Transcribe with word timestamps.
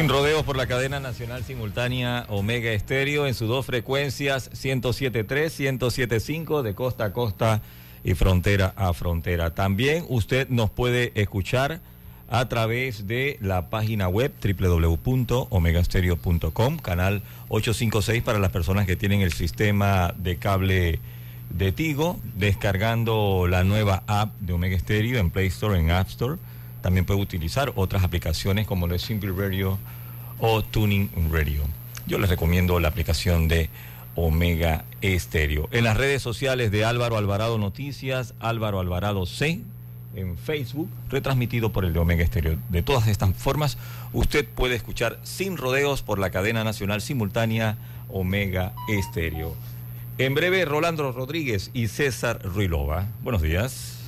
Sin 0.00 0.08
rodeos 0.08 0.44
por 0.44 0.56
la 0.56 0.66
cadena 0.66 0.98
nacional 0.98 1.44
simultánea 1.44 2.24
Omega 2.30 2.72
Estéreo 2.72 3.26
en 3.26 3.34
sus 3.34 3.48
dos 3.48 3.66
frecuencias 3.66 4.50
107.3, 4.52 5.78
107.5 5.78 6.62
de 6.62 6.74
costa 6.74 7.04
a 7.04 7.12
costa 7.12 7.60
y 8.02 8.14
frontera 8.14 8.72
a 8.76 8.94
frontera. 8.94 9.54
También 9.54 10.06
usted 10.08 10.48
nos 10.48 10.70
puede 10.70 11.12
escuchar 11.20 11.80
a 12.30 12.48
través 12.48 13.08
de 13.08 13.36
la 13.42 13.68
página 13.68 14.08
web 14.08 14.32
www.omegastereo.com, 14.42 16.78
canal 16.78 17.20
856 17.50 18.22
para 18.22 18.38
las 18.38 18.52
personas 18.52 18.86
que 18.86 18.96
tienen 18.96 19.20
el 19.20 19.34
sistema 19.34 20.14
de 20.16 20.38
cable 20.38 20.98
de 21.50 21.72
Tigo, 21.72 22.18
descargando 22.36 23.46
la 23.46 23.64
nueva 23.64 24.02
app 24.06 24.32
de 24.40 24.54
Omega 24.54 24.78
Stereo 24.78 25.20
en 25.20 25.28
Play 25.28 25.48
Store, 25.48 25.78
en 25.78 25.90
App 25.90 26.08
Store 26.08 26.38
también 26.82 27.04
puede 27.04 27.20
utilizar 27.20 27.72
otras 27.76 28.04
aplicaciones 28.04 28.66
como 28.66 28.86
lo 28.86 28.94
es 28.94 29.02
Simple 29.02 29.32
Radio 29.32 29.78
o 30.38 30.62
Tuning 30.62 31.10
Radio. 31.30 31.62
Yo 32.06 32.18
les 32.18 32.30
recomiendo 32.30 32.80
la 32.80 32.88
aplicación 32.88 33.48
de 33.48 33.70
Omega 34.16 34.84
Estéreo. 35.00 35.68
En 35.70 35.84
las 35.84 35.96
redes 35.96 36.22
sociales 36.22 36.70
de 36.70 36.84
Álvaro 36.84 37.16
Alvarado 37.16 37.58
Noticias, 37.58 38.34
Álvaro 38.40 38.80
Alvarado 38.80 39.26
C, 39.26 39.60
en 40.16 40.36
Facebook, 40.36 40.88
retransmitido 41.08 41.70
por 41.70 41.84
el 41.84 41.92
de 41.92 42.00
Omega 42.00 42.24
Estéreo. 42.24 42.58
De 42.68 42.82
todas 42.82 43.06
estas 43.06 43.34
formas, 43.36 43.78
usted 44.12 44.46
puede 44.46 44.74
escuchar 44.74 45.20
sin 45.22 45.56
rodeos 45.56 46.02
por 46.02 46.18
la 46.18 46.30
cadena 46.30 46.64
nacional 46.64 47.00
simultánea 47.00 47.76
Omega 48.08 48.72
Estéreo. 48.88 49.54
En 50.18 50.34
breve, 50.34 50.64
Rolando 50.64 51.12
Rodríguez 51.12 51.70
y 51.72 51.88
César 51.88 52.42
Ruilova. 52.42 53.06
Buenos 53.22 53.42
días. 53.42 53.99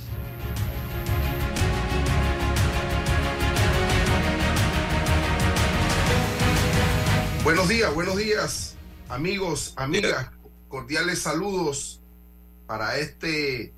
Buenos 7.43 7.67
días, 7.67 7.93
buenos 7.93 8.15
días, 8.15 8.77
amigos, 9.09 9.73
amigas. 9.75 10.29
Cordiales 10.69 11.19
saludos 11.19 12.01
para 12.67 12.97
este 12.99 13.73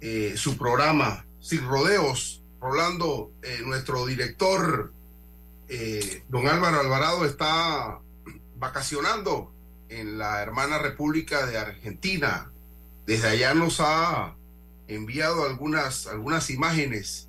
eh, 0.00 0.34
su 0.36 0.56
programa 0.56 1.26
Sin 1.40 1.66
Rodeos. 1.66 2.44
Rolando, 2.60 3.32
eh, 3.42 3.62
nuestro 3.64 4.06
director, 4.06 4.92
eh, 5.68 6.22
don 6.28 6.46
Álvaro 6.46 6.78
Alvarado, 6.78 7.24
está 7.24 7.98
vacacionando 8.56 9.52
en 9.88 10.16
la 10.16 10.40
hermana 10.40 10.78
República 10.78 11.46
de 11.46 11.58
Argentina. 11.58 12.52
Desde 13.06 13.26
allá 13.26 13.54
nos 13.54 13.80
ha 13.80 14.36
enviado 14.86 15.46
algunas, 15.46 16.06
algunas 16.06 16.48
imágenes 16.48 17.26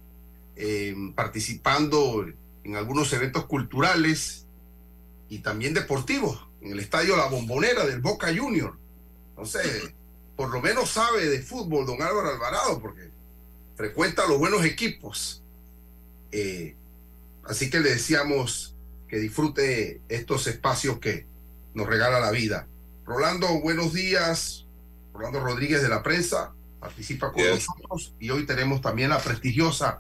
participando 1.16 2.28
en 2.64 2.76
algunos 2.76 3.12
eventos 3.14 3.46
culturales 3.46 4.46
y 5.32 5.40
también 5.40 5.74
deportivo 5.74 6.38
en 6.60 6.74
el 6.74 6.80
estadio 6.80 7.16
La 7.16 7.28
Bombonera 7.28 7.86
del 7.86 8.02
Boca 8.02 8.36
Junior. 8.36 8.78
Entonces, 9.30 9.94
por 10.36 10.50
lo 10.50 10.62
menos 10.62 10.90
sabe 10.90 11.30
de 11.30 11.42
fútbol 11.42 11.86
don 11.86 12.02
Álvaro 12.02 12.32
Alvarado, 12.32 12.82
porque 12.82 13.10
frecuenta 13.78 14.28
los 14.28 14.40
buenos 14.40 14.66
equipos. 14.66 15.42
Eh, 16.34 16.76
así 17.46 17.70
que 17.70 17.80
le 17.80 17.92
decíamos 17.92 18.76
que 19.08 19.20
disfrute 19.20 20.02
estos 20.10 20.48
espacios 20.48 21.00
que 21.00 21.26
nos 21.74 21.88
regala 21.88 22.20
la 22.20 22.32
vida. 22.32 22.68
Rolando, 23.06 23.48
buenos 23.62 23.94
días. 23.94 24.66
Rolando 25.14 25.40
Rodríguez 25.40 25.82
de 25.82 25.88
la 25.88 26.04
prensa 26.04 26.52
participa 26.82 27.32
con 27.32 27.42
nosotros 27.42 28.14
y 28.20 28.32
hoy 28.32 28.46
tenemos 28.46 28.82
también 28.82 29.12
la 29.12 29.20
prestigiosa 29.20 29.98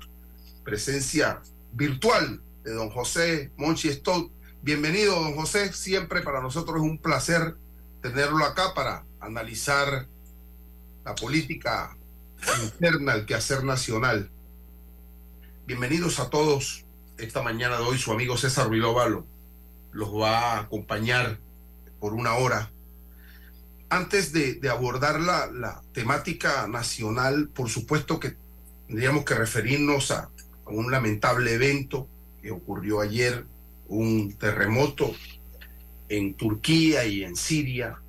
presencia 0.66 1.42
virtual 1.72 2.42
de 2.66 2.74
don 2.74 2.90
José 2.90 3.50
Monchi 3.56 3.94
Stott, 3.94 4.30
Bienvenido, 4.63 5.16
don 5.16 5.33
José. 5.33 5.73
Siempre 5.73 6.22
para 6.22 6.39
nosotros 6.39 6.77
es 6.77 6.83
un 6.83 6.99
placer 6.99 7.55
tenerlo 7.99 8.45
acá 8.45 8.75
para 8.75 9.03
analizar 9.19 10.07
la 11.03 11.16
política 11.16 11.97
interna, 12.63 13.16
el 13.16 13.25
quehacer 13.25 13.63
nacional. 13.63 14.29
Bienvenidos 15.66 16.19
a 16.19 16.29
todos. 16.29 16.85
Esta 17.17 17.41
mañana 17.41 17.77
de 17.77 17.85
hoy 17.85 17.97
su 17.97 18.11
amigo 18.11 18.38
César 18.38 18.67
Ruilova 18.67 19.09
los 19.94 20.09
va 20.13 20.53
a 20.53 20.59
acompañar 20.59 21.39
por 22.00 22.13
una 22.13 22.35
hora. 22.35 22.71
Antes 23.89 24.31
de, 24.31 24.61
abordar 24.69 25.19
la, 25.19 25.47
la, 25.47 25.81
temática 25.91 26.67
nacional, 26.67 27.50
por 27.50 27.67
supuesto 27.67 28.19
que 28.19 28.38
tendríamos 28.85 29.25
que 29.25 29.33
referirnos 29.33 30.11
a 30.11 30.29
un 30.67 30.91
lamentable 30.91 31.51
evento 31.51 32.07
que 32.44 32.51
ocurrió 32.51 33.01
ayer 33.01 33.47
un 33.91 34.34
terremoto 34.38 35.13
en 36.07 36.34
Turquía 36.35 37.06
y 37.06 37.24
en 37.24 37.35
Siria 37.35 38.02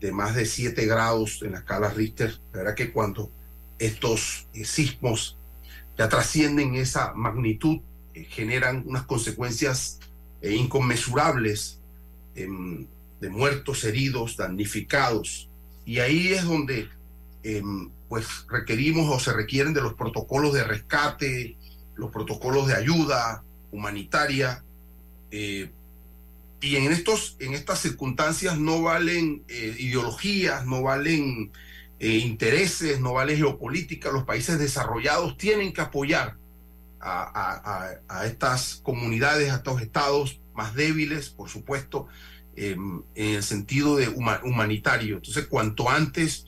de 0.00 0.10
más 0.10 0.34
de 0.34 0.44
7 0.44 0.86
grados 0.86 1.42
en 1.42 1.52
la 1.52 1.58
escala 1.58 1.88
Richter. 1.90 2.40
La 2.52 2.58
verdad 2.58 2.74
que 2.74 2.90
cuando 2.90 3.30
estos 3.78 4.48
eh, 4.52 4.64
sismos 4.64 5.38
ya 5.96 6.08
trascienden 6.08 6.74
esa 6.74 7.12
magnitud, 7.14 7.78
eh, 8.12 8.24
generan 8.24 8.82
unas 8.86 9.04
consecuencias 9.04 10.00
eh, 10.42 10.54
inconmensurables 10.54 11.80
em, 12.34 12.86
de 13.20 13.30
muertos, 13.30 13.84
heridos, 13.84 14.36
damnificados. 14.36 15.48
Y 15.84 16.00
ahí 16.00 16.32
es 16.32 16.44
donde 16.44 16.88
em, 17.44 17.90
pues 18.08 18.26
requerimos 18.48 19.08
o 19.14 19.20
se 19.20 19.32
requieren 19.32 19.74
de 19.74 19.82
los 19.82 19.94
protocolos 19.94 20.52
de 20.54 20.64
rescate, 20.64 21.56
los 21.94 22.10
protocolos 22.10 22.66
de 22.66 22.74
ayuda 22.74 23.44
humanitaria, 23.70 24.64
eh, 25.30 25.70
y 26.60 26.76
en, 26.76 26.92
estos, 26.92 27.36
en 27.38 27.54
estas 27.54 27.80
circunstancias 27.80 28.58
no 28.58 28.82
valen 28.82 29.44
eh, 29.48 29.74
ideologías, 29.78 30.66
no 30.66 30.82
valen 30.82 31.52
eh, 31.98 32.18
intereses, 32.18 33.00
no 33.00 33.14
vale 33.14 33.36
geopolítica. 33.36 34.10
Los 34.10 34.24
países 34.24 34.58
desarrollados 34.58 35.36
tienen 35.38 35.72
que 35.72 35.80
apoyar 35.80 36.36
a, 37.00 37.94
estas 38.26 38.80
comunidades, 38.82 39.50
a 39.50 39.56
estos 39.56 39.80
estados 39.80 40.40
más 40.54 40.74
débiles, 40.74 41.30
por 41.30 41.48
supuesto, 41.48 42.08
em, 42.56 43.02
en 43.14 43.36
el 43.36 43.42
sentido 43.42 43.96
de 43.96 44.08
humanitario. 44.08 45.16
Entonces, 45.16 45.46
cuanto 45.46 45.88
antes 45.88 46.44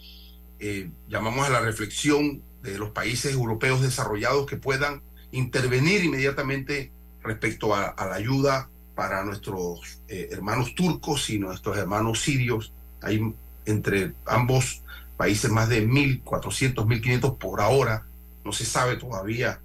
llamamos 1.08 1.46
a 1.46 1.50
la 1.50 1.60
reflexión 1.60 2.42
de 2.62 2.78
los 2.78 2.90
países 2.90 3.32
europeos 3.32 3.80
desarrollados 3.80 4.46
que 4.46 4.56
puedan 4.56 5.02
intervenir 5.32 6.04
inmediatamente 6.04 6.92
respecto 7.22 7.74
a, 7.74 7.94
la 7.98 8.14
ayuda 8.14 8.70
para 9.02 9.24
nuestros 9.24 9.98
eh, 10.06 10.28
hermanos 10.30 10.76
turcos 10.76 11.28
y 11.28 11.36
nuestros 11.36 11.76
hermanos 11.76 12.20
sirios. 12.20 12.72
Hay 13.00 13.34
entre 13.66 14.12
ambos 14.26 14.82
países 15.16 15.50
más 15.50 15.68
de 15.68 15.84
1.400, 15.84 16.74
1.500 16.86 17.36
por 17.36 17.60
ahora. 17.60 18.06
No 18.44 18.52
se 18.52 18.64
sabe 18.64 18.96
todavía 18.98 19.58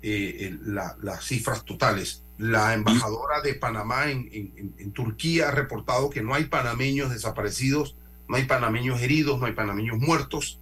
eh, 0.00 0.56
las 0.64 1.24
cifras 1.24 1.64
totales. 1.64 2.22
La 2.38 2.72
embajadora 2.72 3.40
de 3.40 3.54
Panamá 3.54 4.12
en, 4.12 4.92
Turquía 4.92 5.48
ha 5.48 5.50
reportado 5.50 6.08
que 6.08 6.22
no 6.22 6.32
hay 6.32 6.44
panameños 6.44 7.10
desaparecidos, 7.10 7.96
no 8.28 8.36
hay 8.36 8.44
panameños 8.44 9.02
heridos, 9.02 9.40
no 9.40 9.46
hay 9.46 9.54
panameños 9.54 9.98
muertos 9.98 10.60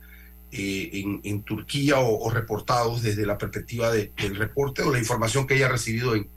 eh, 0.53 1.05
en, 1.23 1.43
Turquía 1.43 1.99
o, 1.99 2.31
reportados 2.31 3.03
desde 3.03 3.27
la 3.27 3.37
perspectiva 3.37 3.91
del 3.93 4.37
reporte 4.37 4.81
o 4.81 4.91
la 4.91 4.99
información 4.99 5.47
que 5.47 5.57
ella 5.57 5.67
ha 5.67 5.73
recibido 5.73 6.15
en, 6.15 6.31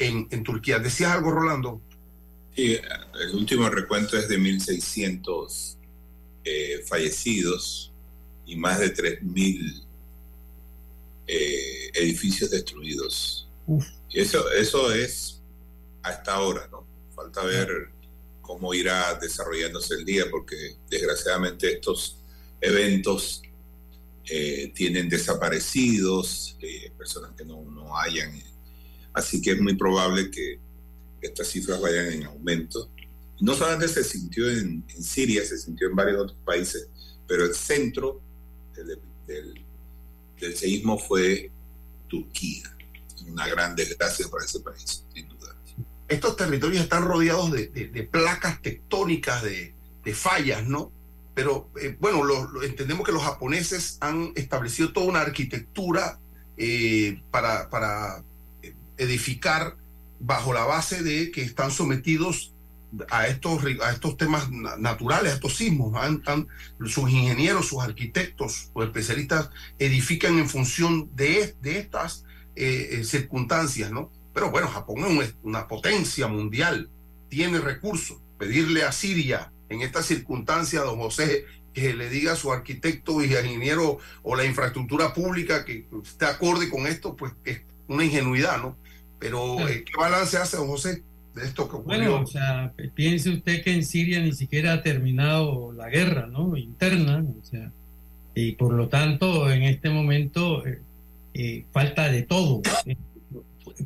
en, 0.00 0.26
en 0.30 0.42
Turquía. 0.42 0.80
¿Decías 0.80 1.12
algo, 1.12 1.30
Rolando? 1.30 1.80
Sí, 2.56 2.76
el 3.20 3.34
último 3.34 3.68
recuento 3.68 4.18
es 4.18 4.28
de 4.28 4.38
1.600 4.38 5.76
eh, 6.44 6.82
fallecidos 6.88 7.92
y 8.46 8.56
más 8.56 8.80
de 8.80 8.92
3.000 8.92 9.84
eh, 11.26 11.90
edificios 11.94 12.50
destruidos. 12.50 13.48
Y 14.08 14.20
eso, 14.20 14.50
eso 14.50 14.92
es 14.92 15.40
hasta 16.02 16.34
ahora, 16.34 16.66
¿no? 16.72 16.84
Falta 17.14 17.44
ver 17.44 17.68
cómo 18.40 18.74
irá 18.74 19.14
desarrollándose 19.14 19.94
el 19.94 20.04
día, 20.04 20.24
porque 20.28 20.76
desgraciadamente 20.88 21.74
estos 21.74 22.16
eventos 22.60 23.42
eh, 24.28 24.72
tienen 24.74 25.08
desaparecidos, 25.08 26.56
eh, 26.60 26.90
personas 26.98 27.32
que 27.36 27.44
no, 27.44 27.62
no 27.62 27.96
hayan. 27.96 28.42
Así 29.12 29.40
que 29.40 29.52
es 29.52 29.60
muy 29.60 29.74
probable 29.74 30.30
que 30.30 30.58
estas 31.20 31.48
cifras 31.48 31.80
vayan 31.80 32.06
en 32.06 32.24
aumento. 32.24 32.90
No 33.40 33.54
solamente 33.54 33.88
se 33.88 34.04
sintió 34.04 34.48
en, 34.48 34.84
Siria, 35.00 35.44
se 35.44 35.58
sintió 35.58 35.88
en 35.88 35.96
varios 35.96 36.22
otros 36.22 36.38
países, 36.44 36.88
pero 37.26 37.44
el 37.44 37.54
centro 37.54 38.20
del, 38.74 38.98
del, 39.26 39.64
del 40.38 40.56
seísmo 40.56 40.98
fue 40.98 41.50
Turquía. 42.08 42.76
Una 43.26 43.46
gran 43.48 43.76
desgracia 43.76 44.28
para 44.28 44.44
ese 44.44 44.60
país, 44.60 45.04
sin 45.14 45.28
duda. 45.28 45.54
Estos 46.08 46.36
territorios 46.36 46.82
están 46.82 47.04
rodeados 47.04 47.52
de, 47.52 48.08
placas 48.10 48.60
tectónicas, 48.62 49.42
de, 49.42 49.74
fallas, 50.12 50.66
¿no? 50.66 50.90
Pero 51.34 51.70
eh, 51.80 51.96
bueno, 52.00 52.20
entendemos 52.62 53.06
que 53.06 53.12
los 53.12 53.22
japoneses 53.22 53.96
han 54.00 54.32
establecido 54.34 54.92
toda 54.92 55.06
una 55.06 55.20
arquitectura 55.20 56.18
eh, 56.56 57.22
para 57.30 58.24
edificar 59.00 59.76
bajo 60.20 60.52
la 60.52 60.64
base 60.64 61.02
de 61.02 61.30
que 61.30 61.42
están 61.42 61.70
sometidos 61.70 62.52
a 63.10 63.26
estos, 63.28 63.64
a 63.82 63.92
estos 63.92 64.16
temas 64.16 64.50
naturales, 64.50 65.32
a 65.32 65.34
estos 65.36 65.56
sismos. 65.56 65.94
sus 66.86 67.10
ingenieros, 67.10 67.68
sus 67.68 67.82
arquitectos, 67.82 68.70
sus 68.72 68.84
especialistas 68.84 69.50
edifican 69.78 70.38
en 70.38 70.48
función 70.48 71.10
de, 71.14 71.54
de 71.62 71.78
estas 71.78 72.24
eh, 72.56 72.88
eh, 72.92 73.04
circunstancias, 73.04 73.90
¿no? 73.90 74.10
Pero 74.34 74.50
bueno, 74.50 74.68
Japón 74.68 75.04
es 75.22 75.34
una 75.42 75.66
potencia 75.66 76.26
mundial, 76.28 76.90
tiene 77.28 77.58
recursos. 77.58 78.18
Pedirle 78.38 78.84
a 78.84 78.92
Siria 78.92 79.52
en 79.68 79.82
esta 79.82 80.02
circunstancia, 80.02 80.80
don 80.80 80.98
José, 80.98 81.44
que 81.72 81.94
le 81.94 82.08
diga 82.08 82.32
a 82.32 82.36
su 82.36 82.52
arquitecto 82.52 83.22
y 83.22 83.26
ingeniero 83.26 83.98
o 84.22 84.34
la 84.34 84.44
infraestructura 84.44 85.14
pública 85.14 85.64
que 85.64 85.86
esté 86.02 86.26
acorde 86.26 86.68
con 86.68 86.86
esto, 86.86 87.14
pues 87.16 87.32
es 87.44 87.62
una 87.86 88.04
ingenuidad, 88.04 88.60
¿no? 88.60 88.76
Pero, 89.20 89.68
eh, 89.68 89.84
¿qué 89.84 89.92
balance 89.96 90.36
hace, 90.36 90.56
don 90.56 90.66
José? 90.66 91.04
de 91.34 91.44
esto 91.44 91.68
que 91.68 91.76
ocurrió. 91.76 91.98
Bueno, 91.98 92.20
o 92.22 92.26
sea, 92.26 92.72
piense 92.94 93.30
usted 93.30 93.62
que 93.62 93.72
en 93.72 93.84
Siria 93.84 94.20
ni 94.20 94.32
siquiera 94.32 94.74
ha 94.74 94.82
terminado 94.82 95.72
la 95.72 95.88
guerra, 95.88 96.26
¿no? 96.26 96.56
Interna, 96.56 97.24
o 97.24 97.44
sea, 97.44 97.70
y 98.34 98.52
por 98.52 98.72
lo 98.72 98.88
tanto, 98.88 99.50
en 99.50 99.62
este 99.62 99.90
momento 99.90 100.66
eh, 100.66 100.80
eh, 101.34 101.64
falta 101.72 102.10
de 102.10 102.22
todo, 102.22 102.62
eh, 102.86 102.96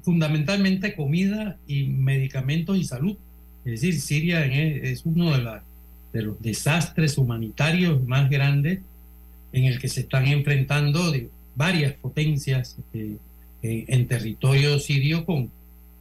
fundamentalmente 0.02 0.94
comida 0.94 1.56
y 1.66 1.84
medicamentos 1.84 2.76
y 2.76 2.84
salud. 2.84 3.16
Es 3.64 3.81
decir, 3.81 4.00
Siria 4.00 4.44
es, 4.44 5.04
uno 5.06 5.36
de, 5.36 5.42
la, 5.42 5.62
de 6.12 6.22
los 6.22 6.40
desastres 6.42 7.16
humanitarios 7.16 8.02
más 8.06 8.28
grandes 8.28 8.81
en 9.52 9.64
el 9.64 9.78
que 9.78 9.88
se 9.88 10.00
están 10.00 10.26
enfrentando 10.26 11.10
de 11.10 11.31
varias 11.56 11.94
potencias 11.94 12.76
en 13.66 14.06
territorio 14.06 14.78
sirio 14.78 15.25
con 15.25 15.50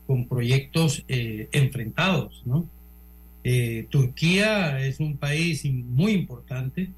con 0.06 0.27
proyectos 0.27 1.04
eh, 1.07 1.48
enfrentados. 1.51 2.42
¿no? 2.45 2.68
Eh, 3.44 3.88
Turquía 3.89 4.80
es 4.86 5.00
un 5.00 5.18
país 5.18 5.65
muy 5.65 6.13
importante, 6.13 6.89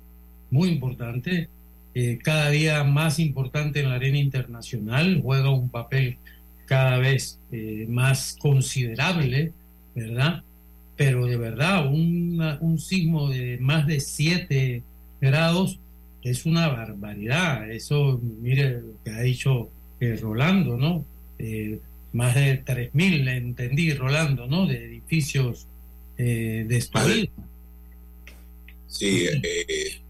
muy 0.49 0.69
importante, 0.69 1.49
eh, 1.93 2.19
cada 2.21 2.49
día 2.49 2.83
más 2.83 3.19
importante 3.19 3.79
en 3.79 3.89
la 3.89 3.95
arena 3.95 4.17
internacional, 4.17 5.21
juega 5.23 5.49
un 5.49 5.69
papel 5.69 6.17
cada 6.65 6.97
vez 6.97 7.39
más 7.87 8.35
considerable, 8.39 9.53
¿verdad? 9.93 10.43
Pero 10.97 11.27
de 11.27 11.37
verdad, 11.37 11.87
un 11.87 12.79
sismo 12.79 13.29
de 13.29 13.59
más 13.61 13.85
de 13.85 13.99
7 13.99 14.81
grados 15.21 15.79
es 16.23 16.45
una 16.45 16.67
barbaridad. 16.67 17.69
Eso, 17.69 18.19
mire 18.41 18.81
lo 18.81 19.03
que 19.03 19.11
ha 19.11 19.21
dicho 19.21 19.69
Rolando, 20.21 20.77
¿no? 20.77 21.05
más 22.15 22.33
de 22.33 22.63
3.000, 22.63 23.27
entendí, 23.27 23.93
Rolando, 23.93 24.47
¿no? 24.47 24.65
De 24.65 24.85
edificios 24.85 25.67
eh, 26.17 26.65
destruidos. 26.65 27.29
Sí, 28.87 29.27
eh, 29.43 30.01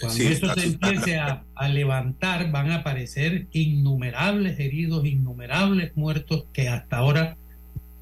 Cuando 0.00 0.22
eso 0.22 0.54
se 0.54 0.66
empiece 0.66 1.18
a, 1.18 1.42
levantar, 1.68 2.52
van 2.52 2.70
a 2.70 2.76
aparecer 2.76 3.46
innumerables 3.50 4.60
heridos, 4.60 5.04
innumerables 5.04 5.96
muertos 5.96 6.44
que 6.52 6.68
hasta 6.68 6.98
ahora 6.98 7.36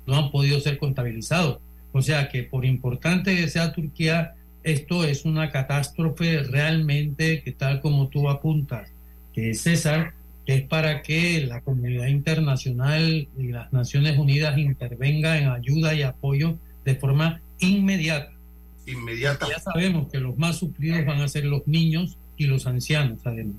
no 0.06 0.16
han 0.16 0.30
podido 0.30 0.60
ser 0.60 0.76
contabilizados. 0.76 1.60
O 1.92 2.02
sea 2.02 2.28
que 2.28 2.42
por 2.42 2.66
importante 2.66 3.34
que 3.34 3.48
sea 3.48 3.72
Turquía, 3.72 4.34
esto 4.62 5.04
es 5.04 5.24
una 5.24 5.50
catástrofe 5.50 6.42
realmente 6.42 7.42
que 7.42 7.52
tal 7.52 7.80
como 7.80 8.08
tú 8.08 8.28
apuntas, 8.28 8.90
que 9.32 9.54
César, 9.54 10.12
es 10.50 10.62
para 10.62 11.02
que 11.02 11.46
la 11.46 11.60
comunidad 11.60 12.06
internacional 12.06 13.28
y 13.38 13.48
las 13.48 13.72
Naciones 13.72 14.18
Unidas 14.18 14.58
intervengan 14.58 15.36
en 15.36 15.48
ayuda 15.50 15.94
y 15.94 16.02
apoyo 16.02 16.58
de 16.84 16.96
forma 16.96 17.40
inmediata. 17.58 18.32
Inmediata. 18.86 19.46
Ya 19.48 19.60
sabemos 19.60 20.10
que 20.10 20.18
los 20.18 20.36
más 20.38 20.56
sufridos 20.56 21.04
van 21.04 21.20
a 21.20 21.28
ser 21.28 21.44
los 21.44 21.66
niños 21.66 22.16
y 22.36 22.46
los 22.46 22.66
ancianos, 22.66 23.20
además. 23.24 23.56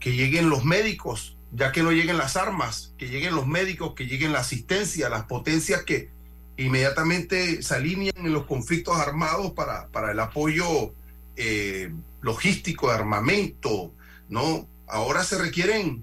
Que 0.00 0.12
lleguen 0.14 0.50
los 0.50 0.64
médicos, 0.64 1.36
ya 1.52 1.72
que 1.72 1.82
no 1.82 1.92
lleguen 1.92 2.18
las 2.18 2.36
armas, 2.36 2.92
que 2.98 3.08
lleguen 3.08 3.34
los 3.34 3.46
médicos, 3.46 3.94
que 3.94 4.06
lleguen 4.06 4.32
la 4.32 4.40
asistencia, 4.40 5.08
las 5.08 5.24
potencias 5.24 5.84
que 5.84 6.10
inmediatamente 6.56 7.62
se 7.62 7.74
alinean 7.74 8.26
en 8.26 8.32
los 8.32 8.44
conflictos 8.44 8.96
armados 8.96 9.52
para, 9.52 9.86
para 9.88 10.12
el 10.12 10.20
apoyo 10.20 10.92
eh, 11.36 11.92
logístico 12.20 12.88
de 12.88 12.94
armamento, 12.94 13.92
¿no? 14.28 14.66
Ahora 14.88 15.22
se 15.22 15.38
requieren 15.38 16.02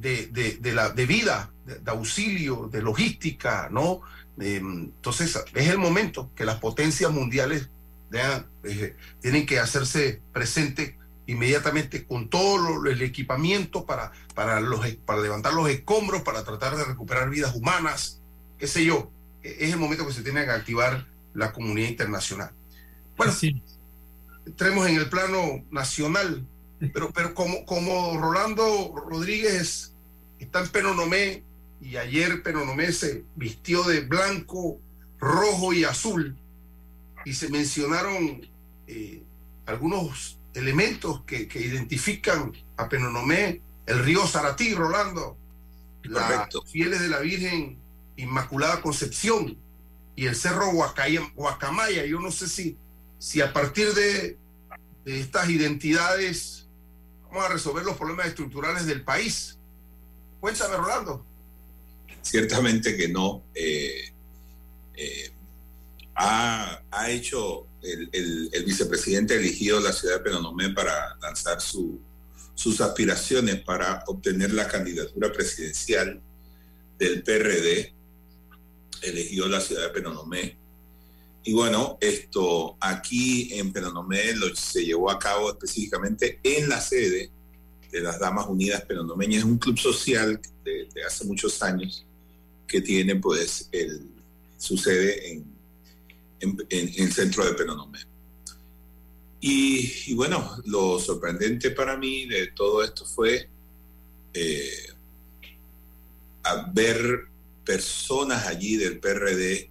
de, 0.00 0.58
de, 0.60 0.72
la, 0.72 0.90
de 0.90 1.06
vida, 1.06 1.50
de, 1.66 1.90
auxilio, 1.90 2.68
de 2.70 2.82
logística, 2.82 3.68
¿no? 3.70 4.00
entonces, 4.40 5.42
es 5.54 5.68
el 5.68 5.78
momento 5.78 6.30
que 6.36 6.44
las 6.44 6.56
potencias 6.60 7.10
mundiales 7.10 7.68
eh, 8.12 8.96
tienen 9.20 9.46
que 9.46 9.58
hacerse 9.58 10.20
presentes 10.32 10.94
inmediatamente 11.26 12.06
con 12.06 12.28
todo 12.28 12.86
el 12.86 13.02
equipamiento 13.02 13.84
para, 13.84 14.12
para, 14.34 14.60
los, 14.60 14.86
para 15.04 15.20
levantar 15.20 15.52
los 15.52 15.68
escombros, 15.68 16.22
para 16.22 16.42
tratar 16.42 16.76
de 16.76 16.84
recuperar 16.84 17.28
vidas 17.28 17.54
humanas, 17.54 18.20
qué 18.58 18.66
sé 18.66 18.84
yo. 18.84 19.10
E, 19.42 19.56
es 19.60 19.72
el 19.72 19.78
momento 19.78 20.06
que 20.06 20.14
se 20.14 20.22
tiene 20.22 20.44
que 20.44 20.50
activar 20.50 21.06
la 21.34 21.52
comunidad 21.52 21.88
internacional. 21.88 22.50
Bueno, 23.16 23.32
sí. 23.32 23.62
entremos 24.46 24.86
en 24.86 24.96
el 24.96 25.08
plano 25.08 25.64
nacional. 25.70 26.46
Pero, 26.92 27.10
pero 27.10 27.34
como, 27.34 27.66
como 27.66 28.16
Rolando 28.20 28.94
Rodríguez 29.08 29.92
está 30.38 30.60
en 30.60 30.68
Penonomé 30.68 31.42
y 31.80 31.96
ayer 31.96 32.42
Penonomé 32.42 32.92
se 32.92 33.24
vistió 33.36 33.82
de 33.84 34.00
blanco, 34.00 34.80
rojo 35.18 35.72
y 35.72 35.84
azul 35.84 36.36
y 37.24 37.34
se 37.34 37.48
mencionaron 37.48 38.48
eh, 38.86 39.22
algunos 39.66 40.38
elementos 40.54 41.22
que, 41.24 41.48
identifican 41.54 42.52
a 42.76 42.88
Penonomé, 42.88 43.60
el 43.86 44.04
río 44.04 44.26
Saratí, 44.26 44.74
Rolando, 44.74 45.36
las 46.04 46.48
fieles 46.70 47.00
de 47.00 47.08
la 47.08 47.20
Virgen 47.20 47.78
Inmaculada 48.16 48.80
Concepción 48.80 49.56
y 50.16 50.26
el 50.26 50.34
cerro 50.34 50.72
Guacamaya. 50.72 52.04
Yo 52.06 52.18
no 52.20 52.30
sé 52.30 52.48
si, 52.48 52.76
si 53.18 53.40
a 53.40 53.52
partir 53.52 53.92
de, 53.94 54.38
de 55.04 55.20
estas 55.20 55.48
identidades 55.48 56.66
vamos 57.30 57.44
a 57.44 57.48
resolver 57.48 57.84
los 57.84 57.96
problemas 57.96 58.26
estructurales 58.26 58.86
del 58.86 59.04
país. 59.04 59.57
Cuéntame, 60.40 60.76
Rolando. 60.76 61.24
Ciertamente 62.22 62.96
que 62.96 63.08
no. 63.08 63.44
Eh, 63.54 64.12
eh, 64.94 65.32
ha, 66.14 66.82
hecho 67.08 67.66
el, 67.82 68.50
vicepresidente 68.66 69.36
elegido 69.36 69.80
la 69.80 69.92
ciudad 69.92 70.16
de 70.16 70.24
Penonomé 70.24 70.70
para 70.70 71.16
lanzar 71.22 71.60
sus 71.60 72.80
aspiraciones 72.80 73.60
para 73.62 74.02
obtener 74.08 74.52
la 74.52 74.68
candidatura 74.68 75.32
presidencial 75.32 76.20
del 76.98 77.22
PRD. 77.22 77.94
Eligió 79.02 79.46
la 79.48 79.60
ciudad 79.60 79.82
de 79.82 79.90
Penonomé 79.90 80.58
y 81.48 81.54
bueno, 81.54 81.96
esto 82.02 82.76
aquí 82.78 83.54
en 83.54 83.72
Penonomé 83.72 84.34
lo, 84.34 84.54
se 84.54 84.84
llevó 84.84 85.10
a 85.10 85.18
cabo 85.18 85.50
específicamente 85.50 86.40
en 86.42 86.68
la 86.68 86.78
sede 86.78 87.30
de 87.90 88.00
las 88.00 88.18
Damas 88.18 88.46
Unidas 88.48 88.82
Penonomeñas, 88.82 89.44
un 89.44 89.58
club 89.58 89.78
social 89.78 90.40
de, 90.64 90.88
hace 91.06 91.24
muchos 91.24 91.62
años 91.62 92.04
que 92.66 92.80
tiene 92.80 93.16
pues 93.16 93.68
el, 93.72 94.02
su 94.58 94.76
sede 94.76 95.32
en, 95.32 95.44
en, 96.40 96.92
el 96.96 97.12
centro 97.12 97.44
de 97.44 97.54
Penonomé. 97.54 98.00
Y, 99.40 100.14
bueno, 100.14 100.60
lo 100.66 100.98
sorprendente 100.98 101.70
para 101.70 101.96
mí 101.96 102.26
de 102.26 102.48
todo 102.48 102.82
esto 102.82 103.04
fue 103.04 103.48
eh, 104.34 104.92
ver 106.72 107.26
personas 107.64 108.46
allí 108.46 108.76
del 108.76 108.98
PRD, 108.98 109.70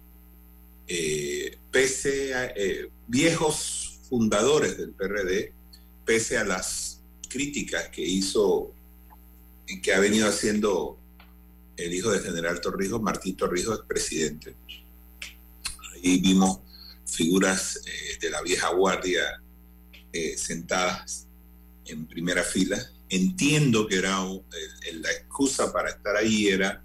eh, 0.86 1.58
pese 1.70 2.34
a 2.34 2.46
eh, 2.56 2.88
viejos 3.06 3.98
fundadores 4.08 4.78
del 4.78 4.92
PRD, 4.92 5.52
pese 6.06 6.38
a 6.38 6.44
las 6.44 6.87
críticas 7.28 7.88
que 7.88 8.02
hizo, 8.02 8.72
que 9.82 9.92
ha 9.92 10.00
venido 10.00 10.28
haciendo 10.28 10.98
el 11.76 11.94
hijo 11.94 12.10
del 12.10 12.22
general 12.22 12.60
Torrijos, 12.60 13.00
Martín 13.00 13.36
Torrijos, 13.36 13.84
presidente. 13.86 14.54
Ahí 15.94 16.20
vimos 16.20 16.60
figuras 17.06 17.80
eh, 17.86 18.18
de 18.20 18.30
la 18.30 18.42
vieja 18.42 18.68
guardia 18.70 19.42
sentadas 20.36 21.28
en 21.84 22.06
primera 22.06 22.42
fila. 22.42 22.76
Entiendo 23.08 23.86
que 23.86 23.96
era 23.98 24.18
la 24.20 25.12
excusa 25.12 25.72
para 25.72 25.90
estar 25.90 26.16
ahí 26.16 26.48
era 26.48 26.82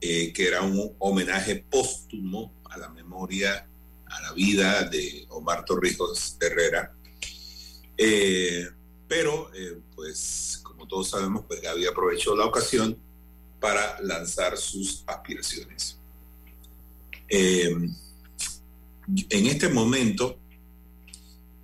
eh, 0.00 0.32
que 0.32 0.46
era 0.46 0.60
un 0.60 0.94
homenaje 0.98 1.64
póstumo 1.70 2.52
a 2.70 2.76
la 2.76 2.90
memoria, 2.90 3.66
a 4.06 4.22
la 4.22 4.32
vida 4.32 4.84
de 4.84 5.24
Omar 5.30 5.64
Torrijos 5.64 6.36
Herrera. 6.40 6.94
Eh, 7.96 8.68
pero, 9.08 9.50
eh, 9.54 9.78
pues, 9.94 10.60
como 10.62 10.86
todos 10.86 11.10
sabemos, 11.10 11.44
pues 11.46 11.60
Gaby 11.60 11.86
aprovechó 11.86 12.36
la 12.36 12.46
ocasión 12.46 12.98
para 13.60 14.00
lanzar 14.02 14.56
sus 14.56 15.04
aspiraciones. 15.06 15.98
en 17.28 17.96
este 19.28 19.68
momento, 19.68 20.38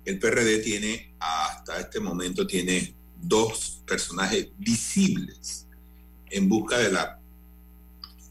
el 0.05 0.19
PRD 0.19 0.59
tiene, 0.59 1.13
hasta 1.19 1.79
este 1.79 1.99
momento, 1.99 2.45
tiene 2.45 2.93
dos 3.21 3.81
personajes 3.85 4.49
visibles 4.57 5.65
en 6.29 6.49
busca 6.49 6.77
de 6.77 6.91
la 6.91 7.23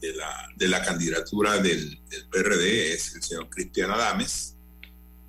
de 0.03 0.13
la, 0.13 0.49
de 0.57 0.67
la 0.67 0.81
candidatura 0.83 1.57
del, 1.59 1.97
PRD 2.29 2.93
es 2.93 3.15
el 3.15 3.23
señor 3.23 3.49
Cristian 3.49 3.89
Adames, 3.89 4.55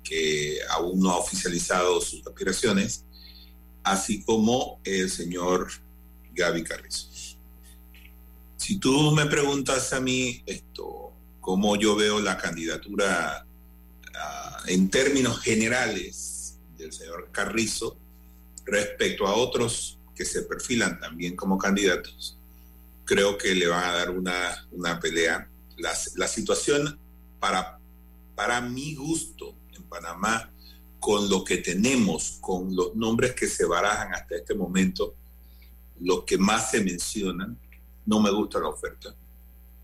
que 0.03 0.59
aún 0.69 0.99
no 0.99 1.11
ha 1.11 1.17
oficializado 1.17 2.01
sus 2.01 2.27
aspiraciones, 2.27 3.04
así 3.85 4.23
como 4.23 4.81
el 4.83 5.09
señor 5.09 5.71
Gaby 6.33 6.63
Carrizo. 6.63 7.07
Si 8.57 8.79
tú 8.79 9.11
me 9.11 9.27
preguntas 9.27 9.93
a 9.93 10.01
mí 10.01 10.41
esto, 10.45 11.13
cómo 11.39 11.75
yo 11.75 11.95
veo 11.95 12.19
la 12.19 12.35
candidatura 12.37 13.45
ah, 14.15 14.63
en 14.65 14.89
términos 14.89 15.39
generales 15.39 16.57
del 16.75 16.91
señor 16.91 17.29
Carrizo 17.31 17.95
respecto 18.65 19.27
a 19.27 19.35
otros 19.35 19.99
que 20.15 20.25
se 20.25 20.41
perfilan 20.41 20.99
también 20.99 21.35
como 21.35 21.59
candidatos, 21.59 22.35
creo 23.03 23.37
que 23.37 23.53
le 23.53 23.67
van 23.67 23.83
a 23.83 23.93
dar 23.93 24.09
una, 24.09 24.67
una 24.71 24.99
pelea. 24.99 25.47
La, 25.77 25.91
la, 26.15 26.27
situación 26.27 26.97
para, 27.39 27.77
para 28.33 28.61
mi 28.61 28.95
gusto 28.95 29.53
en 29.73 29.83
Panamá, 29.83 30.49
con 31.05 31.29
lo 31.29 31.43
que 31.43 31.57
tenemos, 31.57 32.39
con 32.41 32.75
los 32.75 32.95
nombres 32.95 33.35
que 33.35 33.47
se 33.47 33.63
barajan 33.63 34.15
hasta 34.15 34.37
este 34.37 34.55
momento, 34.55 35.13
los 35.99 36.23
que 36.23 36.35
más 36.35 36.71
se 36.71 36.83
mencionan, 36.83 37.59
no 38.07 38.19
me 38.19 38.31
gusta 38.31 38.57
la 38.57 38.69
oferta. 38.69 39.15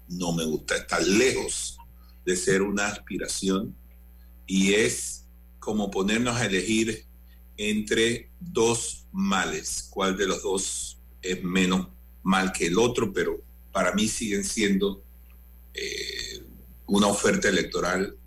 No 0.07 0.31
me 0.31 0.43
gusta, 0.45 0.77
está 0.77 0.99
lejos 0.99 1.77
de 2.25 2.35
ser 2.35 2.63
una 2.63 2.87
aspiración 2.87 3.75
y 4.47 4.73
es 4.73 5.25
como 5.59 5.91
ponernos 5.91 6.37
a 6.37 6.47
elegir 6.47 7.05
entre 7.55 8.31
dos 8.39 9.05
males, 9.11 9.89
cuál 9.91 10.17
de 10.17 10.25
los 10.25 10.41
dos 10.41 10.97
es 11.21 11.43
menos 11.43 11.87
mal 12.23 12.51
que 12.51 12.65
el 12.65 12.79
otro, 12.79 13.13
pero 13.13 13.39
para 13.71 13.93
mí 13.93 14.07
siguen 14.07 14.43
siendo 14.43 15.03
eh, 15.75 16.43
una 16.87 17.05
oferta 17.05 17.47
electoral 17.47 18.17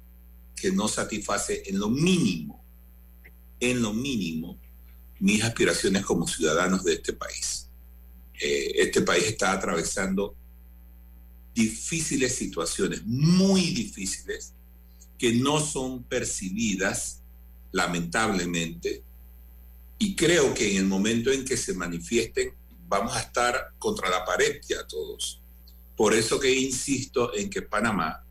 que 0.54 0.70
no 0.70 0.86
satisface 0.86 1.64
en 1.66 1.80
lo 1.80 1.88
mínimo, 1.88 2.63
en 3.70 3.82
lo 3.82 3.92
mínimo, 3.92 4.58
mis 5.20 5.42
aspiraciones 5.42 6.04
como 6.04 6.26
ciudadanos 6.26 6.84
de 6.84 6.94
este 6.94 7.12
país. 7.12 7.68
Eh, 8.40 8.72
este 8.76 9.02
país 9.02 9.24
está 9.24 9.52
atravesando 9.52 10.36
difíciles 11.54 12.34
situaciones, 12.34 13.04
muy 13.04 13.70
difíciles, 13.70 14.54
que 15.16 15.32
no 15.34 15.60
son 15.60 16.02
percibidas, 16.02 17.22
lamentablemente, 17.72 19.02
y 19.98 20.14
creo 20.14 20.52
que 20.52 20.72
en 20.72 20.78
el 20.78 20.84
momento 20.86 21.30
en 21.30 21.44
que 21.44 21.56
se 21.56 21.74
manifiesten 21.74 22.52
vamos 22.88 23.16
a 23.16 23.20
estar 23.20 23.72
contra 23.78 24.10
la 24.10 24.24
pared 24.24 24.60
ya 24.68 24.86
todos. 24.86 25.40
Por 25.96 26.12
eso 26.14 26.38
que 26.38 26.52
insisto 26.52 27.34
en 27.34 27.48
que 27.48 27.62
Panamá 27.62 28.24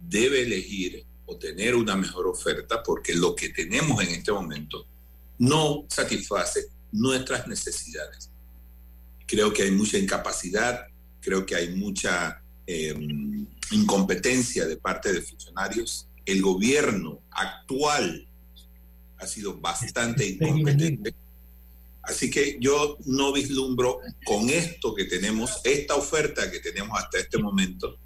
debe 0.00 0.42
elegir 0.42 1.04
o 1.26 1.36
tener 1.36 1.74
una 1.74 1.96
mejor 1.96 2.26
oferta 2.26 2.82
porque 2.82 3.14
lo 3.14 3.34
que 3.34 3.50
tenemos 3.50 4.02
en 4.02 4.10
este 4.10 4.32
momento 4.32 4.86
no 5.38 5.84
satisface 5.88 6.68
nuestras 6.92 7.46
necesidades. 7.46 8.30
Creo 9.26 9.52
que 9.52 9.64
hay 9.64 9.70
mucha 9.72 9.98
incapacidad, 9.98 10.86
creo 11.20 11.44
que 11.44 11.56
hay 11.56 11.74
mucha 11.74 12.42
em, 12.66 13.46
incompetencia 13.72 14.66
de 14.66 14.76
parte 14.76 15.12
de 15.12 15.20
funcionarios. 15.20 16.08
El 16.24 16.40
gobierno 16.42 17.20
actual 17.30 18.26
ha 19.18 19.26
sido 19.26 19.58
bastante 19.58 20.26
incompetente 20.26 21.14
Así 22.06 22.30
que 22.30 22.56
yo 22.60 22.98
no 23.04 23.32
vislumbro 23.32 23.98
con 24.24 24.48
esto 24.48 24.94
que 24.94 25.06
tenemos, 25.06 25.60
esta 25.64 25.96
oferta 25.96 26.50
que 26.50 26.60
tenemos 26.60 26.96
hasta 26.96 27.18
este 27.18 27.36
momento, 27.36 27.98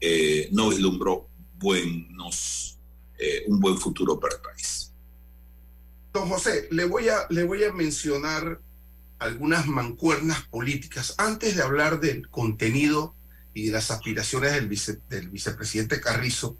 eh, 0.00 0.48
no 0.52 0.68
vislumbro 0.68 1.27
buenos, 1.58 2.78
eh, 3.18 3.44
un 3.48 3.60
buen 3.60 3.78
futuro 3.78 4.18
para 4.18 4.36
el 4.36 4.40
país. 4.40 4.92
Don 6.12 6.28
José, 6.28 6.68
le 6.70 6.84
voy, 6.84 7.08
a, 7.08 7.26
le 7.30 7.44
voy 7.44 7.64
a 7.64 7.72
mencionar 7.72 8.60
algunas 9.18 9.66
mancuernas 9.66 10.42
políticas 10.46 11.14
antes 11.18 11.56
de 11.56 11.62
hablar 11.62 12.00
del 12.00 12.28
contenido 12.30 13.14
y 13.52 13.66
de 13.66 13.72
las 13.72 13.90
aspiraciones 13.90 14.52
del, 14.52 14.68
del 15.08 15.28
vicepresidente 15.28 16.00
Carrizo. 16.00 16.56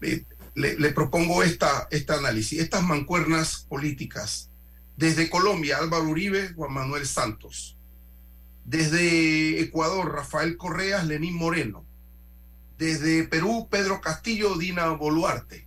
le, 0.00 0.24
le, 0.54 0.92
propongo 0.92 1.42
esta, 1.42 1.88
esta 1.90 2.14
análisis. 2.16 2.60
Estas 2.60 2.82
mancuernas 2.82 3.66
políticas 3.68 4.50
desde 4.96 5.30
Colombia, 5.30 5.78
Álvaro 5.78 6.04
Uribe, 6.04 6.52
Juan 6.54 6.72
Manuel 6.72 7.06
Santos. 7.06 7.76
Desde 8.64 9.60
Ecuador, 9.60 10.12
Rafael 10.12 10.56
Correas, 10.56 11.06
Lenín 11.06 11.34
Moreno. 11.34 11.84
Desde 12.80 13.24
Perú, 13.24 13.68
Pedro 13.70 14.00
Castillo, 14.00 14.56
Dina 14.56 14.88
Boluarte. 14.88 15.66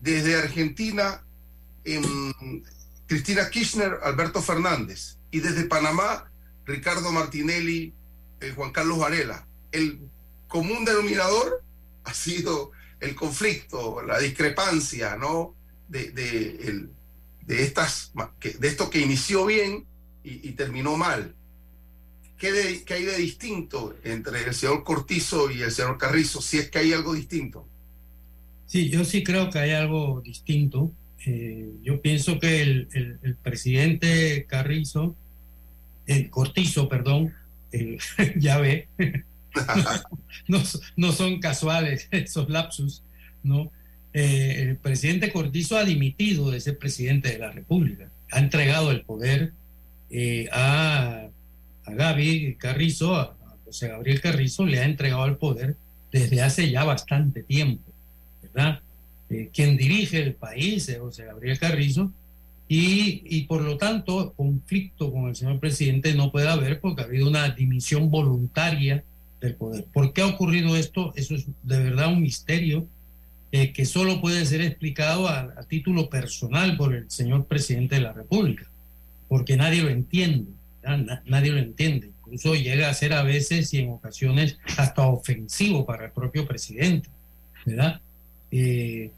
Desde 0.00 0.34
Argentina, 0.34 1.24
em, 1.84 2.02
Cristina 3.06 3.48
Kirchner, 3.48 4.00
Alberto 4.02 4.42
Fernández. 4.42 5.18
Y 5.30 5.38
desde 5.38 5.66
Panamá, 5.66 6.30
Ricardo 6.66 7.12
Martinelli, 7.12 7.94
Juan 8.56 8.72
Carlos 8.72 8.98
Varela. 8.98 9.46
El 9.70 10.00
común 10.48 10.84
denominador 10.84 11.62
ha 12.02 12.12
sido 12.12 12.72
el 12.98 13.14
conflicto, 13.14 14.02
la 14.02 14.18
discrepancia, 14.18 15.16
¿no? 15.16 15.54
De, 15.86 16.10
de 16.10 16.56
el, 16.66 16.90
de, 17.42 17.62
estas, 17.62 18.10
de 18.42 18.66
esto 18.66 18.90
que 18.90 18.98
inició 18.98 19.46
bien 19.46 19.86
y, 20.24 20.50
terminó 20.52 20.96
mal. 20.96 21.36
¿Qué, 22.38 22.84
hay 22.94 23.02
de 23.02 23.16
distinto 23.16 23.96
entre 24.04 24.44
el 24.44 24.54
señor 24.54 24.84
Cortizo 24.84 25.50
y 25.50 25.62
el 25.62 25.72
señor 25.72 25.98
Carrizo, 25.98 26.40
si 26.40 26.58
es 26.58 26.70
que 26.70 26.78
hay 26.78 26.92
algo 26.92 27.14
distinto? 27.14 27.66
Sí, 28.66 28.88
yo 28.90 29.04
sí 29.04 29.24
creo 29.24 29.50
que 29.50 29.58
hay 29.58 29.72
algo 29.72 30.20
distinto. 30.20 30.92
Eh, 31.26 31.68
yo 31.82 32.00
pienso 32.00 32.38
que 32.38 32.62
el, 32.62 32.88
el, 33.22 33.34
presidente 33.36 34.46
Carrizo, 34.48 35.16
el 36.06 36.30
Cortizo, 36.30 36.88
perdón, 36.88 37.34
ya 38.36 38.58
ve, 38.58 38.88
no, 40.48 40.62
no, 40.96 41.12
son 41.12 41.40
casuales 41.40 42.08
esos 42.12 42.48
lapsus, 42.48 43.02
¿no? 43.42 43.72
Eh, 44.12 44.68
el 44.68 44.76
presidente 44.76 45.32
Cortizo 45.32 45.76
ha 45.76 45.84
dimitido 45.84 46.50
de 46.50 46.60
ser 46.60 46.78
presidente 46.78 47.30
de 47.30 47.38
la 47.38 47.50
República, 47.50 48.10
ha 48.30 48.38
entregado 48.38 48.90
el 48.90 49.02
poder 49.02 49.52
eh, 50.10 50.48
a, 50.52 51.28
a 51.88 51.94
Gaby 51.94 52.56
Carrizo, 52.58 53.16
a, 53.16 53.34
José 53.64 53.88
Gabriel 53.88 54.20
Carrizo, 54.20 54.64
le 54.64 54.80
ha 54.80 54.84
entregado 54.84 55.26
el 55.26 55.36
poder 55.36 55.76
desde 56.10 56.40
hace 56.40 56.70
ya 56.70 56.84
bastante 56.84 57.42
tiempo, 57.42 57.82
¿verdad? 58.42 58.80
Eh, 59.28 59.50
quien 59.52 59.76
dirige 59.76 60.22
el 60.22 60.34
país 60.34 60.88
es 60.88 60.98
José 60.98 61.26
Gabriel 61.26 61.58
Carrizo, 61.58 62.10
y, 62.70 63.22
y, 63.24 63.42
por 63.44 63.62
lo 63.62 63.78
tanto 63.78 64.34
conflicto 64.36 65.10
con 65.10 65.28
el 65.28 65.36
señor 65.36 65.58
presidente 65.58 66.14
no 66.14 66.30
puede 66.30 66.48
haber 66.48 66.80
porque 66.80 67.00
ha 67.00 67.06
habido 67.06 67.26
una 67.26 67.48
dimisión 67.48 68.10
voluntaria 68.10 69.02
del 69.40 69.54
poder. 69.54 69.84
¿Por 69.84 70.12
qué 70.12 70.20
ha 70.20 70.26
ocurrido 70.26 70.76
esto? 70.76 71.14
Eso 71.16 71.34
es 71.34 71.46
de 71.62 71.78
verdad 71.78 72.12
un 72.12 72.20
misterio 72.20 72.86
eh, 73.52 73.72
que 73.72 73.86
solo 73.86 74.20
puede 74.20 74.44
ser 74.44 74.60
explicado 74.60 75.28
a, 75.28 75.54
a, 75.56 75.62
título 75.62 76.10
personal 76.10 76.76
por 76.76 76.94
el 76.94 77.10
señor 77.10 77.46
presidente 77.46 77.94
de 77.94 78.02
la 78.02 78.12
República, 78.12 78.66
porque 79.28 79.56
nadie 79.56 79.82
lo 79.82 79.88
entiende, 79.88 80.50
nadie 80.82 81.50
lo 81.50 81.58
entiende. 81.58 82.10
Incluso 82.24 82.54
llega 82.54 82.88
a 82.88 82.94
ser 82.94 83.12
a 83.12 83.22
veces 83.22 83.72
y 83.72 83.78
en 83.78 83.90
ocasiones 83.90 84.58
hasta 84.76 85.06
ofensivo 85.06 85.86
para 85.86 86.06
el 86.06 86.12
propio 86.12 86.46
presidente, 86.46 87.08
¿verdad? 87.64 88.00
Eh, 88.50 89.10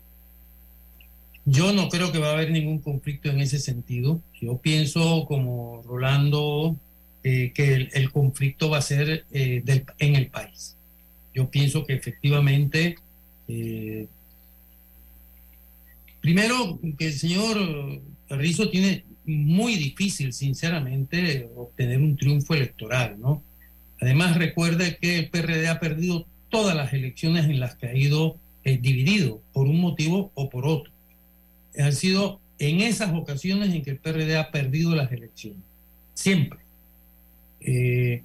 yo 1.44 1.72
no 1.72 1.88
creo 1.88 2.12
que 2.12 2.18
va 2.18 2.30
a 2.30 2.32
haber 2.34 2.50
ningún 2.50 2.78
conflicto 2.78 3.30
en 3.30 3.40
ese 3.40 3.58
sentido. 3.58 4.20
Yo 4.40 4.58
pienso, 4.58 5.24
como 5.26 5.82
Rolando, 5.82 6.76
eh, 7.24 7.52
que 7.54 7.88
el, 7.92 8.12
conflicto 8.12 8.70
va 8.70 8.78
a 8.78 8.82
ser 8.82 9.24
eh, 9.32 9.62
en 9.98 10.16
el 10.16 10.28
país. 10.28 10.76
Yo 11.34 11.50
pienso 11.50 11.84
que 11.84 11.94
efectivamente, 11.94 12.96
primero, 16.20 16.78
que 16.98 17.06
el 17.06 17.12
señor 17.12 18.00
Carrizo 18.28 18.68
tiene 18.70 19.04
muy 19.30 19.76
difícil, 19.76 20.32
sinceramente, 20.32 21.48
obtener 21.56 21.98
un 21.98 22.16
triunfo 22.16 22.54
electoral, 22.54 23.16
¿no? 23.20 23.42
Además, 24.00 24.36
recuerde 24.36 24.96
que 25.00 25.18
el 25.18 25.30
PRD 25.30 25.68
ha 25.68 25.78
perdido 25.78 26.26
todas 26.48 26.74
las 26.74 26.92
elecciones 26.92 27.44
en 27.44 27.60
las 27.60 27.76
que 27.76 27.86
ha 27.86 27.94
ido 27.94 28.36
eh, 28.64 28.78
dividido 28.78 29.40
por 29.52 29.66
un 29.66 29.80
motivo 29.80 30.32
o 30.34 30.50
por 30.50 30.66
otro. 30.66 30.92
Han 31.78 31.92
sido 31.92 32.40
en 32.58 32.80
esas 32.80 33.14
ocasiones 33.14 33.74
en 33.74 33.82
que 33.82 33.90
el 33.90 33.98
PRD 33.98 34.36
ha 34.36 34.50
perdido 34.50 34.94
las 34.94 35.10
elecciones. 35.12 35.62
Siempre. 36.14 36.58
Eh, 37.60 38.22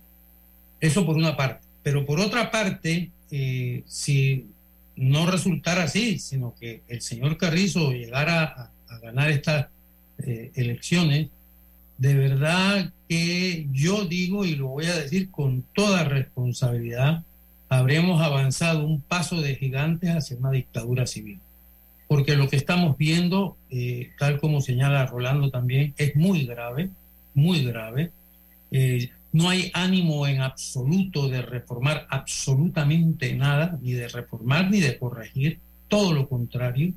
eso 0.80 1.06
por 1.06 1.16
una 1.16 1.38
parte. 1.38 1.66
Pero 1.84 2.06
por 2.06 2.20
otra 2.20 2.52
parte, 2.52 3.12
eh, 3.32 3.84
si 3.86 4.48
no 4.96 5.30
resultara 5.30 5.84
así, 5.84 6.20
sino 6.20 6.56
que 6.56 6.82
el 6.88 7.02
señor 7.02 7.38
Carrizo 7.38 7.92
llegara 7.92 8.44
a, 8.44 8.72
a 8.94 9.00
ganar 9.00 9.30
estas 9.30 9.68
eh, 10.20 10.52
elecciones, 10.56 11.30
de 11.98 12.14
verdad 12.14 12.92
que 13.08 13.68
yo 13.72 14.06
digo 14.06 14.46
y 14.46 14.56
lo 14.56 14.68
voy 14.68 14.86
a 14.86 14.96
decir 14.96 15.32
con 15.32 15.64
toda 15.74 16.04
responsabilidad, 16.04 17.24
habremos 17.70 18.22
avanzado 18.22 18.86
un 18.86 19.02
paso 19.02 19.42
de 19.42 19.56
gigantes 19.56 20.10
hacia 20.10 20.38
una 20.38 20.52
dictadura 20.52 21.06
civil. 21.06 21.40
Porque 22.08 22.36
lo 22.36 22.50
que 22.50 22.56
estamos 22.56 22.98
viendo, 22.98 23.58
eh, 23.72 24.12
tal 24.20 24.40
como 24.40 24.62
señala 24.62 25.06
Rolando 25.08 25.50
también, 25.50 25.94
es 25.98 26.16
muy 26.16 26.46
grave, 26.46 26.90
muy 27.34 27.64
grave. 27.64 28.12
Eh, 28.72 29.10
no 29.32 29.50
hay 29.50 29.72
ánimo 29.74 30.28
en 30.28 30.42
absoluto 30.42 31.28
de 31.28 31.42
reformar 31.42 32.06
absolutamente 32.10 33.34
nada, 33.34 33.78
ni 33.82 33.94
de 33.94 34.08
reformar 34.08 34.70
ni 34.70 34.80
de 34.80 34.98
corregir, 34.98 35.60
todo 35.88 36.14
lo 36.14 36.30
contrario. 36.30 36.94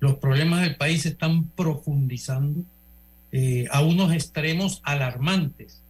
Los 0.00 0.16
problemas 0.16 0.62
del 0.62 0.76
país 0.76 1.02
se 1.02 1.10
están 1.10 1.44
profundizando 1.50 2.62
eh, 3.32 3.66
a 3.70 3.82
unos 3.82 4.12
extremos 4.12 4.80
alarmantes, 4.84 5.82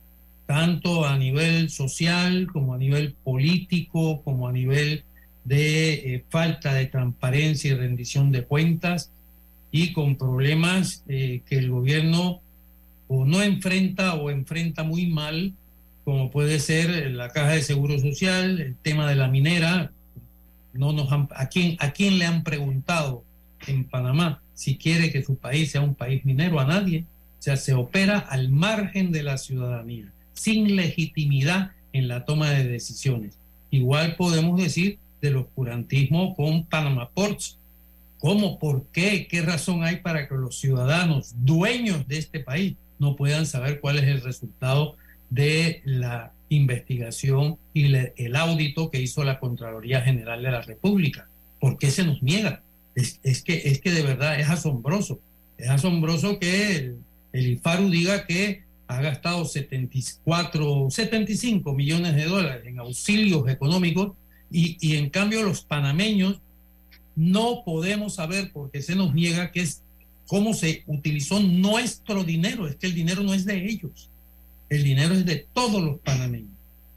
tanto 0.46 1.04
a 1.04 1.18
nivel 1.18 1.70
social 1.70 2.48
como 2.52 2.74
a 2.74 2.78
nivel 2.78 3.14
político, 3.24 4.22
como 4.22 4.48
a 4.48 4.52
nivel 4.52 5.04
de 5.44 5.92
eh, 5.92 6.24
falta 6.28 6.72
de 6.74 6.86
transparencia 6.86 7.72
y 7.72 7.74
rendición 7.74 8.32
de 8.32 8.44
cuentas, 8.44 9.10
y 9.70 9.92
con 9.92 10.16
problemas 10.16 11.04
eh, 11.08 11.42
que 11.46 11.58
el 11.58 11.70
gobierno 11.70 12.40
o 13.08 13.24
no 13.24 13.42
enfrenta 13.42 14.14
o 14.14 14.30
enfrenta 14.30 14.82
muy 14.82 15.06
mal, 15.06 15.52
como 16.04 16.30
puede 16.30 16.60
ser 16.60 17.10
la 17.10 17.30
caja 17.30 17.52
de 17.52 17.62
seguro 17.62 17.98
social, 17.98 18.60
el 18.60 18.76
tema 18.76 19.08
de 19.08 19.16
la 19.16 19.28
minera. 19.28 19.90
No 20.72 20.92
nos 20.92 21.08
¿a, 21.12 21.48
quién, 21.48 21.76
¿A 21.80 21.90
quién 21.90 22.18
le 22.18 22.26
han 22.26 22.44
preguntado 22.44 23.25
en 23.66 23.84
Panamá 23.84 24.40
si 24.54 24.76
quiere 24.76 25.10
que 25.10 25.22
su 25.22 25.36
país 25.36 25.70
sea 25.70 25.82
un 25.82 25.94
país 25.94 26.24
minero? 26.24 26.58
A 26.58 26.64
nadie. 26.64 27.04
O 27.38 27.42
sea, 27.42 27.56
se 27.56 27.74
opera 27.74 28.18
al 28.18 28.48
margen 28.48 29.12
de 29.12 29.22
la 29.22 29.38
ciudadanía, 29.38 30.06
sin 30.32 30.74
legitimidad 30.74 31.72
en 31.92 32.08
la 32.08 32.24
toma 32.24 32.50
de 32.50 32.64
decisiones. 32.64 33.38
Igual 33.70 34.16
podemos 34.16 34.60
decir 34.60 34.98
del 35.20 35.36
oscurantismo 35.36 36.34
con 36.34 36.64
Panama 36.64 37.08
Ports. 37.10 37.58
¿Cómo? 38.18 38.58
¿Por 38.58 38.86
qué? 38.86 39.28
¿Qué 39.28 39.42
razón 39.42 39.84
hay 39.84 39.96
para 39.96 40.26
que 40.26 40.34
los 40.34 40.58
ciudadanos 40.58 41.34
dueños 41.36 42.08
de 42.08 42.18
este 42.18 42.40
país 42.40 42.74
no 42.98 43.14
puedan 43.14 43.46
saber 43.46 43.80
cuál 43.80 43.98
es 43.98 44.04
el 44.04 44.22
resultado 44.22 44.96
de 45.28 45.82
la 45.84 46.32
investigación 46.48 47.58
y 47.74 47.94
el 47.94 48.36
audito 48.36 48.90
que 48.90 49.00
hizo 49.00 49.24
la 49.24 49.38
Contraloría 49.38 50.00
General 50.00 50.42
de 50.42 50.50
la 50.50 50.62
República? 50.62 51.28
¿Por 51.60 51.78
qué 51.78 51.90
se 51.90 52.04
nos 52.04 52.22
niega? 52.22 52.62
Es, 52.96 53.20
es, 53.22 53.42
que, 53.42 53.62
es 53.66 53.80
que 53.80 53.92
de 53.92 54.02
verdad 54.02 54.40
es 54.40 54.48
asombroso. 54.48 55.20
Es 55.58 55.68
asombroso 55.68 56.40
que 56.40 56.76
el, 56.76 56.96
el 57.32 57.46
IFARU 57.52 57.90
diga 57.90 58.26
que 58.26 58.64
ha 58.88 59.00
gastado 59.00 59.44
74, 59.44 60.88
75 60.90 61.74
millones 61.74 62.14
de 62.16 62.24
dólares 62.24 62.66
en 62.66 62.78
auxilios 62.78 63.48
económicos 63.48 64.12
y, 64.50 64.76
y, 64.80 64.96
en 64.96 65.10
cambio 65.10 65.42
los 65.42 65.62
panameños 65.62 66.40
no 67.16 67.62
podemos 67.64 68.14
saber 68.14 68.52
porque 68.52 68.82
se 68.82 68.94
nos 68.94 69.12
niega 69.12 69.50
que 69.50 69.62
es 69.62 69.82
cómo 70.26 70.54
se 70.54 70.84
utilizó 70.86 71.40
nuestro 71.40 72.22
dinero, 72.24 72.68
es 72.68 72.76
que 72.76 72.86
el 72.86 72.94
dinero 72.94 73.22
no 73.22 73.34
es 73.34 73.44
de 73.44 73.64
ellos, 73.64 74.08
el 74.68 74.84
dinero 74.84 75.14
es 75.14 75.24
de 75.24 75.46
todos 75.52 75.82
los 75.82 75.98
panameños, 76.00 76.50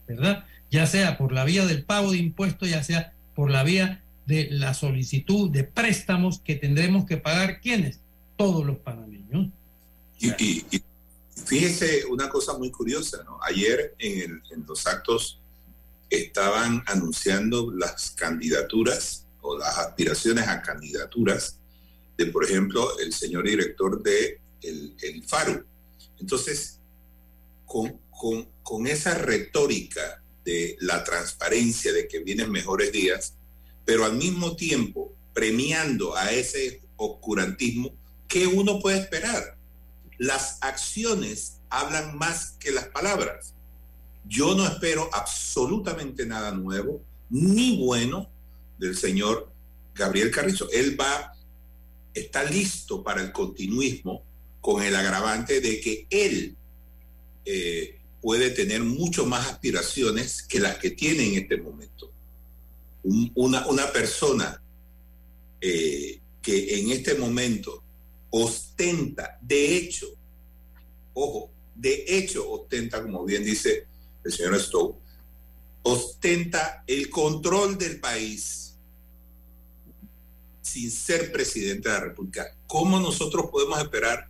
¿verdad? 0.07 0.45
Ya 0.71 0.85
sea 0.85 1.17
por 1.17 1.31
la 1.31 1.43
vía 1.43 1.65
del 1.65 1.83
pago 1.83 2.11
de 2.11 2.17
impuestos, 2.17 2.69
ya 2.69 2.83
sea 2.83 3.13
por 3.35 3.49
la 3.49 3.63
vía 3.63 4.01
de 4.29 4.47
la 4.51 4.75
solicitud 4.75 5.49
de 5.49 5.63
préstamos 5.63 6.39
que 6.39 6.55
tendremos 6.55 7.05
que 7.05 7.17
pagar 7.17 7.59
quienes, 7.59 7.99
todos 8.37 8.63
los 8.63 8.77
panameños. 8.77 9.47
Y, 10.19 10.63
fíjese 11.45 12.05
una 12.05 12.29
cosa 12.29 12.55
muy 12.55 12.69
curiosa, 12.69 13.23
¿no? 13.23 13.39
Ayer 13.41 13.95
en, 13.97 14.19
el, 14.19 14.41
en, 14.51 14.65
los 14.67 14.85
actos 14.85 15.39
estaban 16.11 16.83
anunciando 16.85 17.71
las 17.71 18.11
candidaturas 18.11 19.25
o 19.41 19.57
las 19.57 19.79
aspiraciones 19.79 20.47
a 20.47 20.61
candidaturas 20.61 21.57
de, 22.15 22.27
por 22.27 22.45
ejemplo, 22.45 22.99
el 22.99 23.11
señor 23.11 23.45
director 23.45 24.03
de 24.03 24.39
el, 24.61 24.93
el 25.01 25.23
FARU. 25.23 25.65
Entonces, 26.19 26.79
con, 27.65 27.99
con, 28.11 28.47
con 28.61 28.85
esa 28.85 29.15
retórica 29.15 30.21
de 30.45 30.77
la 30.81 31.03
transparencia, 31.03 31.91
de 31.91 32.07
que 32.07 32.19
vienen 32.19 32.51
mejores 32.51 32.91
días, 32.91 33.33
pero 33.89 34.05
al 34.05 34.13
mismo 34.13 34.55
tiempo 34.55 35.11
premiando 35.33 36.15
a 36.15 36.31
ese 36.31 36.83
oscurantismo, 36.95 37.89
¿qué 38.27 38.45
uno 38.45 38.79
puede 38.79 38.99
esperar? 38.99 39.57
las 40.19 40.57
acciones 40.61 41.61
hablan 41.69 42.15
más 42.17 42.51
que 42.59 42.71
las 42.71 42.89
palabras. 42.89 43.55
Yo 44.25 44.53
no 44.53 44.67
espero 44.67 45.09
absolutamente 45.13 46.25
nada 46.25 46.51
nuevo 46.51 47.01
ni 47.29 47.83
bueno 47.83 48.29
del 48.77 48.95
señor 48.95 49.51
Gabriel 49.95 50.29
Carrizo. 50.29 50.69
Él 50.71 50.99
va, 50.99 51.31
está 52.13 52.43
listo 52.43 53.01
para 53.01 53.21
el 53.21 53.31
continuismo 53.31 54.23
con 54.61 54.83
el 54.83 54.95
agravante 54.95 55.61
de 55.61 55.79
que 55.79 56.05
él 56.09 56.57
eh, 57.45 57.97
puede 58.21 58.49
tener 58.49 58.83
mucho 58.83 59.25
más 59.25 59.47
aspiraciones 59.47 60.43
que 60.43 60.59
las 60.59 60.77
que 60.77 60.91
tiene 60.91 61.29
en 61.29 61.41
este 61.41 61.57
momento. 61.57 62.11
Un, 63.03 63.31
una, 63.35 63.65
una, 63.67 63.91
persona 63.91 64.61
eh, 65.61 66.19
que 66.41 66.79
en 66.79 66.91
este 66.91 67.15
momento 67.15 67.83
ostenta, 68.29 69.37
de 69.41 69.77
hecho, 69.77 70.07
ojo, 71.13 71.49
de 71.75 72.03
hecho 72.07 72.49
ostenta, 72.51 73.01
como 73.01 73.25
bien 73.25 73.43
dice 73.43 73.87
el 74.23 74.31
señor 74.31 74.59
Stowe, 74.59 74.95
ostenta 75.83 76.83
el 76.87 77.09
control 77.09 77.77
del 77.77 77.99
país 77.99 78.75
sin 80.61 80.91
ser 80.91 81.31
presidente 81.31 81.89
de 81.89 81.95
la 81.95 82.01
República. 82.01 82.55
¿Cómo 82.67 82.99
nosotros 82.99 83.47
podemos 83.49 83.79
esperar 83.79 84.29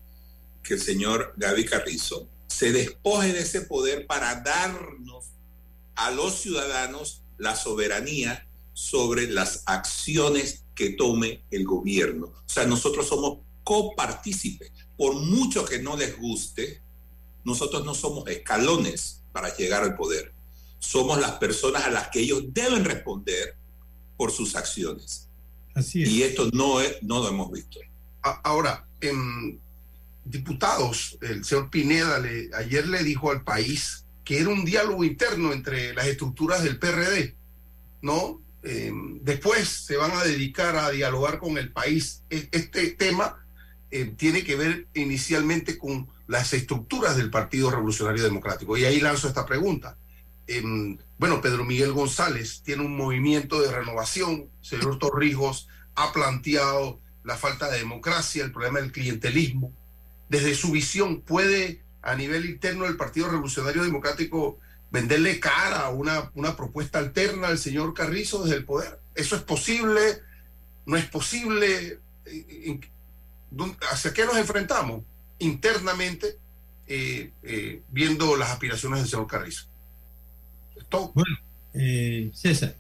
que 0.64 0.76
el 0.76 0.82
señor 0.82 1.34
Gaby 1.38 1.66
Carrizo 1.66 2.28
se 2.48 2.72
despoje 2.72 3.34
de 3.34 3.40
ese 3.40 3.62
poder 3.62 4.08
para 4.08 4.36
darnos 4.42 5.26
a 5.96 6.12
los 6.12 6.40
ciudadanos 6.40 7.24
la 7.38 7.56
soberanía 7.56 8.48
sobre 8.80 9.28
las 9.28 9.64
acciones 9.66 10.64
que 10.74 10.92
tome 10.92 11.44
el 11.52 11.66
gobierno? 11.66 12.28
O 12.28 12.44
sea, 12.46 12.66
nosotros 12.66 13.08
somos 13.08 13.40
copartícipes. 13.66 14.72
Por 14.98 15.16
mucho 15.16 15.66
que 15.66 15.80
no 15.80 15.98
les 15.98 16.18
guste, 16.18 16.82
nosotros 17.44 17.84
no 17.84 17.94
somos 17.94 18.28
escalones 18.30 19.22
para 19.34 19.56
llegar 19.56 19.84
al 19.84 19.98
poder. 19.98 20.34
Somos 20.80 21.20
las 21.20 21.32
personas 21.32 21.84
a 21.84 21.90
las 21.90 22.08
que 22.08 22.22
ellos 22.22 22.44
deben 22.48 22.86
responder 22.86 23.58
por 24.16 24.32
sus 24.32 24.56
acciones. 24.56 25.28
Así 25.76 26.04
es. 26.04 26.10
Y 26.10 26.24
esto 26.24 26.50
no, 26.54 26.80
es, 26.80 27.04
no 27.04 27.20
lo 27.20 27.28
hemos 27.28 27.52
visto. 27.52 27.80
Ahora, 28.22 28.88
en 29.02 29.60
diputados, 30.24 31.18
el 31.22 31.44
señor 31.44 31.70
Pineda 31.70 32.20
le, 32.20 32.50
ayer 32.56 32.88
le 32.88 33.04
dijo 33.04 33.30
al 33.30 33.44
país 33.44 34.06
que 34.24 34.40
era 34.40 34.50
un 34.50 34.64
diálogo 34.64 35.04
interno 35.04 35.52
entre 35.52 35.94
las 35.94 36.08
estructuras 36.08 36.64
del 36.64 36.80
PRD, 36.80 37.36
¿no? 38.02 38.42
Eh, 38.64 38.92
después 39.22 39.68
se 39.68 39.96
van 39.96 40.12
a 40.12 40.24
dedicar 40.24 40.76
a 40.76 40.90
dialogar 40.90 41.40
con 41.40 41.58
el 41.58 41.72
país. 41.72 42.24
E, 42.30 42.50
este 42.52 42.92
tema 42.92 43.46
eh, 43.92 44.06
tiene 44.18 44.44
que 44.44 44.56
ver 44.56 44.88
inicialmente 44.94 45.78
con 45.78 46.08
las 46.28 46.54
estructuras 46.54 47.18
del 47.18 47.30
Partido 47.30 47.72
Revolucionario 47.72 48.24
Democrático. 48.24 48.78
Y 48.78 48.86
ahí 48.86 49.00
lanzo 49.00 49.28
esta 49.28 49.46
pregunta. 49.46 49.98
Em, 50.48 50.98
bueno, 51.18 51.42
Pedro 51.42 51.64
Miguel 51.64 51.94
González 51.94 52.62
tiene 52.64 52.84
un 52.84 52.96
movimiento 52.96 53.62
de 53.62 53.72
renovación. 53.72 54.50
Señor 54.62 55.00
Torrijos 55.00 55.68
ha 55.96 56.12
planteado 56.12 57.00
la 57.24 57.36
falta 57.36 57.70
de 57.70 57.80
democracia, 57.80 58.44
el 58.44 58.52
problema 58.52 58.80
del 58.80 58.92
clientelismo. 58.92 59.74
Desde 60.30 60.56
su 60.56 60.72
visión, 60.72 61.22
¿puede 61.22 61.82
a 62.02 62.16
nivel 62.16 62.46
interno 62.46 62.86
del 62.86 62.98
Partido 62.98 63.30
Revolucionario 63.30 63.84
Democrático 63.84 64.60
venderle 64.92 65.40
cara 65.40 65.86
a 65.86 65.90
una, 65.90 66.32
una 66.36 66.56
propuesta 66.56 67.00
alterna 67.00 67.48
al 67.48 67.58
señor 67.58 67.94
Carrizo 67.94 68.44
desde 68.44 68.58
el 68.58 68.66
poder? 68.66 69.00
¿Eso 69.16 69.36
es 69.36 69.42
posible? 69.42 70.00
¿No 70.86 70.98
es 70.98 71.06
posible? 71.06 72.00
¿Hacia 73.92 74.14
qué 74.14 74.26
nos 74.26 74.38
enfrentamos? 74.38 75.04
Internamente, 75.40 76.38
eh, 76.88 77.32
eh, 77.44 77.82
viendo 77.90 78.36
las 78.36 78.50
aspiraciones 78.50 79.02
del 79.02 79.10
señor 79.10 79.28
Carrizo. 79.28 79.68
Bueno, 81.14 81.38
eh, 81.74 82.32
César, 82.34 82.76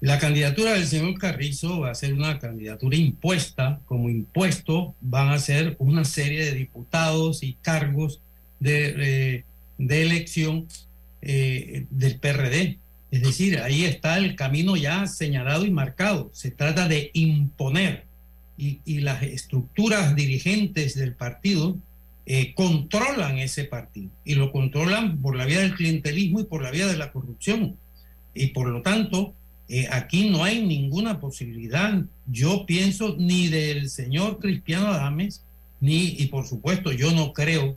la 0.00 0.18
candidatura 0.18 0.72
del 0.72 0.86
señor 0.86 1.18
Carrizo 1.18 1.80
va 1.80 1.90
a 1.90 1.94
ser 1.94 2.14
una 2.14 2.38
candidatura 2.38 2.96
impuesta. 2.96 3.80
Como 3.84 4.08
impuesto 4.08 4.94
van 5.00 5.28
a 5.28 5.38
ser 5.38 5.76
una 5.78 6.04
serie 6.06 6.44
de 6.44 6.52
diputados 6.52 7.42
y 7.42 7.54
cargos 7.54 8.20
de, 8.60 9.44
de 9.86 10.02
elección 10.02 10.66
del 11.22 12.18
PRD. 12.20 12.78
Es 13.10 13.22
decir, 13.22 13.58
ahí 13.58 13.84
está 13.84 14.18
el 14.18 14.36
camino 14.36 14.76
ya 14.76 15.06
señalado 15.06 15.66
y 15.66 15.70
marcado. 15.70 16.30
Se 16.32 16.50
trata 16.50 16.88
de 16.88 17.10
imponer 17.12 18.04
y, 18.56 19.00
las 19.00 19.22
estructuras 19.22 20.14
dirigentes 20.14 20.94
del 20.94 21.14
partido 21.14 21.76
eh, 22.26 22.52
controlan 22.54 23.38
ese 23.38 23.64
partido 23.64 24.10
y 24.24 24.34
lo 24.34 24.52
controlan 24.52 25.18
por 25.18 25.34
la 25.34 25.46
vía 25.46 25.60
del 25.60 25.74
clientelismo 25.74 26.40
y 26.40 26.44
por 26.44 26.62
la 26.62 26.70
vía 26.70 26.86
de 26.86 26.96
la 26.96 27.10
corrupción. 27.10 27.76
Y 28.34 28.48
por 28.48 28.68
lo 28.68 28.82
tanto, 28.82 29.34
eh, 29.68 29.88
aquí 29.90 30.28
no 30.28 30.44
hay 30.44 30.64
ninguna 30.64 31.20
posibilidad, 31.20 32.02
yo 32.26 32.66
pienso, 32.66 33.16
ni 33.18 33.48
del 33.48 33.88
señor 33.88 34.38
Cristiano 34.38 34.88
Adames, 34.88 35.42
ni, 35.80 36.16
y 36.18 36.26
por 36.26 36.46
supuesto, 36.46 36.92
yo 36.92 37.12
no 37.12 37.32
creo, 37.32 37.76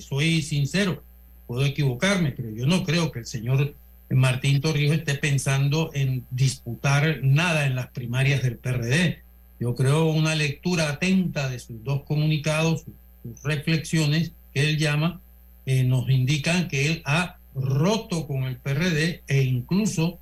soy 0.00 0.42
sincero, 0.42 1.02
puedo 1.46 1.64
equivocarme, 1.64 2.32
pero 2.32 2.50
yo 2.50 2.66
no 2.66 2.84
creo 2.84 3.10
que 3.10 3.20
el 3.20 3.26
señor 3.26 3.74
Martín 4.10 4.60
Torrijos 4.60 4.98
esté 4.98 5.14
pensando 5.14 5.90
en 5.94 6.24
disputar 6.30 7.20
nada 7.22 7.66
en 7.66 7.76
las 7.76 7.88
primarias 7.88 8.42
del 8.42 8.56
PRD. 8.56 9.22
Yo 9.60 9.74
creo 9.74 10.06
una 10.06 10.34
lectura 10.34 10.88
atenta 10.88 11.48
de 11.48 11.58
sus 11.58 11.82
dos 11.84 12.02
comunicados, 12.02 12.82
sus, 13.22 13.42
reflexiones 13.42 14.32
que 14.54 14.68
él 14.68 14.78
llama, 14.78 15.20
eh, 15.66 15.84
nos 15.84 16.08
indican 16.08 16.68
que 16.68 16.86
él 16.86 17.02
ha 17.04 17.36
roto 17.54 18.26
con 18.26 18.44
el 18.44 18.56
PRD 18.56 19.22
e 19.26 19.42
incluso 19.42 20.18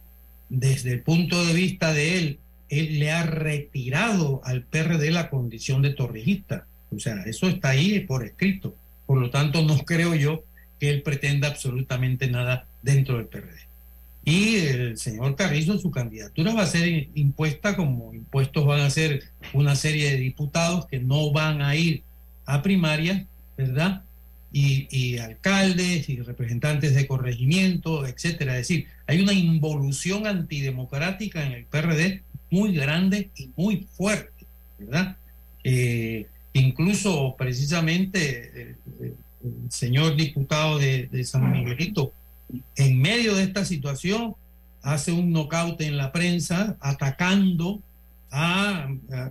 desde 0.48 0.92
el 0.92 1.02
punto 1.02 1.44
de 1.44 1.52
vista 1.52 1.92
de 1.92 2.18
él, 2.18 2.38
él 2.68 2.98
le 2.98 3.12
ha 3.12 3.24
retirado 3.24 4.40
al 4.44 4.62
PRD 4.62 5.10
la 5.10 5.30
condición 5.30 5.82
de 5.82 5.90
torrijista. 5.90 6.66
O 6.94 6.98
sea, 6.98 7.22
eso 7.22 7.48
está 7.48 7.70
ahí 7.70 8.00
por 8.00 8.24
escrito. 8.24 8.74
Por 9.08 9.18
lo 9.18 9.30
tanto, 9.30 9.62
no 9.62 9.78
creo 9.86 10.14
yo 10.14 10.44
que 10.78 10.90
él 10.90 11.00
pretenda 11.00 11.48
absolutamente 11.48 12.28
nada 12.28 12.66
dentro 12.82 13.16
del 13.16 13.24
PRD. 13.24 13.56
Y 14.22 14.56
el 14.56 14.98
señor 14.98 15.34
Carrizo, 15.34 15.78
su 15.78 15.90
candidatura 15.90 16.52
va 16.52 16.64
a 16.64 16.66
ser 16.66 17.08
impuesta 17.14 17.74
como 17.74 18.12
impuestos 18.12 18.66
van 18.66 18.80
a 18.80 18.90
ser 18.90 19.24
una 19.54 19.76
serie 19.76 20.10
de 20.10 20.18
diputados 20.18 20.84
que 20.84 20.98
no 20.98 21.32
van 21.32 21.62
a 21.62 21.74
ir 21.74 22.02
a 22.44 22.60
primaria, 22.60 23.24
¿verdad? 23.56 24.02
Y, 24.52 25.16
alcaldes 25.16 26.10
y 26.10 26.20
representantes 26.20 26.94
de 26.94 27.06
corregimiento, 27.06 28.06
etcétera. 28.06 28.58
Es 28.58 28.68
decir, 28.68 28.88
hay 29.06 29.22
una 29.22 29.32
involución 29.32 30.26
antidemocrática 30.26 31.46
en 31.46 31.52
el 31.52 31.64
PRD 31.64 32.20
muy 32.50 32.74
grande 32.74 33.30
y 33.38 33.48
muy 33.56 33.86
fuerte, 33.96 34.44
¿verdad? 34.78 35.16
Eh, 35.64 36.26
incluso 36.58 37.34
precisamente 37.36 38.52
eh, 38.54 38.76
el, 39.00 39.14
señor 39.70 40.16
diputado 40.16 40.78
de, 40.78 41.24
San 41.24 41.52
Miguelito 41.52 42.12
en 42.76 43.00
medio 43.00 43.34
de 43.34 43.44
esta 43.44 43.64
situación, 43.64 44.34
hace 44.82 45.12
un 45.12 45.32
nocaute 45.32 45.86
en 45.86 45.96
la 45.96 46.12
prensa 46.12 46.76
atacando 46.80 47.80
a, 48.30 48.88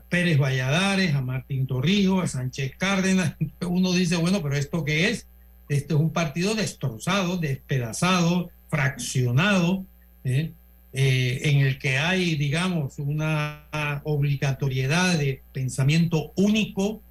Pérez 0.10 0.38
Valladares, 0.38 1.14
a 1.16 1.22
Martín 1.22 1.68
Torrijos, 1.68 2.24
a 2.24 2.28
Sánchez 2.28 2.74
Cárdenas. 2.78 3.36
Uno 3.68 3.92
dice, 3.92 4.16
bueno, 4.18 4.42
pero 4.42 4.56
¿esto 4.56 4.84
qué 4.84 5.10
es? 5.10 5.28
Este 5.70 5.94
es 5.94 6.00
un 6.00 6.12
partido 6.12 6.56
destrozado, 6.56 7.38
despedazado, 7.38 8.50
fraccionado, 8.70 9.86
¿eh? 10.24 10.52
Eh, 10.94 11.42
en 11.44 11.60
el 11.60 11.78
que 11.78 11.98
hay, 11.98 12.36
digamos, 12.36 12.98
una 12.98 13.66
obligatoriedad 14.04 15.20
de 15.20 15.42
pensamiento 15.52 16.32
único, 16.36 17.02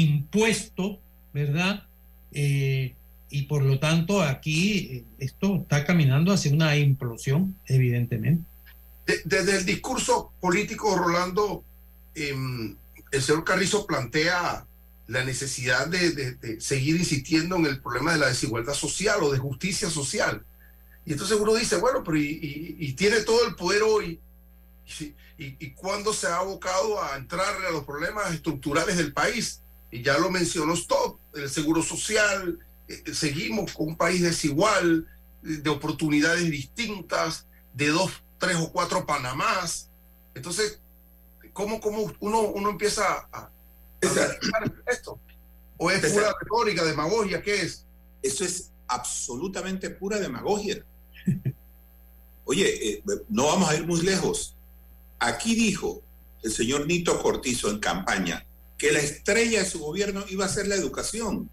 impuesto, 0.00 0.98
¿verdad? 1.32 1.84
Eh, 2.32 2.94
y 3.30 3.42
por 3.42 3.62
lo 3.62 3.78
tanto 3.78 4.22
aquí 4.22 4.78
eh, 4.78 5.04
esto 5.18 5.56
está 5.62 5.84
caminando 5.84 6.32
hacia 6.32 6.52
una 6.52 6.76
implosión, 6.76 7.56
evidentemente. 7.66 8.44
Desde 9.24 9.58
el 9.58 9.64
discurso 9.64 10.32
político, 10.40 10.96
Rolando, 10.96 11.62
em, 12.14 12.76
el 13.12 13.22
señor 13.22 13.44
Carrizo 13.44 13.86
plantea 13.86 14.66
la 15.06 15.24
necesidad 15.24 15.86
de, 15.86 16.60
seguir 16.60 16.96
insistiendo 16.96 17.56
en 17.56 17.66
el 17.66 17.80
problema 17.80 18.12
de 18.12 18.18
la 18.18 18.28
desigualdad 18.28 18.74
social 18.74 19.22
o 19.22 19.30
de 19.30 19.38
justicia 19.38 19.88
social. 19.88 20.44
Y 21.04 21.12
entonces 21.12 21.38
uno 21.40 21.54
dice, 21.54 21.76
bueno, 21.76 22.02
pero 22.02 22.18
y, 22.18 22.92
tiene 22.98 23.20
todo 23.20 23.46
el 23.46 23.54
poder 23.54 23.82
hoy, 23.84 24.18
y, 24.98 25.14
y 25.38 25.70
cuándo 25.70 26.12
se 26.12 26.26
ha 26.26 26.38
abocado 26.38 27.00
a 27.00 27.16
entrar 27.16 27.54
a 27.64 27.70
los 27.70 27.84
problemas 27.84 28.34
estructurales 28.34 28.96
del 28.96 29.12
país. 29.12 29.62
Y 29.90 30.02
ya 30.02 30.18
lo 30.18 30.30
mencionó 30.30 30.74
Stop, 30.74 31.18
el 31.34 31.48
seguro 31.48 31.82
social, 31.82 32.58
eh, 32.88 33.02
seguimos 33.12 33.72
con 33.72 33.88
un 33.88 33.96
país 33.96 34.22
desigual, 34.22 35.06
de 35.42 35.70
oportunidades 35.70 36.50
distintas, 36.50 37.46
de 37.72 37.88
dos, 37.88 38.10
tres 38.38 38.56
o 38.56 38.72
cuatro 38.72 39.06
Panamás. 39.06 39.88
Entonces, 40.34 40.80
¿cómo, 41.52 41.80
cómo 41.80 42.12
uno, 42.20 42.40
uno 42.40 42.70
empieza 42.70 43.28
a, 43.32 43.50
esto? 44.86 45.20
¿O 45.76 45.90
es 45.90 46.12
pura 46.12 46.34
retórica, 46.40 46.84
demagogia? 46.84 47.42
¿Qué 47.42 47.62
es? 47.62 47.84
Eso 48.22 48.44
es 48.44 48.70
absolutamente 48.88 49.90
pura 49.90 50.18
demagogia. 50.18 50.84
Oye, 52.44 52.88
eh, 52.88 53.02
no 53.28 53.46
vamos 53.46 53.68
a 53.68 53.74
ir 53.76 53.86
muy 53.86 54.00
lejos. 54.02 54.56
Aquí 55.18 55.54
dijo 55.54 56.02
el 56.42 56.52
señor 56.52 56.86
Nito 56.86 57.20
Cortizo 57.20 57.70
en 57.70 57.78
campaña 57.78 58.45
que 58.78 58.92
la 58.92 59.00
estrella 59.00 59.62
de 59.62 59.68
su 59.68 59.80
gobierno 59.80 60.24
iba 60.28 60.44
a 60.44 60.48
ser 60.48 60.68
la 60.68 60.74
educación. 60.74 61.50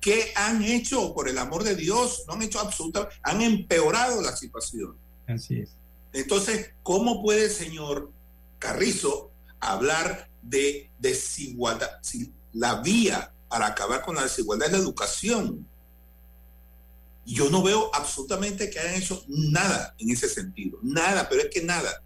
¿Qué 0.00 0.32
han 0.36 0.62
hecho, 0.62 1.12
por 1.12 1.28
el 1.28 1.38
amor 1.38 1.64
de 1.64 1.74
Dios? 1.74 2.24
No 2.26 2.34
han 2.34 2.42
hecho 2.42 2.60
absolutamente, 2.60 3.16
han 3.22 3.42
empeorado 3.42 4.22
la 4.22 4.36
situación. 4.36 4.96
Así 5.26 5.60
es. 5.60 5.70
Entonces, 6.12 6.70
¿cómo 6.82 7.22
puede 7.22 7.46
el 7.46 7.50
señor 7.50 8.10
Carrizo 8.58 9.30
hablar 9.60 10.30
de 10.42 10.90
desigualdad? 10.98 11.90
Si 12.00 12.32
la 12.52 12.80
vía 12.80 13.32
para 13.48 13.66
acabar 13.66 14.02
con 14.02 14.14
la 14.16 14.22
desigualdad 14.22 14.68
es 14.68 14.72
la 14.72 14.78
educación. 14.78 15.66
Yo 17.24 17.50
no 17.50 17.62
veo 17.62 17.90
absolutamente 17.94 18.70
que 18.70 18.78
hayan 18.78 18.94
hecho 18.94 19.22
nada 19.28 19.94
en 19.98 20.10
ese 20.10 20.28
sentido. 20.28 20.78
Nada, 20.82 21.28
pero 21.28 21.42
es 21.42 21.50
que 21.50 21.62
nada. 21.62 22.02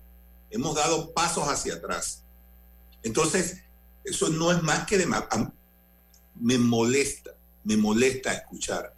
Hemos 0.51 0.75
dado 0.75 1.13
pasos 1.13 1.47
hacia 1.47 1.75
atrás. 1.75 2.25
Entonces, 3.03 3.63
eso 4.05 4.29
no 4.29 4.53
es 4.53 4.63
más 4.63 4.87
que 4.87 4.99
de... 4.99 5.07
Me 6.35 6.59
molesta 6.59 7.33
me 7.65 7.77
molesta 7.77 8.33
escuchar 8.33 8.95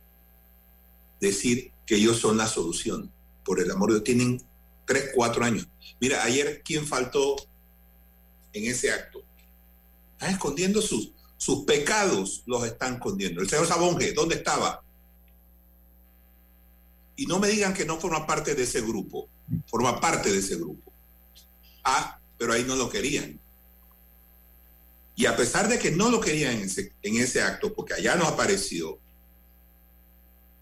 decir 1.20 1.72
que 1.86 1.96
ellos 1.96 2.18
son 2.18 2.36
la 2.36 2.46
solución. 2.46 3.10
Por 3.44 3.60
el 3.60 3.70
amor 3.70 3.90
de 3.90 3.94
Dios, 3.96 4.04
tienen 4.04 4.42
tres, 4.86 5.10
cuatro 5.14 5.44
años. 5.44 5.68
Mira, 6.00 6.22
ayer, 6.24 6.62
¿quién 6.64 6.86
faltó 6.86 7.36
en 8.52 8.70
ese 8.70 8.90
acto? 8.90 9.22
Están 10.12 10.30
escondiendo 10.30 10.80
sus, 10.80 11.12
sus 11.36 11.64
pecados, 11.64 12.42
los 12.46 12.64
están 12.64 12.94
escondiendo. 12.94 13.40
El 13.40 13.48
señor 13.48 13.66
Sabonge, 13.66 14.12
¿dónde 14.12 14.36
estaba? 14.36 14.82
Y 17.16 17.26
no 17.26 17.38
me 17.38 17.48
digan 17.48 17.74
que 17.74 17.84
no 17.84 18.00
forma 18.00 18.26
parte 18.26 18.54
de 18.54 18.62
ese 18.62 18.80
grupo, 18.80 19.28
forma 19.66 20.00
parte 20.00 20.32
de 20.32 20.38
ese 20.38 20.56
grupo. 20.56 20.92
Ah, 21.84 22.18
pero 22.38 22.54
ahí 22.54 22.64
no 22.64 22.76
lo 22.76 22.88
querían. 22.88 23.38
Y 25.16 25.26
a 25.26 25.36
pesar 25.36 25.68
de 25.68 25.78
que 25.78 25.90
no 25.90 26.10
lo 26.10 26.20
querían 26.20 26.56
en 26.56 27.16
ese, 27.16 27.42
acto, 27.42 27.72
porque 27.72 27.94
allá 27.94 28.16
no 28.16 28.24
apareció, 28.24 28.98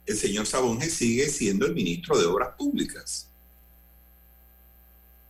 el 0.04 0.16
señor 0.16 0.46
Sabonge 0.46 0.90
sigue 0.90 1.28
siendo 1.30 1.64
el 1.64 1.74
ministro 1.74 2.18
de 2.18 2.26
Obras 2.26 2.54
Públicas. 2.58 3.28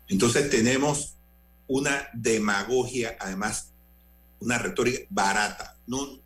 Entonces 0.09 0.51
tenemos 0.51 1.15
una 1.69 2.09
demagogia, 2.15 3.17
además, 3.21 3.71
una 4.41 4.59
retórica 4.59 5.07
barata. 5.09 5.77
No, 5.87 6.21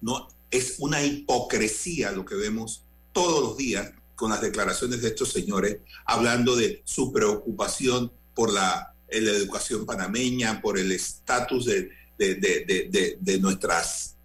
no, 0.00 0.28
es 0.50 0.76
una 0.78 1.02
hipocresía 1.02 2.12
lo 2.12 2.24
que 2.24 2.34
vemos 2.34 2.84
todos 3.12 3.42
los 3.42 3.56
días 3.56 3.92
con 4.14 4.30
las 4.30 4.40
declaraciones 4.40 5.02
de 5.02 5.08
estos 5.08 5.30
señores, 5.30 5.78
hablando 6.06 6.56
de 6.56 6.82
su 6.84 7.12
preocupación 7.12 8.10
por 8.34 8.52
la, 8.52 8.92
educación 9.08 9.86
panameña, 9.86 10.60
por 10.60 10.78
el 10.78 10.90
estatus 10.90 11.66
de, 11.66 11.90
de, 12.18 13.38
nuestras 13.40 14.16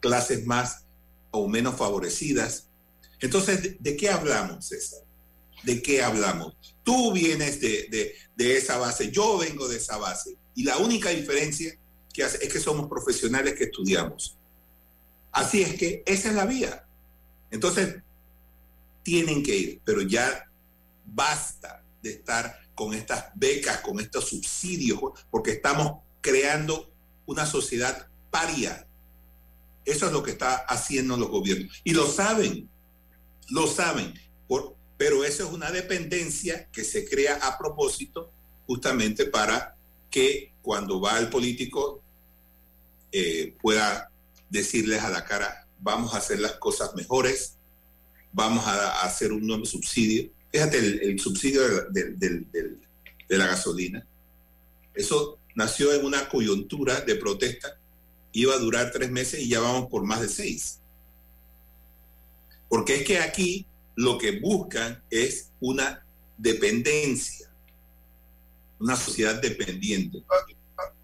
clases 0.00 0.46
más 0.46 0.84
o 1.30 1.48
menos 1.48 1.76
favorecidas. 1.76 2.68
Entonces, 3.20 3.76
¿de, 3.80 3.96
qué 3.96 4.10
hablamos, 4.10 4.66
César? 4.66 5.00
¿De 5.62 5.82
qué 5.82 6.02
hablamos? 6.02 6.54
Tú 6.82 7.12
vienes 7.12 7.60
de, 7.60 8.14
esa 8.38 8.78
base, 8.78 9.10
yo 9.10 9.38
vengo 9.38 9.68
de 9.68 9.76
esa 9.76 9.96
base. 9.96 10.36
Y 10.54 10.64
la 10.64 10.78
única 10.78 11.10
diferencia 11.10 11.76
que 12.12 12.24
hace 12.24 12.44
es 12.44 12.52
que 12.52 12.60
somos 12.60 12.88
profesionales 12.88 13.54
que 13.54 13.64
estudiamos. 13.64 14.36
Así 15.32 15.62
es 15.62 15.74
que 15.74 16.02
esa 16.06 16.28
es 16.28 16.34
la 16.34 16.46
vía. 16.46 16.86
Entonces, 17.50 17.96
tienen 19.02 19.42
que 19.42 19.56
ir, 19.56 19.80
pero 19.84 20.02
ya 20.02 20.50
basta 21.04 21.84
de 22.02 22.10
estar 22.10 22.58
con 22.74 22.94
estas 22.94 23.26
becas, 23.34 23.80
con 23.80 24.00
estos 24.00 24.28
subsidios, 24.28 25.00
porque 25.30 25.52
estamos 25.52 26.02
creando 26.20 26.92
una 27.26 27.46
sociedad 27.46 28.08
paria. 28.30 28.86
Eso 29.84 30.06
es 30.06 30.12
lo 30.12 30.22
que 30.22 30.32
está 30.32 30.56
haciendo 30.56 31.16
los 31.16 31.28
gobiernos. 31.28 31.80
Y 31.84 31.92
lo 31.92 32.06
saben, 32.06 32.68
lo 33.50 33.66
saben, 33.66 34.14
pero 34.96 35.24
eso 35.24 35.46
es 35.46 35.52
una 35.52 35.70
dependencia 35.70 36.68
que 36.72 36.82
se 36.84 37.08
crea 37.08 37.36
a 37.42 37.58
propósito 37.58 38.32
justamente 38.66 39.26
para 39.26 39.76
que 40.10 40.52
cuando 40.62 41.00
va 41.00 41.18
el 41.18 41.28
político 41.28 42.02
eh, 43.12 43.54
pueda 43.60 44.10
decirles 44.48 45.02
a 45.02 45.10
la 45.10 45.24
cara, 45.24 45.66
vamos 45.80 46.14
a 46.14 46.18
hacer 46.18 46.40
las 46.40 46.52
cosas 46.52 46.94
mejores, 46.94 47.56
vamos 48.32 48.66
a, 48.66 49.02
hacer 49.02 49.32
un 49.32 49.46
nuevo 49.46 49.64
subsidio. 49.64 50.30
Fíjate, 50.50 50.78
el, 50.78 51.20
subsidio 51.20 51.62
de, 51.90 52.76
la 53.28 53.46
gasolina. 53.46 54.06
Eso 54.94 55.38
nació 55.56 55.92
en 55.94 56.04
una 56.04 56.28
coyuntura 56.28 57.00
de 57.00 57.16
protesta, 57.16 57.80
iba 58.30 58.54
a 58.54 58.58
durar 58.58 58.92
tres 58.92 59.10
meses 59.10 59.40
y 59.40 59.48
ya 59.48 59.58
vamos 59.58 59.88
por 59.90 60.04
más 60.04 60.20
de 60.20 60.28
seis. 60.28 60.80
Porque 62.68 62.96
es 62.96 63.04
que 63.04 63.18
aquí 63.18 63.66
lo 63.96 64.18
que 64.18 64.38
buscan 64.38 65.02
es 65.10 65.50
una 65.58 66.04
dependencia, 66.36 67.50
una 68.78 68.96
sociedad 68.96 69.40
dependiente. 69.40 70.22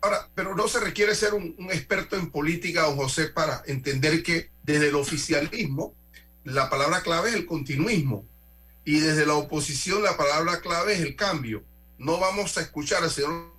Ahora, 0.02 0.28
pero 0.34 0.54
no 0.54 0.68
se 0.68 0.80
requiere 0.80 1.14
ser 1.14 1.32
un, 1.32 1.56
experto 1.70 2.16
en 2.16 2.30
política, 2.30 2.82
don 2.82 2.96
José, 2.96 3.28
para 3.28 3.62
entender 3.66 4.22
que 4.22 4.50
desde 4.62 4.88
el 4.88 4.96
oficialismo 4.96 5.94
la 6.44 6.68
palabra 6.68 7.02
clave 7.02 7.30
es 7.30 7.36
el 7.36 7.46
continuismo. 7.46 8.26
Y 8.84 8.98
desde 8.98 9.24
la 9.24 9.34
oposición 9.34 10.02
la 10.02 10.16
palabra 10.16 10.60
clave 10.60 10.94
es 10.94 11.00
el 11.00 11.16
cambio. 11.16 11.64
No 11.96 12.18
vamos 12.18 12.58
a 12.58 12.62
escuchar 12.62 13.02
al 13.02 13.10
señor 13.10 13.52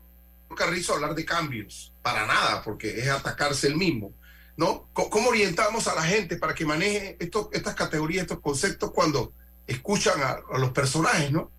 Carrizo 0.56 0.94
hablar 0.94 1.16
de 1.16 1.26
cambios, 1.26 1.92
para 2.02 2.26
nada, 2.26 2.62
porque 2.64 3.00
es 3.00 3.10
atacarse 3.10 3.68
el 3.68 3.76
mismo. 3.76 4.14
¿no? 4.56 4.88
¿Cómo 4.94 5.30
orientamos 5.30 5.88
a 5.88 5.96
la 5.96 6.04
gente 6.04 6.38
para 6.38 6.54
que 6.54 6.66
maneje 6.66 7.18
estas 7.20 7.76
categorías, 7.76 8.24
estos 8.24 8.40
conceptos 8.40 8.92
cuando 8.92 9.34
escuchan 9.66 10.20
a, 10.22 10.60
los 10.60 10.72
personajes, 10.72 11.32
¿no? 11.32 11.52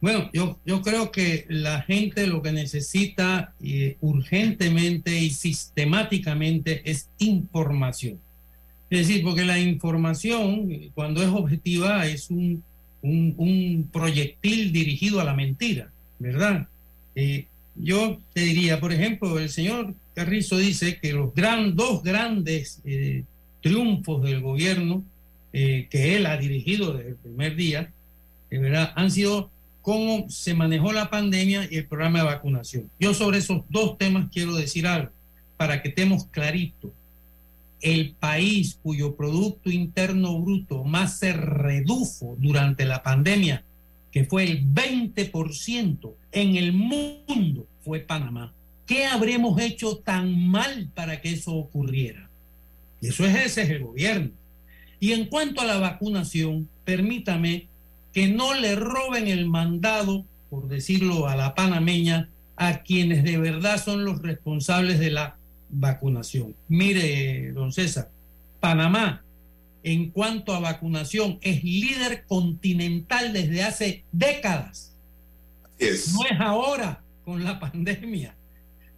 Bueno, 0.00 0.28
yo, 0.32 0.58
yo 0.64 0.82
creo 0.82 1.12
que 1.12 1.46
la 1.48 1.82
gente 1.82 2.26
lo 2.26 2.42
que 2.42 2.50
necesita 2.50 3.54
eh, 3.62 3.96
urgentemente 4.00 5.16
y 5.16 5.30
sistemáticamente 5.30 6.82
es 6.90 7.08
información. 7.18 8.20
Es 8.90 9.06
decir, 9.06 9.22
porque 9.22 9.44
la 9.44 9.58
información, 9.58 10.90
cuando 10.94 11.22
es 11.22 11.28
objetiva, 11.28 12.06
es 12.06 12.30
un, 12.30 12.64
un, 13.00 13.88
proyectil 13.92 14.72
dirigido 14.72 15.20
a 15.20 15.24
la 15.24 15.34
mentira, 15.34 15.90
¿verdad? 16.18 16.68
Eh, 17.14 17.46
yo 17.74 18.18
te 18.34 18.42
diría, 18.42 18.80
por 18.80 18.92
ejemplo, 18.92 19.38
el 19.38 19.50
señor 19.50 19.94
Carrizo 20.14 20.58
dice 20.58 20.98
que 20.98 21.12
los 21.12 21.32
dos 21.74 22.02
grandes 22.02 22.80
eh, 22.84 23.24
triunfos 23.60 24.22
del 24.22 24.40
gobierno 24.40 25.04
eh, 25.52 25.86
que 25.90 26.16
él 26.16 26.26
ha 26.26 26.36
dirigido 26.36 26.94
desde 26.94 27.10
el 27.10 27.16
primer 27.16 27.56
día, 27.56 27.92
¿verdad? 28.50 28.92
han 28.96 29.10
sido 29.10 29.50
cómo 29.82 30.28
se 30.30 30.54
manejó 30.54 30.92
la 30.92 31.10
pandemia 31.10 31.66
y 31.70 31.76
el 31.76 31.86
programa 31.86 32.20
de 32.20 32.24
vacunación. 32.26 32.90
Yo 32.98 33.14
sobre 33.14 33.38
esos 33.38 33.62
dos 33.68 33.98
temas 33.98 34.28
quiero 34.32 34.54
decir 34.54 34.86
algo, 34.86 35.10
para 35.56 35.82
que 35.82 35.88
estemos 35.88 36.26
claritos 36.26 36.90
el 37.82 38.14
país 38.18 38.78
cuyo 38.82 39.16
Producto 39.16 39.68
Interno 39.68 40.40
Bruto 40.40 40.84
más 40.84 41.18
se 41.18 41.32
redujo 41.32 42.36
durante 42.38 42.84
la 42.84 43.02
pandemia, 43.02 43.64
que 44.12 44.24
fue 44.24 44.44
el 44.44 44.64
20% 44.72 46.14
en 46.32 46.56
el 46.56 46.72
mundo, 46.72 47.66
fue 47.80 48.00
Panamá. 48.00 48.52
¿Qué 48.86 49.06
habremos 49.06 49.60
hecho 49.60 49.96
tan 49.96 50.48
mal 50.48 50.90
para 50.94 51.20
que 51.20 51.32
eso 51.32 51.54
ocurriera? 51.54 52.28
Y 53.00 53.08
eso 53.08 53.24
es 53.24 53.34
ese 53.34 53.62
es 53.62 53.70
el 53.70 53.84
gobierno. 53.84 54.30
Y 55.00 55.12
en 55.12 55.26
cuanto 55.26 55.62
a 55.62 55.64
la 55.64 55.78
vacunación, 55.78 56.68
permítame 56.84 57.66
que 58.12 58.28
no 58.28 58.54
le 58.54 58.76
roben 58.76 59.26
el 59.28 59.48
mandado, 59.48 60.24
por 60.50 60.68
decirlo 60.68 61.26
a 61.26 61.34
la 61.34 61.54
panameña, 61.54 62.28
a 62.56 62.82
quienes 62.82 63.24
de 63.24 63.38
verdad 63.38 63.82
son 63.82 64.04
los 64.04 64.20
responsables 64.20 64.98
de 64.98 65.10
la 65.10 65.36
vacunación. 65.70 66.54
Mire, 66.68 67.52
don 67.52 67.72
César, 67.72 68.10
Panamá, 68.60 69.24
en 69.82 70.10
cuanto 70.10 70.54
a 70.54 70.60
vacunación, 70.60 71.38
es 71.42 71.64
líder 71.64 72.24
continental 72.26 73.32
desde 73.32 73.62
hace 73.62 74.04
décadas. 74.12 74.94
No 75.80 76.24
es 76.30 76.40
ahora 76.40 77.02
con 77.24 77.42
la 77.42 77.58
pandemia. 77.58 78.36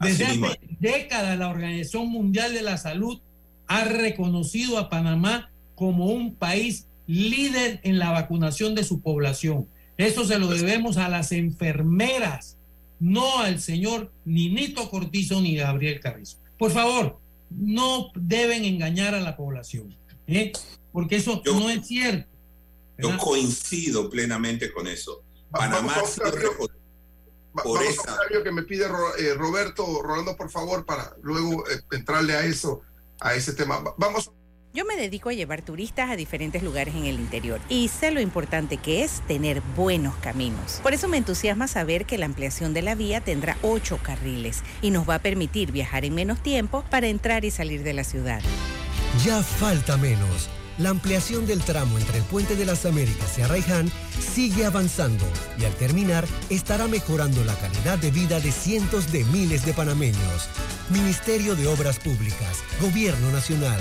Desde 0.00 0.26
hace 0.26 0.58
décadas 0.80 1.38
la 1.38 1.48
Organización 1.48 2.08
Mundial 2.08 2.52
de 2.52 2.62
la 2.62 2.76
Salud 2.76 3.20
ha 3.66 3.84
reconocido 3.84 4.78
a 4.78 4.90
Panamá 4.90 5.50
como 5.74 6.06
un 6.06 6.34
país 6.34 6.86
líder 7.06 7.80
en 7.82 7.98
la 7.98 8.10
vacunación 8.10 8.74
de 8.74 8.84
su 8.84 9.00
población. 9.00 9.66
Eso 9.96 10.24
se 10.24 10.38
lo 10.38 10.48
debemos 10.48 10.96
a 10.96 11.08
las 11.08 11.32
enfermeras, 11.32 12.56
no 13.00 13.38
al 13.38 13.60
señor 13.60 14.12
Ninito 14.24 14.90
Cortizo 14.90 15.40
ni 15.40 15.54
Gabriel 15.56 16.00
Carrizo. 16.00 16.38
Por 16.58 16.70
favor, 16.70 17.20
no 17.50 18.10
deben 18.14 18.64
engañar 18.64 19.14
a 19.14 19.20
la 19.20 19.36
población, 19.36 19.94
¿eh? 20.26 20.52
porque 20.92 21.16
eso 21.16 21.42
no 21.44 21.70
es 21.70 21.86
cierto. 21.86 22.28
Yo 22.98 23.16
coincido 23.18 24.08
plenamente 24.08 24.72
con 24.72 24.86
eso. 24.86 25.22
Panamá 25.50 25.96
por 27.62 27.82
esa... 27.82 28.18
que 28.42 28.50
me 28.50 28.62
pide 28.62 28.86
eh, 29.18 29.34
Roberto, 29.34 30.02
Rolando, 30.02 30.36
por 30.36 30.50
favor, 30.50 30.84
para 30.84 31.14
luego 31.22 31.64
eh, 31.68 31.80
entrarle 31.92 32.34
a 32.34 32.44
eso, 32.44 32.82
a 33.20 33.34
ese 33.34 33.52
tema. 33.52 33.82
Vamos. 33.96 34.30
Yo 34.72 34.84
me 34.84 34.96
dedico 34.96 35.28
a 35.28 35.32
llevar 35.32 35.62
turistas 35.62 36.10
a 36.10 36.16
diferentes 36.16 36.60
lugares 36.64 36.96
en 36.96 37.04
el 37.04 37.20
interior 37.20 37.60
y 37.68 37.86
sé 37.86 38.10
lo 38.10 38.20
importante 38.20 38.76
que 38.76 39.04
es 39.04 39.20
tener 39.28 39.60
buenos 39.76 40.16
caminos. 40.16 40.80
Por 40.82 40.94
eso 40.94 41.06
me 41.06 41.16
entusiasma 41.16 41.68
saber 41.68 42.06
que 42.06 42.18
la 42.18 42.26
ampliación 42.26 42.74
de 42.74 42.82
la 42.82 42.96
vía 42.96 43.20
tendrá 43.20 43.56
ocho 43.62 44.00
carriles 44.02 44.64
y 44.82 44.90
nos 44.90 45.08
va 45.08 45.16
a 45.16 45.18
permitir 45.20 45.70
viajar 45.70 46.04
en 46.04 46.16
menos 46.16 46.42
tiempo 46.42 46.84
para 46.90 47.06
entrar 47.06 47.44
y 47.44 47.52
salir 47.52 47.84
de 47.84 47.92
la 47.92 48.02
ciudad. 48.02 48.42
Ya 49.22 49.42
falta 49.42 49.96
menos. 49.96 50.48
La 50.76 50.90
ampliación 50.90 51.46
del 51.46 51.60
tramo 51.60 51.98
entre 51.98 52.18
el 52.18 52.24
Puente 52.24 52.56
de 52.56 52.66
las 52.66 52.84
Américas 52.84 53.38
y 53.38 53.42
Arraiján 53.42 53.88
sigue 54.18 54.66
avanzando 54.66 55.24
y 55.56 55.64
al 55.64 55.72
terminar 55.74 56.26
estará 56.50 56.88
mejorando 56.88 57.44
la 57.44 57.54
calidad 57.54 57.96
de 57.98 58.10
vida 58.10 58.40
de 58.40 58.50
cientos 58.50 59.12
de 59.12 59.24
miles 59.26 59.64
de 59.64 59.72
panameños. 59.72 60.48
Ministerio 60.90 61.54
de 61.54 61.68
Obras 61.68 62.00
Públicas, 62.00 62.64
Gobierno 62.80 63.30
Nacional. 63.30 63.80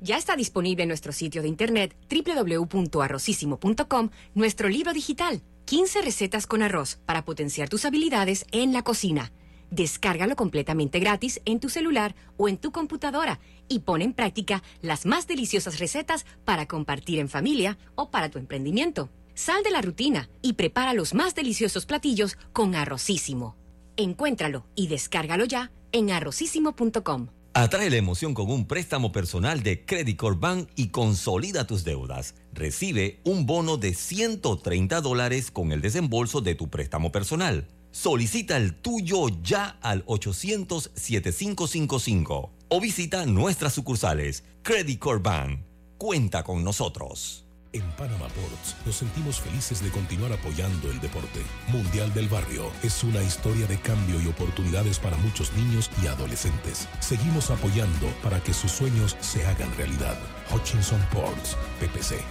Ya 0.00 0.18
está 0.18 0.36
disponible 0.36 0.82
en 0.82 0.88
nuestro 0.88 1.12
sitio 1.12 1.40
de 1.40 1.48
internet 1.48 1.96
www.arrocísimo.com 2.10 4.10
nuestro 4.34 4.68
libro 4.68 4.92
digital, 4.92 5.40
15 5.64 6.02
recetas 6.02 6.46
con 6.46 6.62
arroz 6.62 6.98
para 7.06 7.24
potenciar 7.24 7.70
tus 7.70 7.86
habilidades 7.86 8.44
en 8.52 8.74
la 8.74 8.82
cocina. 8.82 9.32
Descárgalo 9.72 10.36
completamente 10.36 11.00
gratis 11.00 11.40
en 11.46 11.58
tu 11.58 11.70
celular 11.70 12.14
o 12.36 12.46
en 12.50 12.58
tu 12.58 12.72
computadora 12.72 13.40
y 13.68 13.78
pon 13.78 14.02
en 14.02 14.12
práctica 14.12 14.62
las 14.82 15.06
más 15.06 15.26
deliciosas 15.26 15.78
recetas 15.78 16.26
para 16.44 16.68
compartir 16.68 17.18
en 17.18 17.30
familia 17.30 17.78
o 17.94 18.10
para 18.10 18.28
tu 18.28 18.38
emprendimiento. 18.38 19.08
Sal 19.32 19.62
de 19.62 19.70
la 19.70 19.80
rutina 19.80 20.28
y 20.42 20.52
prepara 20.52 20.92
los 20.92 21.14
más 21.14 21.34
deliciosos 21.34 21.86
platillos 21.86 22.36
con 22.52 22.74
Arrocísimo. 22.74 23.56
Encuéntralo 23.96 24.66
y 24.74 24.88
descárgalo 24.88 25.46
ya 25.46 25.72
en 25.92 26.10
arrocísimo.com. 26.10 27.28
Atrae 27.54 27.88
la 27.88 27.96
emoción 27.96 28.34
con 28.34 28.50
un 28.50 28.66
préstamo 28.66 29.10
personal 29.10 29.62
de 29.62 29.86
Credit 29.86 30.20
Bank 30.36 30.68
y 30.76 30.88
consolida 30.88 31.66
tus 31.66 31.82
deudas. 31.82 32.34
Recibe 32.52 33.20
un 33.24 33.46
bono 33.46 33.78
de 33.78 33.94
130 33.94 35.00
dólares 35.00 35.50
con 35.50 35.72
el 35.72 35.80
desembolso 35.80 36.42
de 36.42 36.54
tu 36.54 36.68
préstamo 36.68 37.10
personal. 37.10 37.68
Solicita 37.92 38.56
el 38.56 38.74
tuyo 38.74 39.28
ya 39.42 39.78
al 39.82 40.04
800-7555 40.06 42.50
o 42.68 42.80
visita 42.80 43.26
nuestras 43.26 43.74
sucursales. 43.74 44.44
Credit 44.62 44.98
Corp 44.98 45.22
Bank. 45.22 45.60
Cuenta 45.98 46.42
con 46.42 46.64
nosotros. 46.64 47.44
En 47.74 47.90
Panama 47.92 48.28
Ports 48.28 48.76
nos 48.84 48.96
sentimos 48.96 49.40
felices 49.40 49.82
de 49.82 49.90
continuar 49.90 50.30
apoyando 50.32 50.90
el 50.90 51.00
deporte. 51.00 51.40
Mundial 51.68 52.12
del 52.14 52.28
Barrio 52.28 52.70
es 52.82 53.04
una 53.04 53.22
historia 53.22 53.66
de 53.66 53.78
cambio 53.78 54.20
y 54.20 54.26
oportunidades 54.26 54.98
para 54.98 55.16
muchos 55.18 55.52
niños 55.52 55.90
y 56.02 56.06
adolescentes. 56.06 56.88
Seguimos 57.00 57.50
apoyando 57.50 58.08
para 58.22 58.42
que 58.42 58.54
sus 58.54 58.72
sueños 58.72 59.18
se 59.20 59.44
hagan 59.46 59.70
realidad. 59.76 60.18
Hutchinson 60.50 61.00
Ports, 61.12 61.58
PPC. 61.78 62.22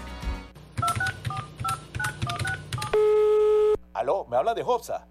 Aló, 3.94 4.26
¿me 4.30 4.38
habla 4.38 4.56
de 4.56 4.64
Hopsa? 4.64 5.11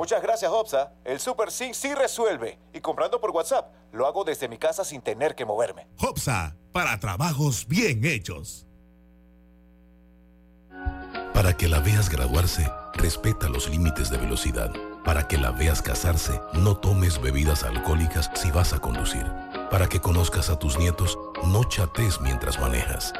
Muchas 0.00 0.22
gracias, 0.22 0.50
Hopsa. 0.50 0.94
El 1.04 1.20
Super 1.20 1.50
Sync 1.50 1.74
sí 1.74 1.94
resuelve. 1.94 2.58
Y 2.72 2.80
comprando 2.80 3.20
por 3.20 3.32
WhatsApp, 3.32 3.70
lo 3.92 4.06
hago 4.06 4.24
desde 4.24 4.48
mi 4.48 4.56
casa 4.56 4.82
sin 4.82 5.02
tener 5.02 5.34
que 5.34 5.44
moverme. 5.44 5.88
Hopsa, 5.98 6.56
para 6.72 6.98
trabajos 6.98 7.68
bien 7.68 8.02
hechos. 8.06 8.66
Para 11.34 11.54
que 11.54 11.68
la 11.68 11.80
veas 11.80 12.08
graduarse, 12.08 12.66
respeta 12.94 13.50
los 13.50 13.68
límites 13.68 14.08
de 14.08 14.16
velocidad. 14.16 14.72
Para 15.04 15.28
que 15.28 15.36
la 15.36 15.50
veas 15.50 15.82
casarse, 15.82 16.40
no 16.54 16.78
tomes 16.78 17.20
bebidas 17.20 17.62
alcohólicas 17.62 18.30
si 18.32 18.50
vas 18.50 18.72
a 18.72 18.78
conducir. 18.78 19.30
Para 19.70 19.86
que 19.86 20.00
conozcas 20.00 20.48
a 20.48 20.58
tus 20.58 20.78
nietos, 20.78 21.18
no 21.44 21.64
chates 21.64 22.22
mientras 22.22 22.58
manejas. 22.58 23.12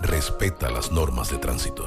Respeta 0.00 0.68
las 0.68 0.90
normas 0.90 1.30
de 1.30 1.38
tránsito. 1.38 1.86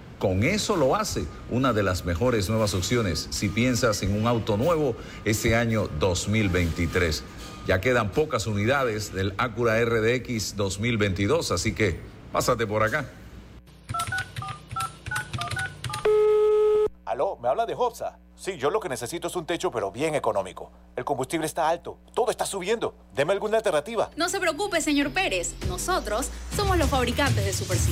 con 0.21 0.43
eso 0.43 0.75
lo 0.75 0.95
hace 0.95 1.25
una 1.49 1.73
de 1.73 1.81
las 1.81 2.05
mejores 2.05 2.47
nuevas 2.47 2.75
opciones 2.75 3.27
si 3.31 3.49
piensas 3.49 4.03
en 4.03 4.15
un 4.15 4.27
auto 4.27 4.55
nuevo 4.55 4.95
este 5.25 5.55
año 5.55 5.89
2023. 5.99 7.23
Ya 7.65 7.81
quedan 7.81 8.11
pocas 8.11 8.45
unidades 8.45 9.11
del 9.13 9.33
Acura 9.39 9.83
RDX 9.83 10.55
2022, 10.55 11.51
así 11.51 11.73
que 11.73 11.99
pásate 12.31 12.67
por 12.67 12.83
acá. 12.83 13.09
Aló, 17.03 17.39
¿me 17.41 17.49
habla 17.49 17.65
de 17.65 17.73
Hopsa? 17.73 18.19
Sí, 18.35 18.57
yo 18.57 18.69
lo 18.69 18.79
que 18.79 18.89
necesito 18.89 19.27
es 19.27 19.35
un 19.35 19.47
techo, 19.47 19.71
pero 19.71 19.91
bien 19.91 20.13
económico. 20.13 20.71
El 20.95 21.03
combustible 21.03 21.47
está 21.47 21.67
alto, 21.67 21.97
todo 22.13 22.29
está 22.29 22.45
subiendo. 22.45 22.93
Deme 23.15 23.33
alguna 23.33 23.57
alternativa. 23.57 24.11
No 24.15 24.29
se 24.29 24.39
preocupe, 24.39 24.81
señor 24.81 25.11
Pérez. 25.11 25.55
Nosotros 25.67 26.29
somos 26.55 26.77
los 26.77 26.89
fabricantes 26.89 27.43
de 27.43 27.53
Super 27.53 27.77
C. 27.77 27.91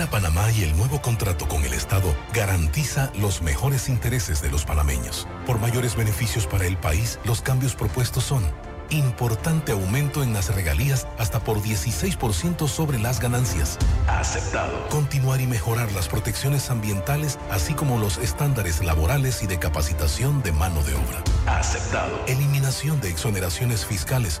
Minera 0.00 0.12
Panamá 0.12 0.50
y 0.52 0.62
el 0.62 0.74
nuevo 0.78 1.02
contrato 1.02 1.46
con 1.46 1.62
el 1.62 1.74
Estado 1.74 2.16
garantiza 2.32 3.12
los 3.20 3.42
mejores 3.42 3.90
intereses 3.90 4.40
de 4.40 4.50
los 4.50 4.64
panameños. 4.64 5.28
Por 5.44 5.58
mayores 5.58 5.94
beneficios 5.94 6.46
para 6.46 6.64
el 6.64 6.78
país, 6.78 7.18
los 7.24 7.42
cambios 7.42 7.74
propuestos 7.74 8.24
son 8.24 8.42
importante 8.88 9.72
aumento 9.72 10.22
en 10.22 10.32
las 10.32 10.54
regalías 10.54 11.06
hasta 11.18 11.40
por 11.40 11.60
16% 11.60 12.66
sobre 12.66 12.98
las 12.98 13.20
ganancias. 13.20 13.78
Aceptado. 14.08 14.88
Continuar 14.88 15.42
y 15.42 15.46
mejorar 15.46 15.92
las 15.92 16.08
protecciones 16.08 16.70
ambientales, 16.70 17.38
así 17.50 17.74
como 17.74 17.98
los 17.98 18.16
estándares 18.16 18.82
laborales 18.82 19.42
y 19.42 19.46
de 19.46 19.58
capacitación 19.58 20.42
de 20.42 20.52
mano 20.52 20.82
de 20.82 20.94
obra. 20.94 21.22
Aceptado. 21.46 22.24
Eliminación 22.26 23.02
de 23.02 23.10
exoneraciones 23.10 23.84
fiscales. 23.84 24.40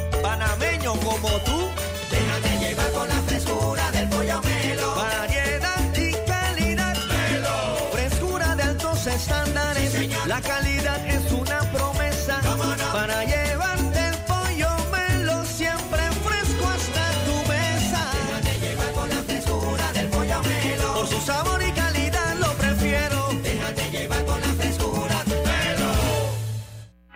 panameño 0.21 0.93
como 0.93 1.29
tú. 1.47 1.69
Déjate 2.09 2.59
llevar 2.59 2.91
por 2.91 3.07
la 3.07 3.21
frescura 3.27 3.91
del 3.91 4.09
pollo 4.09 4.41
melo. 4.41 4.95
Variedad 4.95 5.95
y 5.95 6.11
calidad. 6.29 6.95
Melo. 7.13 7.89
Frescura 7.91 8.55
de 8.55 8.63
altos 8.63 9.07
estándares. 9.07 10.27
la 10.27 10.41
calidad 10.41 10.70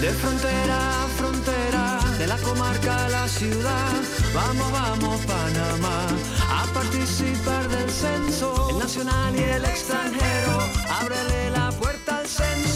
De 0.00 0.08
frontera 0.12 1.04
a 1.04 1.08
frontera, 1.08 2.00
de 2.16 2.26
la 2.26 2.38
comarca 2.38 3.04
a 3.04 3.08
la 3.10 3.28
ciudad, 3.28 3.92
vamos, 4.32 4.72
vamos 4.72 5.20
Panamá, 5.26 6.06
a 6.48 6.64
participar 6.72 7.68
del 7.68 7.90
censo, 7.90 8.70
el 8.70 8.78
nacional 8.78 9.36
y 9.36 9.42
el 9.42 9.62
extranjero, 9.62 10.58
ábrele 11.02 11.50
la 11.50 11.70
puerta 11.72 12.16
al 12.16 12.26
censo, 12.26 12.69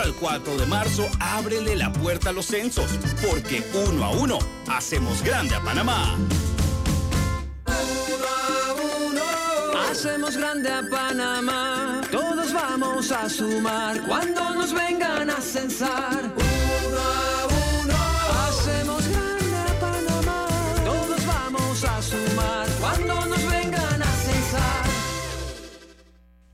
8 0.00 0.02
de 0.02 0.08
enero 0.08 0.08
al 0.08 0.14
4 0.14 0.56
de 0.56 0.66
marzo, 0.66 1.08
ábrele 1.18 1.76
la 1.76 1.92
puerta 1.92 2.30
a 2.30 2.32
los 2.32 2.46
censos, 2.46 2.98
porque 3.26 3.62
uno 3.74 4.04
a 4.04 4.10
uno 4.10 4.38
hacemos 4.68 5.22
grande 5.22 5.54
a 5.54 5.60
Panamá. 5.62 6.16
Hacemos 9.90 10.36
grande 10.36 10.70
a 10.70 10.82
Panamá, 10.88 12.00
todos 12.10 12.52
vamos 12.52 13.10
a 13.12 13.28
sumar 13.28 14.00
cuando 14.06 14.54
nos 14.54 14.72
vengan 14.72 15.28
a 15.30 15.40
censar. 15.40 16.32
Uno 16.36 16.98
a 16.98 17.29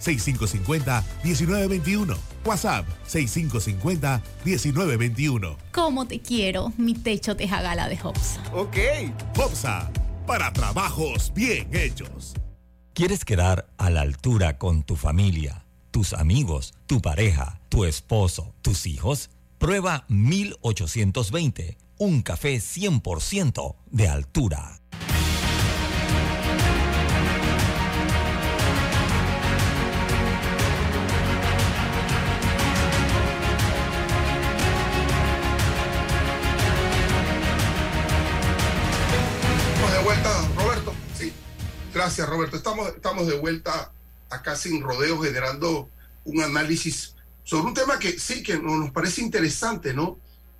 6550-1921. 0.00 2.16
WhatsApp 2.44 2.86
6550-1921. 3.08 5.56
¿Cómo 5.72 6.06
te 6.06 6.20
quiero, 6.20 6.72
mi 6.76 6.94
techo 6.94 7.34
de 7.34 7.48
jagala 7.48 7.88
de 7.88 7.98
Hopsa? 8.02 8.42
Ok. 8.52 8.76
Hopsa, 9.36 9.90
para 10.26 10.52
trabajos 10.52 11.32
bien 11.34 11.74
hechos. 11.74 12.34
¿Quieres 12.94 13.24
quedar 13.24 13.68
a 13.76 13.90
la 13.90 14.00
altura 14.00 14.56
con 14.56 14.82
tu 14.82 14.96
familia, 14.96 15.66
tus 15.90 16.14
amigos, 16.14 16.72
tu 16.86 17.02
pareja, 17.02 17.60
tu 17.68 17.84
esposo, 17.84 18.54
tus 18.62 18.86
hijos? 18.86 19.28
Prueba 19.58 20.06
1820, 20.08 21.76
un 21.98 22.22
café 22.22 22.56
100% 22.56 23.76
de 23.90 24.08
altura. 24.08 24.80
Roberto. 40.10 40.94
Sí, 41.18 41.32
gracias, 41.92 42.28
Roberto. 42.28 42.56
Estamos, 42.56 42.88
estamos 42.90 43.26
de 43.26 43.36
vuelta 43.38 43.90
acá 44.30 44.54
sin 44.54 44.80
rodeo, 44.80 45.20
generando 45.20 45.88
un 46.24 46.42
análisis 46.42 47.16
sobre 47.42 47.66
un 47.66 47.74
tema 47.74 47.98
que 47.98 48.16
sí, 48.18 48.44
que 48.44 48.56
no- 48.56 48.76
nos 48.76 48.92
parece 48.92 49.20
interesante, 49.20 49.94
¿no? 49.94 50.16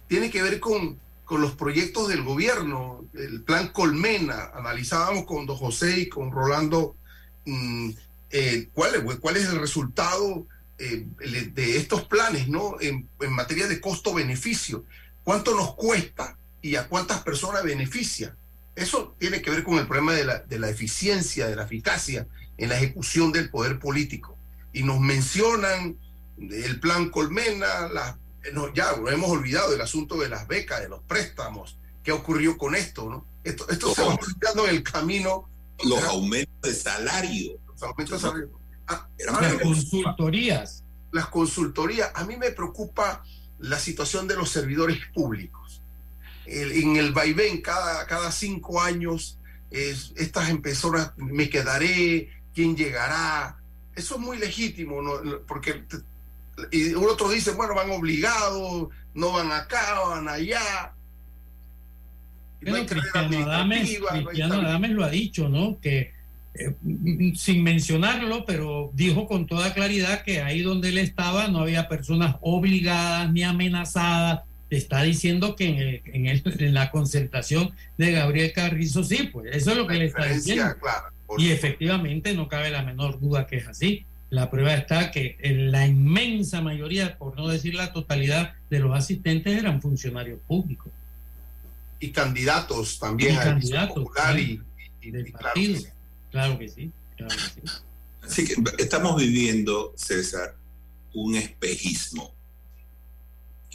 Tiene 0.09 0.31
que 0.33 0.43
ver 0.43 0.59
con, 0.59 0.99
con 1.25 1.41
los 1.43 1.53
proyectos 1.53 2.09
del 2.09 2.25
gobierno, 2.25 3.05
el 3.15 3.41
plan 3.43 3.69
Colmena. 3.69 4.51
Analizábamos 4.53 5.27
con 5.27 5.47
don 5.47 5.57
José 5.57 5.97
y 6.01 6.09
con 6.09 6.33
Rolando 6.33 6.97
mm, 7.45 7.91
eh, 8.31 8.69
cuál, 8.75 8.97
es- 9.37 9.47
el 9.49 9.61
resultado 9.61 10.45
eh, 10.79 11.07
de 11.55 11.77
estos 11.77 12.03
planes, 12.03 12.49
¿no? 12.49 12.81
En, 12.81 13.09
en 13.21 13.33
materia 13.33 13.69
de 13.69 13.81
costo-beneficio. 13.81 14.83
¿Cuánto 15.23 15.55
nos 15.55 15.75
cuesta 15.77 16.37
y 16.63 16.75
a 16.75 16.89
cuántas 16.89 17.23
personas 17.23 17.63
beneficia? 17.63 18.35
Eso 18.77 19.15
tiene 19.19 19.41
que 19.43 19.51
ver 19.51 19.65
con 19.65 19.79
el 19.79 19.87
problema 19.87 20.13
de 20.13 20.25
la, 20.25 20.39
de 20.41 20.59
la 20.59 20.69
eficiencia, 20.71 21.47
de 21.49 21.57
la 21.57 21.65
eficacia 21.65 22.27
en 22.59 22.69
la 22.69 22.77
ejecución 22.77 23.33
del 23.33 23.51
poder 23.51 23.79
político. 23.79 24.37
Y 24.73 24.83
nos 24.83 25.01
mencionan 25.01 25.97
el 26.39 26.79
plan 26.81 27.09
Colmena, 27.11 27.89
la- 27.89 28.19
no, 28.53 28.73
ya 28.75 28.93
lo 28.97 29.11
hemos 29.11 29.31
olvidado 29.31 29.75
el 29.75 29.81
asunto 29.81 30.17
de 30.19 30.29
las 30.29 30.47
becas, 30.47 30.81
de 30.81 30.89
los 30.89 31.03
préstamos, 31.03 31.77
qué 32.05 32.13
ocurrió 32.13 32.57
con 32.57 32.75
esto, 32.77 33.09
¿no? 33.09 33.27
Esto, 33.43 33.69
esto 33.71 33.95
se 33.95 34.03
va 34.03 34.15
olvidando 34.15 34.69
en 34.69 34.77
el 34.77 34.83
camino. 34.83 35.49
Los 35.85 36.03
aumentos 36.05 36.55
de 36.63 36.75
salario. 36.75 37.59
Los 37.67 37.83
aumentos 37.83 38.21
de 38.23 38.29
salario. 38.29 38.51
Ah, 38.87 39.09
Las 39.19 39.41
me- 39.55 39.61
consultorías. 39.61 40.85
las 41.13 41.27
consultorías, 41.29 42.11
a 42.15 42.25
mí 42.25 42.37
me 42.37 42.51
preocupa 42.53 43.25
la 43.59 43.79
situación 43.79 44.29
de 44.29 44.37
los 44.37 44.51
servidores 44.51 44.99
públicos. 45.15 45.66
El- 46.47 46.73
en 46.73 46.97
el 46.97 47.13
vaivén, 47.13 47.61
cada, 47.61 48.07
cada 48.07 48.31
cinco 48.33 48.81
años, 48.81 49.39
es- 49.71 50.13
estas 50.17 50.51
personas, 50.59 51.13
me 51.17 51.49
quedaré, 51.49 52.31
quién 52.55 52.77
llegará. 52.77 53.59
Eso 53.95 54.15
es 54.17 54.21
muy 54.21 54.39
legítimo, 54.39 55.03
¿no? 55.03 55.13
porque 55.47 55.83
y 56.73 56.95
otros 56.95 57.33
dicen, 57.33 57.57
bueno, 57.57 57.75
van 57.75 57.91
obligados, 57.91 58.89
no 59.15 59.33
van 59.33 59.53
acá, 59.53 60.01
van 60.09 60.29
allá. 60.29 60.93
Y 62.63 62.71
no 62.71 62.87
Cristiano 62.87 63.39
Adames, 63.45 64.01
no 64.01 64.07
Cristiano 64.25 64.55
Adames 64.55 64.91
lo 64.93 65.05
ha 65.05 65.11
dicho, 65.11 65.49
¿no? 65.49 65.79
Que 65.81 66.15
eh, 66.55 66.75
mm, 66.81 67.35
sin 67.35 67.63
mencionarlo, 67.63 68.47
pero 68.47 68.91
dijo 68.95 69.27
con 69.27 69.47
toda 69.47 69.75
claridad 69.75 70.23
que 70.25 70.41
ahí 70.41 70.63
donde 70.63 70.89
él 70.89 70.97
estaba 70.99 71.49
no 71.49 71.59
había 71.61 71.87
personas 71.89 72.37
obligadas 72.41 73.31
ni 73.33 73.43
amenazadas. 73.43 74.41
Está 74.69 75.03
diciendo 75.03 75.55
que 75.55 75.69
en, 75.69 75.77
el- 75.79 76.03
en, 76.07 76.27
el- 76.27 76.43
en 76.63 76.75
la 76.75 76.91
concentración 76.91 77.73
de 77.99 78.13
Gabriel 78.13 78.53
Carrizo 78.53 79.05
sí, 79.05 79.29
pues 79.33 79.55
eso 79.55 79.71
es 79.73 79.77
lo 79.77 79.87
que 79.87 79.95
le 79.95 80.07
está 80.07 80.27
diciendo. 80.27 80.77
clara, 80.81 81.13
por 81.27 81.41
Y 81.41 81.51
efectivamente 81.51 82.35
no 82.35 82.49
cabe 82.49 82.71
la 82.71 82.83
menor 82.83 83.21
duda 83.21 83.47
que 83.47 83.57
es 83.59 83.69
así. 83.69 84.05
La 84.29 84.51
prueba 84.51 84.75
está 84.75 85.13
que 85.13 85.37
en 85.41 85.71
la 85.71 85.87
inmensa 85.87 86.61
mayoría, 86.61 87.17
por 87.17 87.37
no 87.37 87.47
decir 87.47 87.75
la 87.75 87.93
totalidad 87.93 88.55
de 88.71 88.81
los 88.81 88.97
asistentes 88.97 89.57
eran 89.57 89.81
funcionarios 89.81 90.41
públicos. 90.49 90.93
y 92.01 92.11
candidatos 92.11 92.99
también 92.99 93.35
Y 93.35 93.37
a 93.39 93.43
candidatos, 93.45 93.95
popular 93.95 94.37
sí, 94.37 94.61
y, 95.01 95.09
y- 95.09 95.11
del 95.13 95.33
partido. 95.33 95.75
que 95.75 95.81
sí. 95.81 95.87
Claro 96.31 96.59
que 96.59 96.69
sí, 96.69 96.91
claro 97.17 97.35
que 97.35 97.41
sí. 97.71 97.77
Así 98.23 98.45
que 98.45 98.55
estamos 98.83 99.19
viviendo, 99.19 99.95
César, 99.97 100.55
un 101.15 101.37
espejismo. 101.37 102.35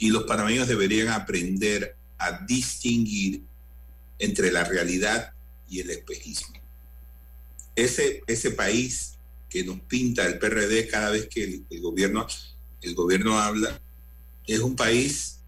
Y 0.02 0.10
los 0.10 0.24
panameños 0.24 0.66
deberían 0.66 1.10
aprender 1.10 1.94
a 2.18 2.44
distinguir 2.44 3.44
entre 4.18 4.50
la 4.50 4.64
realidad 4.64 5.32
y 5.68 5.78
el 5.78 5.90
espejismo. 5.90 6.56
Ese, 7.76 8.20
ese 8.26 8.50
país 8.50 9.16
que 9.48 9.62
nos 9.62 9.78
pinta 9.82 10.26
el 10.26 10.40
PRD 10.40 10.88
cada 10.88 11.10
vez 11.10 11.28
que 11.28 11.44
el, 11.70 11.80
gobierno, 11.80 12.26
el 12.80 12.96
gobierno 12.96 13.38
habla, 13.38 13.80
es 14.48 14.58
un 14.58 14.74
país 14.74 15.38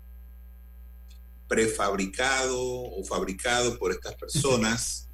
prefabricado 1.48 2.56
o 2.56 3.02
fabricado 3.02 3.76
por 3.76 3.90
estas 3.90 4.14
personas, 4.14 5.08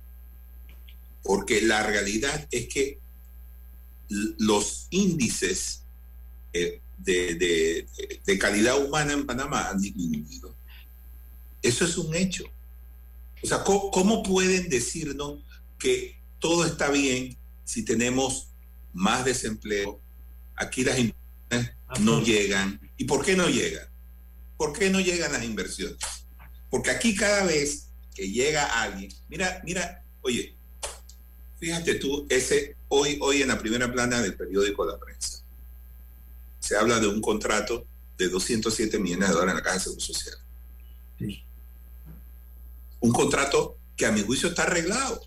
porque 1.23 1.63
la 1.63 1.83
realidad 1.83 2.47
es 2.51 2.69
que 2.69 2.99
los 4.37 4.87
índices 4.91 5.85
eh, 6.53 6.83
de, 7.05 7.35
de- 7.35 8.21
de 8.25 8.39
calidad 8.39 8.79
humana 8.85 9.13
en 9.13 9.27
Panamá 9.27 9.69
han 9.71 9.81
disminuido. 9.81 10.55
Eso 11.63 11.85
es 11.85 11.97
un 11.99 12.15
hecho. 12.15 12.45
O 13.43 13.47
sea, 13.47 13.65
¿cómo, 13.65 13.91
cómo 13.91 14.23
pueden 14.23 14.69
decirnos 14.69 15.41
que 15.79 16.21
todo 16.39 16.65
está 16.65 16.91
bien 16.91 17.37
si 17.65 17.85
tenemos 17.85 18.49
más 18.93 19.25
desempleo? 19.25 20.01
Aquí 20.57 20.85
las 20.85 20.99
inversiones 20.99 21.77
no 22.01 22.23
llegan. 22.23 22.81
¿Y 22.97 23.05
por 23.05 23.25
qué 23.25 23.35
no 23.37 23.49
llegan? 23.49 23.87
¿Por 24.57 24.79
qué 24.79 24.91
no 24.91 25.01
llegan 25.01 25.33
las 25.33 25.43
inversiones? 25.45 25.99
Porque 26.71 26.91
aquí 26.91 27.15
cada 27.15 27.45
vez 27.45 27.89
que 28.15 28.31
llega 28.31 28.83
alguien, 28.83 29.11
mira, 29.29 29.61
mira, 29.65 30.05
oye, 30.23 30.55
fíjate 31.59 31.95
tú, 31.95 32.27
ese 32.29 32.77
hoy, 32.89 33.19
hoy 33.23 33.43
en 33.43 33.49
la 33.49 33.59
primera 33.59 33.91
plana 33.91 34.21
del 34.21 34.35
periódico 34.35 34.85
La 34.85 34.99
Prensa, 34.99 35.40
se 36.71 36.77
habla 36.77 37.01
de 37.01 37.09
un 37.09 37.21
contrato 37.21 37.85
de 38.17 38.29
207 38.29 39.01
millones 39.01 39.29
de 39.29 39.35
dólares 39.35 39.51
en 39.51 39.57
la 39.57 39.63
Caja 39.65 39.79
de 39.79 39.83
Seguro 39.83 40.01
Social. 40.01 40.37
Un 43.01 43.13
contrato 43.13 43.77
que 43.97 44.07
a 44.07 44.13
mi 44.13 44.23
juicio 44.23 44.51
está 44.51 44.63
arreglado. 44.63 45.21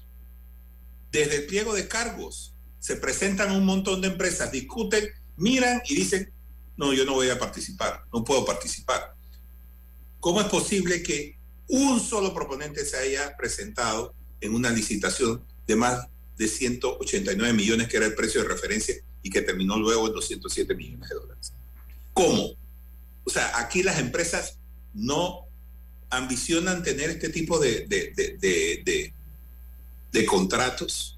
Desde 1.12 1.36
el 1.36 1.46
pliego 1.46 1.74
de 1.74 1.90
cargos 1.90 2.54
se 2.80 2.96
presentan 2.96 3.52
un 3.52 3.66
montón 3.66 4.00
de 4.00 4.08
empresas, 4.08 4.54
discuten, 4.54 5.10
miran 5.36 5.82
y 5.86 5.96
dicen, 5.96 6.32
no, 6.78 6.94
yo 6.94 7.04
no 7.04 7.12
voy 7.12 7.30
a 7.30 7.38
participar, 7.38 8.06
no 8.14 8.24
puedo 8.24 8.46
participar. 8.46 9.14
¿Cómo 10.22 10.40
es 10.40 10.48
posible 10.48 11.04
que 11.04 11.38
un 11.68 12.00
solo 12.00 12.34
proponente 12.34 12.86
se 12.86 12.96
haya 12.96 13.36
presentado 13.36 14.16
en 14.40 14.56
una 14.56 14.70
licitación 14.70 15.44
de 15.68 15.76
más 15.76 16.08
de 16.38 16.48
189 16.48 17.52
millones, 17.52 17.90
que 17.90 17.98
era 17.98 18.06
el 18.06 18.16
precio 18.16 18.42
de 18.42 18.48
referencia, 18.48 18.96
y 19.24 19.30
que 19.30 19.42
terminó 19.42 19.78
luego 19.78 20.08
en 20.08 20.14
207 20.14 20.76
millones 20.76 21.10
de 21.10 21.16
dólares? 21.16 21.54
¿Cómo? 22.14 22.52
O 23.24 23.30
sea, 23.30 23.58
aquí 23.58 23.82
las 23.82 24.00
empresas 24.00 24.60
no 24.94 25.48
ambicionan 26.10 26.84
tener 26.84 27.10
este 27.10 27.30
tipo 27.30 27.58
de, 27.58 27.88
de, 27.88 28.14
de, 28.40 29.14
de, 30.12 30.26
contratos, 30.26 31.18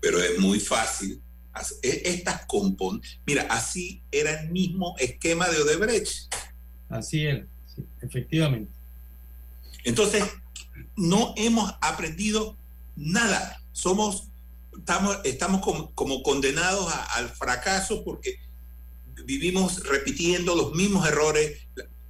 pero 0.00 0.20
es 0.20 0.38
muy 0.40 0.58
fácil. 0.58 1.22
e- 1.82 2.02
Estas 2.06 2.44
compon, 2.46 3.00
mira, 3.26 3.42
así 3.50 4.02
era 4.10 4.40
el 4.40 4.50
mismo 4.50 4.96
esquema 4.98 5.48
de 5.48 5.62
Odebrecht. 5.62 6.34
Así 6.88 7.24
era, 7.26 7.46
sí, 7.66 7.84
efectivamente. 8.00 8.72
Entonces, 9.84 10.24
no 10.96 11.34
hemos 11.36 11.72
aprendido 11.80 12.56
nada. 12.96 13.62
Somos, 13.72 14.28
estamos, 14.78 15.18
estamos 15.24 15.60
como, 15.62 15.92
como 15.94 16.22
condenados 16.22 16.92
a- 16.92 17.04
al 17.16 17.28
fracaso 17.30 18.02
porque 18.04 18.36
vivimos 19.24 19.82
repitiendo 19.84 20.54
los 20.56 20.72
mismos 20.74 21.06
errores. 21.06 21.60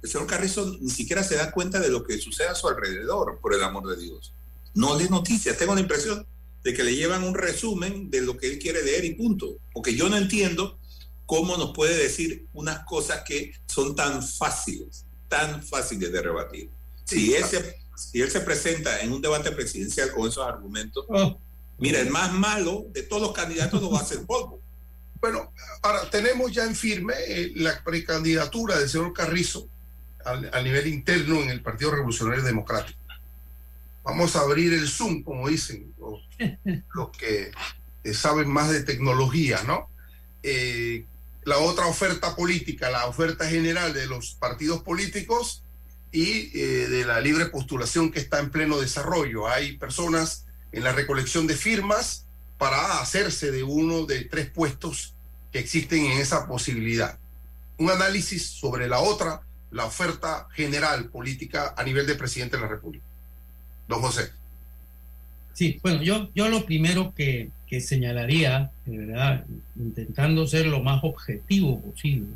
El 0.01 0.09
señor 0.09 0.27
Carrizo 0.27 0.77
ni 0.81 0.89
siquiera 0.89 1.23
se 1.23 1.35
da 1.35 1.51
cuenta 1.51 1.79
de 1.79 1.89
lo 1.89 2.03
que 2.03 2.17
sucede 2.17 2.47
a 2.47 2.55
su 2.55 2.67
alrededor, 2.67 3.39
por 3.41 3.53
el 3.53 3.63
amor 3.63 3.87
de 3.95 4.01
Dios. 4.03 4.33
No 4.73 4.97
lee 4.97 5.07
noticias. 5.09 5.57
Tengo 5.57 5.75
la 5.75 5.81
impresión 5.81 6.25
de 6.63 6.73
que 6.73 6.83
le 6.83 6.95
llevan 6.95 7.23
un 7.23 7.35
resumen 7.35 8.09
de 8.09 8.21
lo 8.21 8.37
que 8.37 8.47
él 8.47 8.59
quiere 8.59 8.83
leer 8.83 9.05
y 9.05 9.13
punto. 9.13 9.57
Porque 9.73 9.95
yo 9.95 10.09
no 10.09 10.17
entiendo 10.17 10.79
cómo 11.25 11.55
nos 11.57 11.73
puede 11.73 11.95
decir 11.95 12.47
unas 12.53 12.83
cosas 12.85 13.23
que 13.25 13.53
son 13.67 13.95
tan 13.95 14.25
fáciles, 14.27 15.05
tan 15.29 15.63
fáciles 15.63 16.11
de 16.11 16.21
rebatir. 16.21 16.69
Si, 17.05 17.33
él 17.35 17.43
se, 17.45 17.75
si 17.95 18.21
él 18.21 18.31
se 18.31 18.41
presenta 18.41 19.01
en 19.01 19.11
un 19.11 19.21
debate 19.21 19.51
presidencial 19.51 20.11
con 20.11 20.27
esos 20.27 20.45
argumentos, 20.45 21.05
mira, 21.77 21.99
el 21.99 22.09
más 22.09 22.31
malo 22.33 22.85
de 22.91 23.03
todos 23.03 23.21
los 23.21 23.33
candidatos 23.33 23.81
lo 23.81 23.91
va 23.91 23.99
a 23.99 24.03
hacer 24.03 24.25
polvo. 24.25 24.61
Bueno, 25.19 25.51
ahora 25.81 26.09
tenemos 26.09 26.51
ya 26.51 26.65
en 26.65 26.75
firme 26.75 27.13
eh, 27.27 27.51
la 27.55 27.81
precandidatura 27.83 28.77
del 28.77 28.89
señor 28.89 29.13
Carrizo 29.13 29.67
al- 30.25 30.49
a, 30.53 30.61
nivel 30.61 30.87
interno 30.87 31.41
en 31.41 31.49
el 31.49 31.61
Partido 31.61 31.91
Revolucionario 31.91 32.43
Democrático. 32.43 32.99
Vamos 34.03 34.35
a 34.35 34.41
abrir 34.41 34.73
el 34.73 34.87
Zoom, 34.87 35.23
como 35.23 35.47
dicen 35.47 35.93
los, 35.97 36.27
los 36.93 37.09
que 37.17 37.51
eh, 38.03 38.13
saben 38.13 38.49
más 38.49 38.69
de 38.69 38.83
tecnología, 38.83 39.63
¿no? 39.63 39.87
Eh, 40.43 41.05
la 41.45 41.57
otra 41.57 41.87
oferta 41.87 42.35
política, 42.35 42.89
la 42.89 43.05
oferta 43.05 43.49
general 43.49 43.93
de 43.93 44.07
los 44.07 44.33
partidos 44.35 44.81
políticos 44.83 45.63
y 46.11 46.57
eh, 46.57 46.87
de 46.89 47.05
la 47.05 47.19
libre 47.21 47.45
postulación 47.47 48.11
que 48.11 48.19
está 48.19 48.39
en 48.39 48.49
pleno 48.49 48.79
desarrollo. 48.79 49.47
Hay 49.47 49.77
personas 49.77 50.45
en 50.73 50.83
la 50.83 50.91
recolección 50.91 51.47
de 51.47 51.55
firmas 51.55 52.25
para 52.57 52.99
hacerse 52.99 53.51
de 53.51 53.63
uno 53.63 54.05
de 54.05 54.25
tres 54.25 54.49
puestos 54.49 55.13
que 55.51 55.59
existen 55.59 56.05
en 56.05 56.19
esa 56.19 56.47
posibilidad. 56.47 57.17
Un 57.77 57.91
análisis 57.91 58.47
sobre 58.47 58.87
la 58.87 58.99
otra, 58.99 59.41
la 59.71 59.85
oferta 59.85 60.47
general 60.53 61.09
política 61.09 61.73
a 61.77 61.83
nivel 61.83 62.07
de 62.07 62.15
presidente 62.15 62.57
de 62.57 62.63
la 62.63 62.69
República. 62.69 63.05
Don 63.87 64.01
José. 64.01 64.31
Sí, 65.53 65.79
bueno, 65.83 66.01
yo, 66.01 66.29
yo 66.33 66.49
lo 66.49 66.65
primero 66.65 67.13
que, 67.13 67.51
que 67.67 67.79
señalaría, 67.79 68.71
de 68.85 68.97
verdad, 68.97 69.45
intentando 69.75 70.47
ser 70.47 70.65
lo 70.65 70.81
más 70.81 71.03
objetivo 71.03 71.79
posible, 71.79 72.35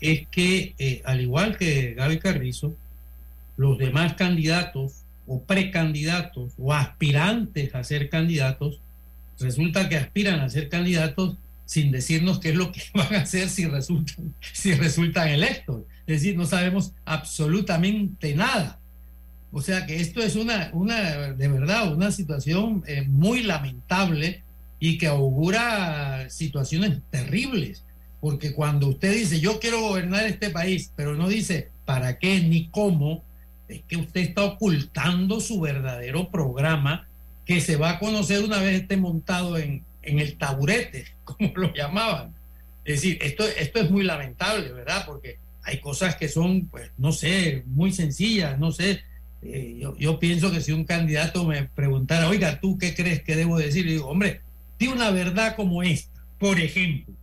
es 0.00 0.26
que, 0.28 0.74
eh, 0.78 1.02
al 1.04 1.20
igual 1.20 1.56
que 1.56 1.94
Gaby 1.94 2.18
Carrizo, 2.18 2.74
los 3.56 3.78
demás 3.78 4.14
candidatos 4.14 4.99
o 5.32 5.44
precandidatos 5.44 6.54
o 6.58 6.72
aspirantes 6.72 7.72
a 7.76 7.84
ser 7.84 8.10
candidatos, 8.10 8.80
resulta 9.38 9.88
que 9.88 9.96
aspiran 9.96 10.40
a 10.40 10.50
ser 10.50 10.68
candidatos 10.68 11.36
sin 11.66 11.92
decirnos 11.92 12.40
qué 12.40 12.48
es 12.48 12.56
lo 12.56 12.72
que 12.72 12.82
van 12.94 13.14
a 13.14 13.20
hacer 13.20 13.48
si 13.48 13.64
resultan, 13.66 14.34
si 14.52 14.74
resultan 14.74 15.28
electos. 15.28 15.84
Es 16.04 16.20
decir, 16.20 16.36
no 16.36 16.46
sabemos 16.46 16.94
absolutamente 17.04 18.34
nada. 18.34 18.80
O 19.52 19.62
sea 19.62 19.86
que 19.86 20.00
esto 20.00 20.20
es 20.20 20.34
una, 20.34 20.70
una 20.72 21.32
de 21.32 21.48
verdad, 21.48 21.92
una 21.94 22.10
situación 22.10 22.82
eh, 22.88 23.02
muy 23.02 23.44
lamentable 23.44 24.42
y 24.80 24.98
que 24.98 25.06
augura 25.06 26.28
situaciones 26.28 26.98
terribles. 27.10 27.84
Porque 28.20 28.52
cuando 28.52 28.88
usted 28.88 29.14
dice, 29.14 29.38
yo 29.38 29.60
quiero 29.60 29.80
gobernar 29.80 30.26
este 30.26 30.50
país, 30.50 30.90
pero 30.96 31.14
no 31.14 31.28
dice 31.28 31.68
para 31.84 32.18
qué 32.18 32.40
ni 32.40 32.66
cómo, 32.66 33.22
es 33.70 33.82
que 33.82 33.96
usted 33.96 34.20
está 34.20 34.44
ocultando 34.44 35.40
su 35.40 35.60
verdadero 35.60 36.28
programa 36.30 37.06
que 37.46 37.60
se 37.60 37.76
va 37.76 37.90
a 37.90 37.98
conocer 37.98 38.42
una 38.42 38.58
vez 38.58 38.82
esté 38.82 38.96
montado 38.96 39.56
en, 39.56 39.84
en 40.02 40.18
el 40.18 40.36
taburete, 40.36 41.06
como 41.24 41.52
lo 41.54 41.72
llamaban. 41.72 42.34
Es 42.84 43.02
decir, 43.02 43.18
esto, 43.22 43.44
esto 43.46 43.80
es 43.80 43.90
muy 43.90 44.02
lamentable, 44.02 44.72
¿verdad? 44.72 45.04
Porque 45.06 45.38
hay 45.62 45.78
cosas 45.78 46.16
que 46.16 46.28
son, 46.28 46.66
pues, 46.66 46.90
no 46.98 47.12
sé, 47.12 47.62
muy 47.66 47.92
sencillas, 47.92 48.58
no 48.58 48.72
sé. 48.72 49.02
Eh, 49.42 49.80
yo, 49.98 50.18
pienso 50.18 50.50
que 50.50 50.60
si 50.60 50.72
un 50.72 50.84
candidato 50.84 51.44
me 51.44 51.64
preguntara, 51.64 52.28
oiga, 52.28 52.60
¿tú 52.60 52.76
qué 52.78 52.94
crees 52.94 53.22
que 53.22 53.36
debo 53.36 53.58
decir? 53.58 53.86
Y 53.86 53.92
digo, 53.92 54.08
hombre, 54.08 54.40
di 54.78 54.88
una 54.88 55.10
verdad 55.10 55.54
como 55.56 55.82
esta. 55.82 56.20
Por 56.38 56.58
ejemplo, 56.58 57.14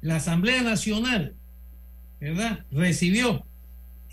la 0.00 0.16
Asamblea 0.16 0.62
Nacional, 0.62 1.34
¿verdad? 2.20 2.64
Recibió 2.70 3.44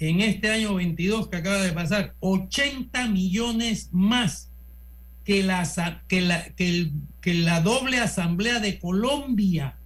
en 0.10 0.20
este 0.20 0.52
año 0.52 0.76
22 0.76 1.30
que 1.30 1.38
acaba 1.38 1.62
de 1.62 1.72
pasar 1.72 2.14
80 2.20 3.08
millones 3.08 3.88
más 3.94 4.50
que 5.24 5.44
la, 5.44 5.64
que 6.10 6.20
la, 6.20 6.44
que 6.56 7.34
la 7.34 7.62
doble 7.62 8.00
Asamblea 8.00 8.60
de 8.60 8.80
Colombia, 8.80 9.78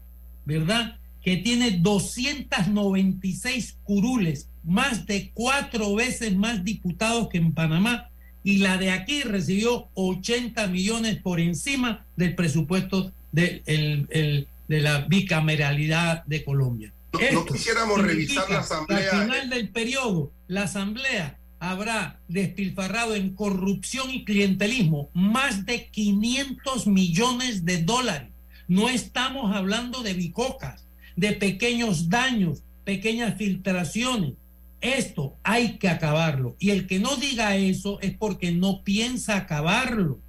¿verdad? 0.43 0.97
Que 1.21 1.37
tiene 1.37 1.69
296 1.81 3.77
curules, 3.83 4.49
más 4.63 5.05
de 5.05 5.29
cuatro 5.35 5.93
veces 5.93 6.35
más 6.35 6.63
diputados 6.63 7.29
que 7.29 7.37
en 7.37 7.53
Panamá, 7.53 8.09
y 8.43 8.57
la 8.57 8.79
de 8.79 8.89
aquí 8.89 9.21
recibió 9.21 9.87
80 9.93 10.65
millones 10.65 11.17
por 11.17 11.39
encima 11.39 12.07
del 12.15 12.33
presupuesto 12.33 13.11
de 13.31 14.47
la 14.67 15.01
bicameralidad 15.01 16.25
de 16.25 16.43
Colombia. 16.43 16.91
No- 17.33 17.45
quisiéramos 17.45 18.01
revisar 18.01 18.49
la 18.49 18.59
asamblea. 18.59 19.11
Al 19.11 19.23
final 19.25 19.49
del 19.49 19.69
periodo, 19.69 20.31
la 20.47 20.63
asamblea 20.63 21.39
habrá 21.59 22.19
despilfarrado 22.27 23.15
en 23.15 23.33
corrupción 23.33 24.11
y 24.11 24.23
clientelismo 24.23 25.09
más 25.13 25.65
de 25.65 25.87
500 25.87 26.85
millones 26.87 27.65
de 27.65 27.81
dólares. 27.83 28.29
No 28.67 28.89
estamos 28.89 29.55
hablando 29.55 30.03
de 30.03 30.13
bicocas, 30.13 30.85
de 31.15 31.31
pequeños 31.33 32.09
daños, 32.09 32.61
pequeñas 32.83 33.35
filtraciones. 33.37 34.33
Esto 34.81 35.35
hay 35.43 35.77
que 35.79 35.89
acabarlo. 35.89 36.55
Y 36.59 36.69
el 36.69 36.85
que 36.85 36.99
no 36.99 37.15
diga 37.15 37.55
eso 37.55 37.99
es 38.01 38.15
porque 38.15 38.51
no 38.51 38.83
piensa 38.83 39.37
acabarlo. 39.37 40.19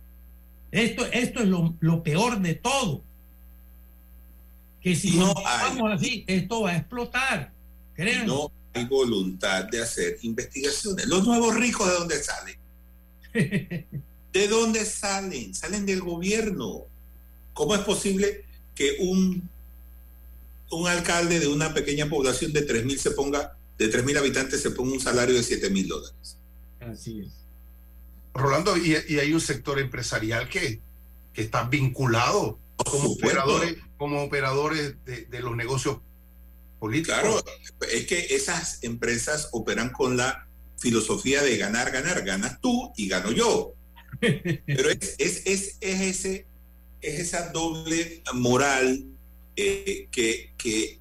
Esto, 0.70 1.04
esto 1.12 1.40
es 1.40 1.48
lo, 1.48 1.74
lo 1.80 2.02
peor 2.02 2.40
de 2.40 2.54
todo. 2.54 3.02
Que 4.82 4.94
si 4.94 5.16
no 5.16 5.34
vamos 5.34 5.92
así, 5.92 6.24
esto 6.26 6.62
va 6.62 6.70
a 6.70 6.76
explotar. 6.76 7.52
Créanme. 7.94 8.26
No 8.26 8.52
hay 8.74 8.84
voluntad 8.86 9.64
de 9.64 9.82
hacer 9.82 10.18
investigaciones. 10.22 11.06
Los 11.06 11.24
nuevos 11.24 11.54
ricos, 11.56 11.86
¿de 11.88 11.94
dónde 11.94 12.22
salen? 12.22 12.58
¿De 14.32 14.48
dónde 14.48 14.84
salen? 14.84 15.54
Salen 15.54 15.84
del 15.86 16.00
gobierno. 16.00 16.84
¿Cómo 17.54 17.74
es 17.74 17.80
posible 17.80 18.44
que 18.74 18.98
un, 19.00 19.48
un 20.70 20.86
alcalde 20.86 21.40
de 21.40 21.48
una 21.48 21.74
pequeña 21.74 22.08
población 22.08 22.52
de 22.52 22.66
3.000 22.66 22.96
se 22.98 23.10
ponga, 23.10 23.56
de 23.76 23.90
3.000 23.90 24.18
habitantes 24.18 24.62
se 24.62 24.70
ponga 24.70 24.92
un 24.92 25.00
salario 25.00 25.34
de 25.34 25.40
7.000 25.40 25.86
dólares? 25.88 26.36
Así 26.80 27.20
es. 27.20 27.32
Rolando, 28.34 28.76
y, 28.76 28.96
y 29.08 29.18
hay 29.18 29.32
un 29.32 29.40
sector 29.40 29.80
empresarial 29.80 30.48
que, 30.48 30.80
que 31.32 31.42
está 31.42 31.64
vinculado 31.64 32.58
como 32.90 33.10
operadores, 33.10 33.76
como 33.96 34.22
operadores 34.22 35.04
de, 35.04 35.26
de 35.26 35.40
los 35.40 35.56
negocios 35.56 35.98
políticos. 36.78 37.18
Claro, 37.20 37.44
es 37.90 38.06
que 38.06 38.34
esas 38.34 38.82
empresas 38.82 39.48
operan 39.52 39.90
con 39.90 40.16
la 40.16 40.48
filosofía 40.78 41.42
de 41.42 41.56
ganar, 41.56 41.90
ganar, 41.90 42.24
ganas 42.24 42.60
tú 42.60 42.92
y 42.96 43.08
gano 43.08 43.32
yo. 43.32 43.74
Pero 44.20 44.90
es, 44.90 45.16
es, 45.18 45.42
es, 45.46 45.76
es 45.80 46.00
ese, 46.00 46.46
es 47.00 47.20
esa 47.20 47.50
doble 47.50 48.22
moral 48.34 49.04
eh, 49.56 50.08
que, 50.10 50.54
que 50.56 51.00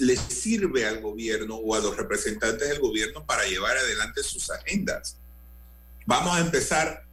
le 0.00 0.16
sirve 0.16 0.86
al 0.86 1.00
gobierno 1.00 1.56
o 1.56 1.74
a 1.74 1.78
los 1.78 1.96
representantes 1.96 2.68
del 2.68 2.80
gobierno 2.80 3.24
para 3.24 3.46
llevar 3.46 3.76
adelante 3.76 4.22
sus 4.22 4.50
agendas. 4.50 5.18
Vamos 6.06 6.36
a 6.36 6.40
empezar 6.40 7.06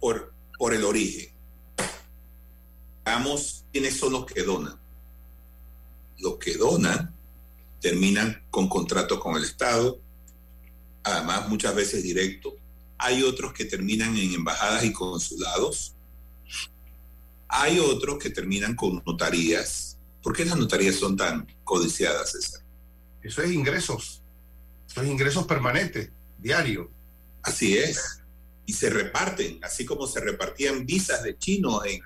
por, 0.00 0.32
por 0.58 0.72
el 0.72 0.84
origen. 0.84 1.35
Veamos 3.06 3.64
quiénes 3.72 3.96
son 3.96 4.14
los 4.14 4.26
que 4.26 4.42
donan. 4.42 4.76
Los 6.18 6.38
que 6.38 6.56
donan 6.56 7.14
terminan 7.80 8.44
con 8.50 8.68
contratos 8.68 9.20
con 9.20 9.36
el 9.36 9.44
Estado, 9.44 10.00
además 11.04 11.48
muchas 11.48 11.72
veces 11.76 12.02
directo. 12.02 12.56
Hay 12.98 13.22
otros 13.22 13.52
que 13.52 13.64
terminan 13.64 14.16
en 14.16 14.34
embajadas 14.34 14.82
y 14.84 14.92
consulados. 14.92 15.94
Hay 17.46 17.78
otros 17.78 18.18
que 18.18 18.30
terminan 18.30 18.74
con 18.74 19.00
notarías. 19.06 19.98
¿Por 20.20 20.34
qué 20.34 20.44
las 20.44 20.58
notarías 20.58 20.96
son 20.96 21.16
tan 21.16 21.46
codiciadas, 21.62 22.32
César? 22.32 22.62
Eso 23.22 23.40
es 23.40 23.52
ingresos. 23.52 24.20
Eso 24.90 25.02
es 25.02 25.08
ingresos 25.08 25.46
permanentes, 25.46 26.10
diarios. 26.38 26.88
Así 27.40 27.78
es. 27.78 28.20
Y 28.64 28.72
se 28.72 28.90
reparten, 28.90 29.60
así 29.62 29.84
como 29.86 30.08
se 30.08 30.18
repartían 30.18 30.84
visas 30.84 31.22
de 31.22 31.38
chinos 31.38 31.86
en, 31.86 32.02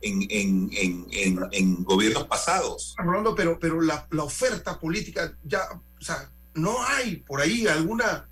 en, 0.00 0.22
en, 0.30 0.70
en, 0.72 1.06
en, 1.10 1.40
en 1.52 1.84
gobiernos 1.84 2.24
pasados. 2.24 2.94
Rolando, 2.98 3.34
pero, 3.34 3.58
pero 3.58 3.80
la, 3.80 4.06
la, 4.10 4.24
oferta 4.24 4.78
política 4.78 5.36
ya, 5.44 5.60
o 5.72 6.04
sea, 6.04 6.30
no 6.54 6.82
hay 6.84 7.16
por 7.16 7.40
ahí 7.40 7.66
alguna, 7.66 8.28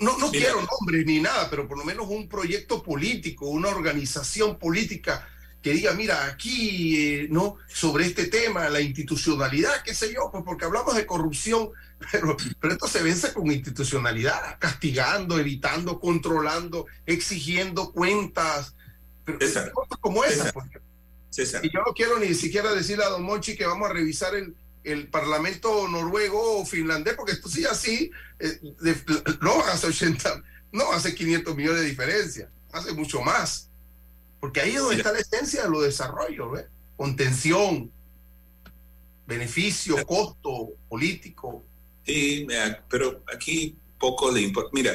no, 0.00 0.18
no 0.18 0.30
quiero 0.30 0.60
nombre 0.60 1.04
ni 1.04 1.20
nada, 1.20 1.48
pero 1.50 1.66
por 1.66 1.78
lo 1.78 1.84
menos 1.84 2.08
un 2.08 2.28
proyecto 2.28 2.82
político, 2.82 3.46
una 3.48 3.68
organización 3.68 4.58
política 4.58 5.26
que 5.62 5.72
diga, 5.72 5.92
mira, 5.92 6.26
aquí, 6.26 6.96
eh, 6.96 7.28
¿no? 7.30 7.56
Sobre 7.66 8.06
este 8.06 8.26
tema, 8.26 8.68
la 8.68 8.80
institucionalidad, 8.80 9.82
qué 9.84 9.92
sé 9.92 10.14
yo, 10.14 10.30
pues 10.30 10.44
porque 10.44 10.64
hablamos 10.64 10.94
de 10.94 11.06
corrupción, 11.06 11.70
pero, 12.12 12.36
pero 12.60 12.74
esto 12.74 12.86
se 12.86 13.02
vence 13.02 13.32
con 13.32 13.50
institucionalidad, 13.50 14.58
castigando, 14.58 15.38
evitando, 15.38 15.98
controlando, 15.98 16.86
exigiendo 17.06 17.92
cuentas, 17.92 18.74
pero 19.34 19.46
César, 19.46 19.72
como 20.00 20.24
esa. 20.24 20.34
César, 20.34 20.52
porque- 20.54 20.80
César. 21.30 21.64
y 21.64 21.70
yo 21.72 21.80
no 21.86 21.92
quiero 21.92 22.18
ni 22.18 22.34
siquiera 22.34 22.72
decirle 22.72 23.04
a 23.04 23.08
Don 23.10 23.22
Monchi 23.22 23.56
que 23.56 23.66
vamos 23.66 23.88
a 23.90 23.92
revisar 23.92 24.34
el, 24.34 24.54
el 24.84 25.08
parlamento 25.08 25.86
noruego 25.88 26.60
o 26.60 26.64
finlandés, 26.66 27.14
porque 27.14 27.32
esto 27.32 27.48
sí 27.48 27.64
así, 27.66 28.10
eh, 28.38 28.58
de- 28.80 29.36
no 29.42 29.60
hace 29.66 29.86
80, 29.88 30.42
no 30.72 30.92
hace 30.92 31.14
500 31.14 31.54
millones 31.54 31.82
de 31.82 31.88
diferencia, 31.88 32.50
hace 32.72 32.92
mucho 32.92 33.20
más. 33.20 33.68
Porque 34.40 34.60
ahí 34.60 34.70
es 34.70 34.80
donde 34.80 34.96
está 34.96 35.12
la 35.12 35.18
esencia 35.18 35.64
de 35.64 35.68
los 35.70 35.82
desarrollos, 35.82 36.52
¿ves? 36.52 36.66
Contención, 36.96 37.90
beneficio, 39.26 40.04
costo 40.06 40.70
político. 40.88 41.64
Sí, 42.06 42.46
pero 42.88 43.22
aquí 43.34 43.76
poco 43.98 44.30
le 44.32 44.40
importa. 44.40 44.70
Mira, 44.72 44.92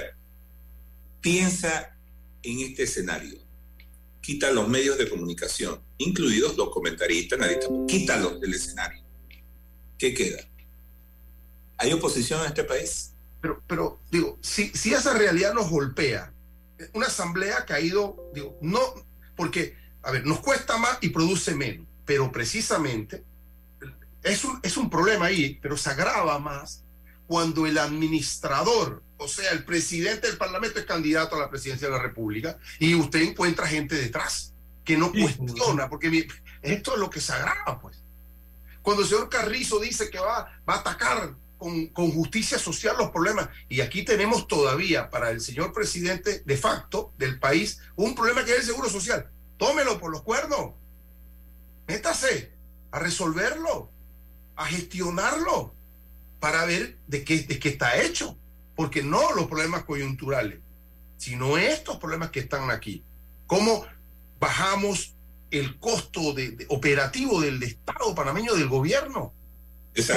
piensa 1.22 1.96
en 2.42 2.60
este 2.62 2.84
escenario. 2.84 3.38
Quita 4.24 4.52
los 4.52 4.70
medios 4.70 4.98
de 4.98 5.10
comunicación, 5.10 5.82
incluidos 5.98 6.56
los 6.56 6.70
comentaristas, 6.70 7.38
analistas, 7.38 7.70
quítalos 7.88 8.40
del 8.40 8.54
escenario. 8.54 9.04
¿Qué 9.98 10.14
queda? 10.14 10.40
¿Hay 11.78 11.92
oposición 11.92 12.40
en 12.40 12.48
este 12.48 12.64
país? 12.64 13.12
Pero, 13.42 13.62
pero 13.68 14.00
digo, 14.10 14.40
si, 14.42 14.70
si 14.70 14.94
esa 14.94 15.14
realidad 15.14 15.54
nos 15.54 15.70
golpea, 15.70 16.34
una 16.94 17.08
asamblea 17.08 17.58
ha 17.58 17.66
caído, 17.66 18.32
digo, 18.34 18.58
no, 18.62 18.80
porque, 19.36 19.76
a 20.02 20.12
ver, 20.12 20.26
nos 20.26 20.40
cuesta 20.40 20.78
más 20.78 21.00
y 21.02 21.10
produce 21.10 21.54
menos, 21.54 21.86
pero 22.06 22.32
precisamente 22.32 23.26
es 24.24 24.46
un, 24.46 24.58
es 24.64 24.78
un 24.78 24.90
problema 24.90 25.26
ahí, 25.26 25.60
pero 25.62 25.76
se 25.76 25.90
agrava 25.90 26.40
más 26.40 26.86
cuando 27.28 27.66
el 27.66 27.78
administrador, 27.78 29.04
o 29.24 29.28
sea, 29.28 29.52
el 29.52 29.64
presidente 29.64 30.28
del 30.28 30.38
Parlamento 30.38 30.80
es 30.80 30.86
candidato 30.86 31.38
a 31.38 31.40
la 31.40 31.50
presidencia 31.50 31.88
de 31.88 31.94
la 31.94 32.02
República 32.02 32.58
y 32.78 32.94
usted 32.94 33.22
encuentra 33.22 33.66
gente 33.68 33.96
detrás 33.96 34.54
que 34.84 34.98
no 34.98 35.14
cuestiona, 35.14 35.88
porque 35.88 36.28
esto 36.62 36.94
es 36.94 37.00
lo 37.00 37.10
que 37.10 37.22
se 37.22 37.32
agrava, 37.32 37.80
pues. 37.80 38.04
Cuando 38.82 39.04
el 39.04 39.08
señor 39.08 39.30
Carrizo 39.30 39.80
dice 39.80 40.10
que 40.10 40.20
va, 40.20 40.52
va 40.68 40.76
a 40.76 40.80
atacar 40.80 41.36
con, 41.58 41.88
con 41.88 42.12
justicia 42.12 42.60
social 42.60 42.98
los 42.98 43.12
problemas, 43.12 43.48
y 43.70 43.80
aquí 43.80 44.04
tenemos 44.04 44.46
todavía 44.46 45.10
para 45.10 45.30
el 45.30 45.40
señor 45.40 45.72
presidente 45.72 46.44
de 46.46 46.58
facto 46.58 47.14
del 47.18 47.40
país 47.40 47.80
un 47.96 48.16
problema 48.16 48.44
que 48.44 48.52
es 48.52 48.58
el 48.58 48.66
seguro 48.66 48.90
social. 48.90 49.30
Tómelo 49.58 50.02
por 50.02 50.12
los 50.12 50.24
cuernos. 50.24 50.74
Métase 51.88 52.52
a 52.92 53.00
resolverlo, 53.00 53.90
a 54.58 54.66
gestionarlo, 54.66 55.74
para 56.42 56.66
ver 56.66 56.98
de 57.08 57.24
qué, 57.24 57.40
de 57.44 57.58
qué 57.58 57.70
está 57.70 58.02
hecho. 58.02 58.38
Porque 58.76 59.04
no 59.04 59.34
los 59.36 59.48
problemas 59.48 59.84
coyunturales, 59.84 60.60
sino 61.18 61.58
estos 61.58 61.98
problemas 61.98 62.32
que 62.32 62.40
están 62.42 62.70
aquí. 62.72 63.04
¿Cómo 63.46 63.86
bajamos 64.40 65.14
el 65.52 65.78
costo 65.80 66.34
de- 66.34 66.52
de- 66.52 66.66
operativo 66.70 67.40
del 67.40 67.62
Estado 67.62 68.16
panameño, 68.16 68.56
del 68.56 68.68
gobierno? 68.68 69.34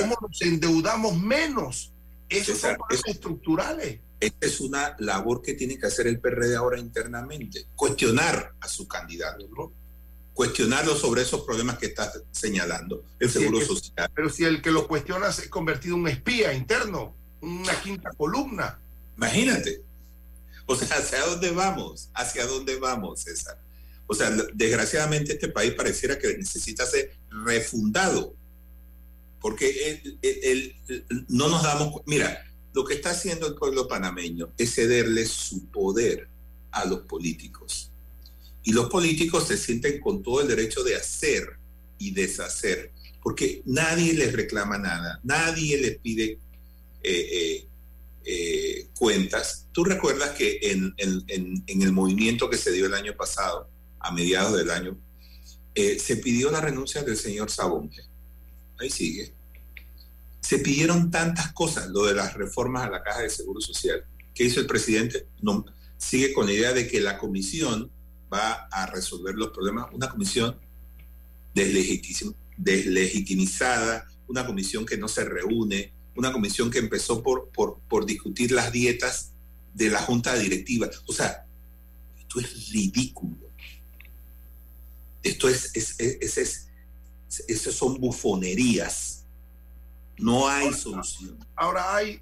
¿Cómo 0.00 0.16
nos 0.22 0.40
endeudamos 0.42 1.16
menos? 1.18 1.92
Esos 2.28 2.58
son 2.58 2.76
problemas 2.76 3.06
estructurales. 3.08 4.00
Esta 4.18 4.46
es 4.46 4.60
una 4.60 4.96
labor 4.98 5.42
que 5.42 5.52
tiene 5.52 5.78
que 5.78 5.86
hacer 5.86 6.06
el 6.06 6.18
PRD 6.18 6.56
ahora 6.56 6.78
internamente. 6.78 7.66
Cuestionar 7.76 8.54
a 8.60 8.66
su 8.68 8.88
candidato. 8.88 9.46
Cuestionarlo 10.32 10.96
sobre 10.96 11.22
esos 11.22 11.42
problemas 11.42 11.78
que 11.78 11.86
está 11.86 12.10
señalando. 12.30 13.04
El 13.18 13.30
seguro 13.30 13.58
que- 13.58 13.66
social. 13.66 14.10
Pero 14.14 14.28
si 14.30 14.44
el 14.44 14.60
que 14.62 14.70
lo 14.70 14.88
cuestiona 14.88 15.30
se 15.32 15.46
ha 15.46 15.50
convertido 15.50 15.94
en 15.96 16.02
un 16.02 16.08
espía 16.08 16.52
interno, 16.54 17.14
una 17.46 17.80
quinta 17.80 18.10
columna. 18.10 18.78
Imagínate. 19.16 19.82
O 20.66 20.74
sea, 20.76 20.98
¿hacia 20.98 21.24
dónde 21.26 21.50
vamos? 21.50 22.10
¿Hacia 22.14 22.46
dónde 22.46 22.76
vamos, 22.76 23.20
César? 23.20 23.58
O 24.06 24.14
sea, 24.14 24.30
desgraciadamente 24.54 25.34
este 25.34 25.48
país 25.48 25.72
pareciera 25.74 26.18
que 26.18 26.36
necesita 26.36 26.84
ser 26.86 27.12
refundado. 27.30 28.34
Porque 29.40 30.02
no 31.28 31.48
nos 31.48 31.62
damos... 31.62 32.02
Mira, 32.06 32.44
lo 32.74 32.84
que 32.84 32.94
está 32.94 33.10
haciendo 33.10 33.46
el 33.46 33.54
pueblo 33.54 33.88
panameño 33.88 34.52
es 34.58 34.74
cederle 34.74 35.24
su 35.24 35.66
poder 35.66 36.28
a 36.72 36.84
los 36.84 37.00
políticos. 37.00 37.90
Y 38.64 38.72
los 38.72 38.90
políticos 38.90 39.46
se 39.46 39.56
sienten 39.56 40.00
con 40.00 40.22
todo 40.22 40.40
el 40.40 40.48
derecho 40.48 40.82
de 40.82 40.96
hacer 40.96 41.56
y 41.98 42.10
deshacer, 42.10 42.90
porque 43.22 43.62
nadie 43.64 44.12
les 44.12 44.32
reclama 44.32 44.76
nada, 44.76 45.20
nadie 45.22 45.80
les 45.80 45.98
pide 45.98 46.38
eh, 47.06 47.28
eh, 47.32 47.68
eh, 48.24 48.88
cuentas. 48.98 49.68
Tú 49.72 49.84
recuerdas 49.84 50.30
que 50.30 50.58
en, 50.62 50.94
el 50.98 51.92
movimiento 51.92 52.50
que 52.50 52.56
se 52.56 52.72
dio 52.72 52.86
el 52.86 52.94
año 52.94 53.16
pasado, 53.16 53.68
a 54.00 54.10
mediados 54.12 54.56
del 54.56 54.70
año, 54.70 54.98
se 55.74 56.16
pidió 56.16 56.50
la 56.50 56.60
renuncia 56.60 57.02
del 57.02 57.16
señor 57.16 57.50
Sabonge. 57.50 58.02
Ahí 58.78 58.90
sigue. 58.90 59.32
Se 60.40 60.58
pidieron 60.58 61.10
tantas 61.10 61.52
cosas, 61.52 61.88
lo 61.88 62.04
de 62.06 62.14
las 62.14 62.34
reformas 62.34 62.84
a 62.84 62.90
la 62.90 63.02
Caja 63.02 63.22
de 63.22 63.30
Seguro 63.30 63.60
Social. 63.60 64.04
¿Qué 64.34 64.44
hizo 64.44 64.60
el 64.60 64.66
presidente? 64.66 65.26
No, 65.42 65.64
sigue 65.96 66.32
con 66.32 66.46
la 66.46 66.52
idea 66.52 66.72
de 66.72 66.86
que 66.88 67.00
la 67.00 67.18
comisión 67.18 67.90
va 68.32 68.66
a 68.70 68.86
resolver 68.86 69.34
los 69.34 69.50
problemas, 69.50 69.86
una 69.92 70.08
comisión 70.08 70.56
deslegitim- 71.54 72.34
deslegitimizada, 72.56 74.06
una 74.28 74.46
comisión 74.46 74.84
que 74.84 74.96
no 74.96 75.08
se 75.08 75.24
reúne, 75.24 75.92
una 76.16 76.32
comisión 76.32 76.70
que 76.70 76.78
empezó 76.78 77.22
por, 77.22 77.48
por, 77.50 77.78
por 77.88 78.06
discutir 78.06 78.50
las 78.52 78.72
dietas 78.72 79.32
de 79.74 79.90
la 79.90 80.00
junta 80.02 80.34
directiva. 80.36 80.88
O 81.06 81.12
sea, 81.12 81.44
esto 82.18 82.40
es 82.40 82.70
ridículo. 82.70 83.36
Esto 85.22 85.48
es, 85.48 85.70
es, 85.74 85.98
es, 86.00 86.16
es, 86.20 86.38
es- 86.38 86.62
eso 87.48 87.72
son 87.72 88.00
bufonerías. 88.00 89.24
No 90.18 90.48
hay 90.48 90.72
solución. 90.72 91.36
Ahora 91.54 91.94
hay, 91.94 92.20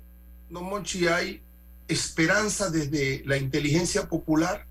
no 0.50 0.62
Monchi, 0.62 1.06
hay 1.06 1.40
esperanza 1.86 2.70
desde 2.70 3.22
la 3.24 3.36
inteligencia 3.36 4.08
popular. 4.08 4.66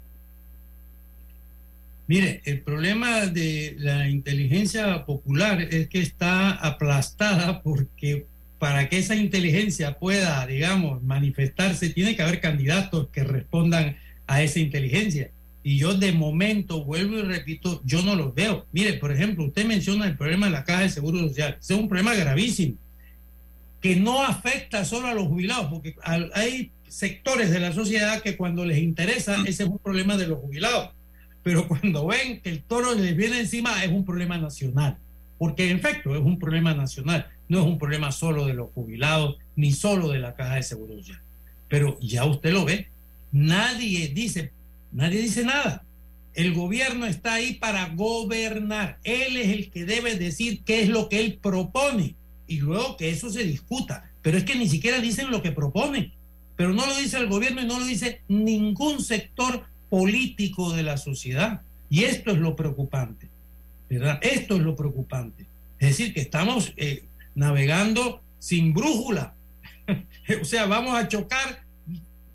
Mire, 2.07 2.41
el 2.43 2.61
problema 2.61 3.27
de 3.27 3.75
la 3.79 4.09
inteligencia 4.09 5.05
popular 5.05 5.61
es 5.61 5.87
que 5.87 6.01
está 6.01 6.51
aplastada 6.51 7.61
porque 7.61 8.25
para 8.63 8.87
que 8.87 8.97
esa 8.97 9.13
inteligencia 9.17 9.99
pueda, 9.99 10.47
digamos, 10.47 11.03
manifestarse, 11.03 11.89
tiene 11.89 12.15
que 12.15 12.21
haber 12.21 12.39
candidatos 12.39 13.09
que 13.09 13.21
respondan 13.21 13.97
a 14.25 14.41
esa 14.41 14.61
inteligencia. 14.61 15.31
Y 15.63 15.77
yo 15.79 15.95
de 15.95 16.13
momento, 16.13 16.85
vuelvo 16.85 17.17
y 17.17 17.23
repito, 17.23 17.81
yo 17.83 18.03
no 18.03 18.15
los 18.15 18.33
veo. 18.33 18.65
Mire, 18.71 18.93
por 18.93 19.11
ejemplo, 19.11 19.43
usted 19.43 19.65
menciona 19.65 20.07
el 20.07 20.15
problema 20.15 20.45
de 20.45 20.53
la 20.53 20.63
caja 20.63 20.83
de 20.83 20.89
seguro 20.89 21.19
social. 21.19 21.57
Es 21.59 21.71
un 21.71 21.89
problema 21.89 22.15
gravísimo, 22.15 22.77
que 23.81 23.97
no 23.97 24.23
afecta 24.23 24.85
solo 24.85 25.07
a 25.07 25.13
los 25.13 25.27
jubilados, 25.27 25.65
porque 25.65 25.97
hay 26.33 26.71
sectores 26.87 27.51
de 27.51 27.59
la 27.59 27.73
sociedad 27.73 28.21
que 28.21 28.37
cuando 28.37 28.63
les 28.63 28.77
interesa, 28.77 29.43
ese 29.45 29.63
es 29.63 29.69
un 29.69 29.79
problema 29.79 30.15
de 30.15 30.27
los 30.27 30.39
jubilados 30.39 30.91
pero 31.43 31.67
cuando 31.67 32.07
ven 32.07 32.39
que 32.39 32.49
el 32.49 32.63
toro 32.63 32.95
les 32.95 33.17
viene 33.17 33.41
encima 33.41 33.83
es 33.83 33.91
un 33.91 34.05
problema 34.05 34.37
nacional, 34.37 34.97
porque 35.37 35.69
en 35.69 35.77
efecto 35.77 36.15
es 36.15 36.21
un 36.21 36.39
problema 36.39 36.73
nacional, 36.73 37.27
no 37.49 37.59
es 37.59 37.65
un 37.65 37.77
problema 37.77 38.11
solo 38.11 38.45
de 38.45 38.53
los 38.53 38.71
jubilados 38.71 39.37
ni 39.55 39.71
solo 39.71 40.09
de 40.09 40.19
la 40.19 40.35
caja 40.35 40.55
de 40.55 40.63
seguro 40.63 40.97
social. 40.97 41.21
Pero 41.67 41.99
ya 41.99 42.25
usted 42.25 42.51
lo 42.51 42.65
ve, 42.65 42.87
nadie 43.31 44.07
dice, 44.09 44.51
nadie 44.91 45.21
dice 45.21 45.43
nada. 45.43 45.83
El 46.33 46.53
gobierno 46.53 47.05
está 47.05 47.33
ahí 47.35 47.55
para 47.55 47.89
gobernar. 47.89 48.97
Él 49.03 49.37
es 49.37 49.49
el 49.49 49.69
que 49.69 49.85
debe 49.85 50.17
decir 50.17 50.61
qué 50.65 50.81
es 50.81 50.89
lo 50.89 51.09
que 51.09 51.19
él 51.19 51.37
propone 51.41 52.15
y 52.47 52.59
luego 52.59 52.97
que 52.97 53.09
eso 53.09 53.29
se 53.29 53.43
discuta. 53.43 54.09
Pero 54.21 54.37
es 54.37 54.43
que 54.43 54.55
ni 54.55 54.67
siquiera 54.67 54.99
dicen 54.99 55.29
lo 55.29 55.41
que 55.41 55.51
proponen. 55.51 56.11
Pero 56.55 56.73
no 56.73 56.85
lo 56.85 56.95
dice 56.97 57.17
el 57.17 57.27
gobierno 57.27 57.61
y 57.61 57.65
no 57.65 57.79
lo 57.79 57.85
dice 57.85 58.21
ningún 58.27 59.03
sector 59.03 59.63
político 59.89 60.73
de 60.73 60.83
la 60.83 60.97
sociedad. 60.97 61.61
Y 61.89 62.05
esto 62.05 62.31
es 62.31 62.37
lo 62.37 62.55
preocupante, 62.55 63.27
¿verdad? 63.89 64.19
Esto 64.21 64.55
es 64.55 64.61
lo 64.61 64.75
preocupante. 64.75 65.45
Es 65.79 65.89
decir, 65.89 66.13
que 66.13 66.21
estamos 66.21 66.73
eh, 66.77 67.03
navegando 67.35 68.21
sin 68.39 68.73
brújula. 68.73 69.35
o 70.41 70.45
sea, 70.45 70.65
vamos 70.65 70.95
a 70.95 71.07
chocar, 71.07 71.63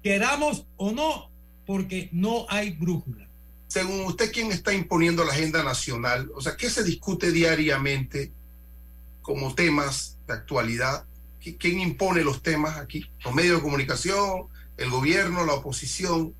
queramos 0.02 0.66
o 0.76 0.92
no, 0.92 1.30
porque 1.66 2.08
no 2.12 2.46
hay 2.48 2.70
brújula. 2.70 3.28
Según 3.66 4.00
usted, 4.06 4.32
¿quién 4.32 4.50
está 4.50 4.72
imponiendo 4.72 5.24
la 5.24 5.32
agenda 5.32 5.62
nacional? 5.62 6.30
O 6.34 6.40
sea, 6.40 6.56
¿qué 6.56 6.70
se 6.70 6.82
discute 6.84 7.32
diariamente 7.32 8.32
como 9.20 9.54
temas 9.54 10.18
de 10.26 10.32
actualidad? 10.34 11.04
¿Qui- 11.42 11.56
¿Quién 11.58 11.80
impone 11.80 12.24
los 12.24 12.42
temas 12.42 12.78
aquí? 12.78 13.04
¿Los 13.24 13.34
medios 13.34 13.56
de 13.56 13.62
comunicación, 13.62 14.44
el 14.78 14.88
gobierno, 14.90 15.44
la 15.44 15.52
oposición? 15.54 16.34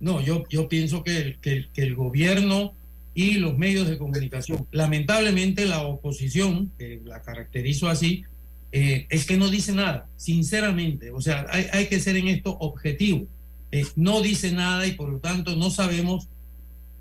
No, 0.00 0.20
yo, 0.20 0.44
yo 0.48 0.68
pienso 0.68 1.04
que, 1.04 1.38
que, 1.40 1.68
que 1.72 1.82
el 1.82 1.94
gobierno 1.94 2.74
y 3.14 3.34
los 3.34 3.58
medios 3.58 3.88
de 3.88 3.98
comunicación, 3.98 4.66
lamentablemente 4.70 5.66
la 5.66 5.82
oposición, 5.82 6.72
que 6.78 7.00
la 7.04 7.22
caracterizo 7.22 7.88
así, 7.88 8.24
eh, 8.72 9.06
es 9.10 9.26
que 9.26 9.36
no 9.36 9.50
dice 9.50 9.72
nada, 9.72 10.08
sinceramente. 10.16 11.10
O 11.10 11.20
sea, 11.20 11.46
hay, 11.50 11.66
hay 11.72 11.86
que 11.88 12.00
ser 12.00 12.16
en 12.16 12.28
esto 12.28 12.56
objetivo. 12.58 13.26
Eh, 13.70 13.86
no 13.96 14.22
dice 14.22 14.52
nada 14.52 14.86
y 14.86 14.92
por 14.92 15.10
lo 15.10 15.18
tanto 15.18 15.56
no 15.56 15.70
sabemos 15.70 16.28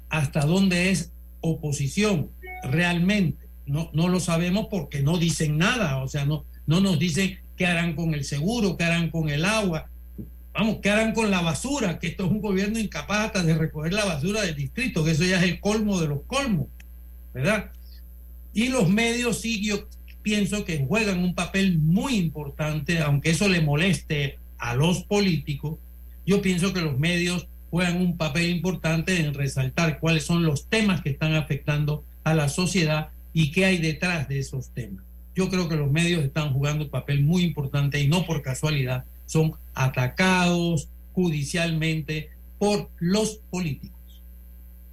hasta 0.10 0.42
dónde 0.42 0.92
es 0.92 1.12
oposición 1.40 2.30
realmente. 2.64 3.48
No, 3.66 3.90
no 3.94 4.10
lo 4.10 4.20
sabemos 4.20 4.68
porque 4.70 5.02
no 5.02 5.18
dicen 5.18 5.58
nada, 5.58 6.04
o 6.04 6.08
sea, 6.08 6.26
no, 6.26 6.46
no 6.66 6.82
nos 6.82 7.00
dicen 7.00 7.40
qué 7.56 7.66
harán 7.66 7.96
con 7.96 8.14
el 8.14 8.26
seguro, 8.26 8.76
qué 8.76 8.84
harán 8.84 9.12
con 9.12 9.30
el 9.30 9.46
agua, 9.46 9.90
vamos, 10.54 10.78
¿qué 10.82 10.90
harán 10.90 11.14
con 11.14 11.32
la 11.32 11.42
basura? 11.42 12.00
Que 12.00 12.08
esto 12.08 12.26
es 12.26 12.32
un 12.32 12.42
gobierno 12.42 12.80
incapaz 12.80 13.28
hasta 13.28 13.44
de 13.44 13.56
recoger 13.56 13.94
la 13.94 14.06
basura 14.06 14.42
del 14.42 14.56
distrito, 14.56 15.04
que 15.04 15.12
eso 15.12 15.24
ya 15.24 15.38
es 15.38 15.44
el 15.44 15.60
colmo 15.60 16.00
de 16.00 16.08
los 16.08 16.24
colmos, 16.24 16.68
¿verdad? 17.34 17.72
Y 18.54 18.70
los 18.70 18.90
medios 18.90 19.40
sí, 19.40 19.64
yo 19.64 19.88
pienso 20.22 20.66
que 20.66 20.86
juegan 20.86 21.24
un 21.24 21.34
papel 21.34 21.80
muy 21.80 22.16
importante, 22.16 23.00
aunque 23.00 23.32
eso 23.32 23.48
le 23.48 23.62
moleste 23.62 24.38
a 24.58 24.76
los 24.76 25.04
políticos, 25.04 25.80
yo 26.26 26.42
pienso 26.42 26.74
que 26.74 26.82
los 26.82 27.00
medios 27.00 27.48
juegan 27.72 27.98
un 27.98 28.18
papel 28.18 28.50
importante 28.50 29.20
en 29.20 29.34
resaltar 29.34 30.00
cuáles 30.00 30.26
son 30.26 30.44
los 30.44 30.68
temas 30.68 31.02
que 31.02 31.10
están 31.10 31.34
afectando 31.34 32.04
a 32.24 32.34
la 32.34 32.50
sociedad 32.50 33.10
y 33.34 33.52
qué 33.52 33.66
hay 33.66 33.78
detrás 33.78 34.28
de 34.28 34.40
esos 34.40 34.70
temas. 34.70 35.04
Yo 35.34 35.50
creo 35.50 35.70
que 35.70 35.78
los 35.78 35.90
medios 35.90 36.24
están 36.24 36.54
jugando 36.54 36.86
un 36.86 36.92
papel 36.92 37.24
muy 37.24 37.44
importante 37.44 38.00
y 38.02 38.08
no 38.08 38.26
por 38.26 38.42
casualidad 38.42 39.06
son 39.32 39.54
atacados 39.74 40.90
judicialmente 41.14 42.30
por 42.60 42.90
los 43.00 43.40
políticos. 43.50 43.98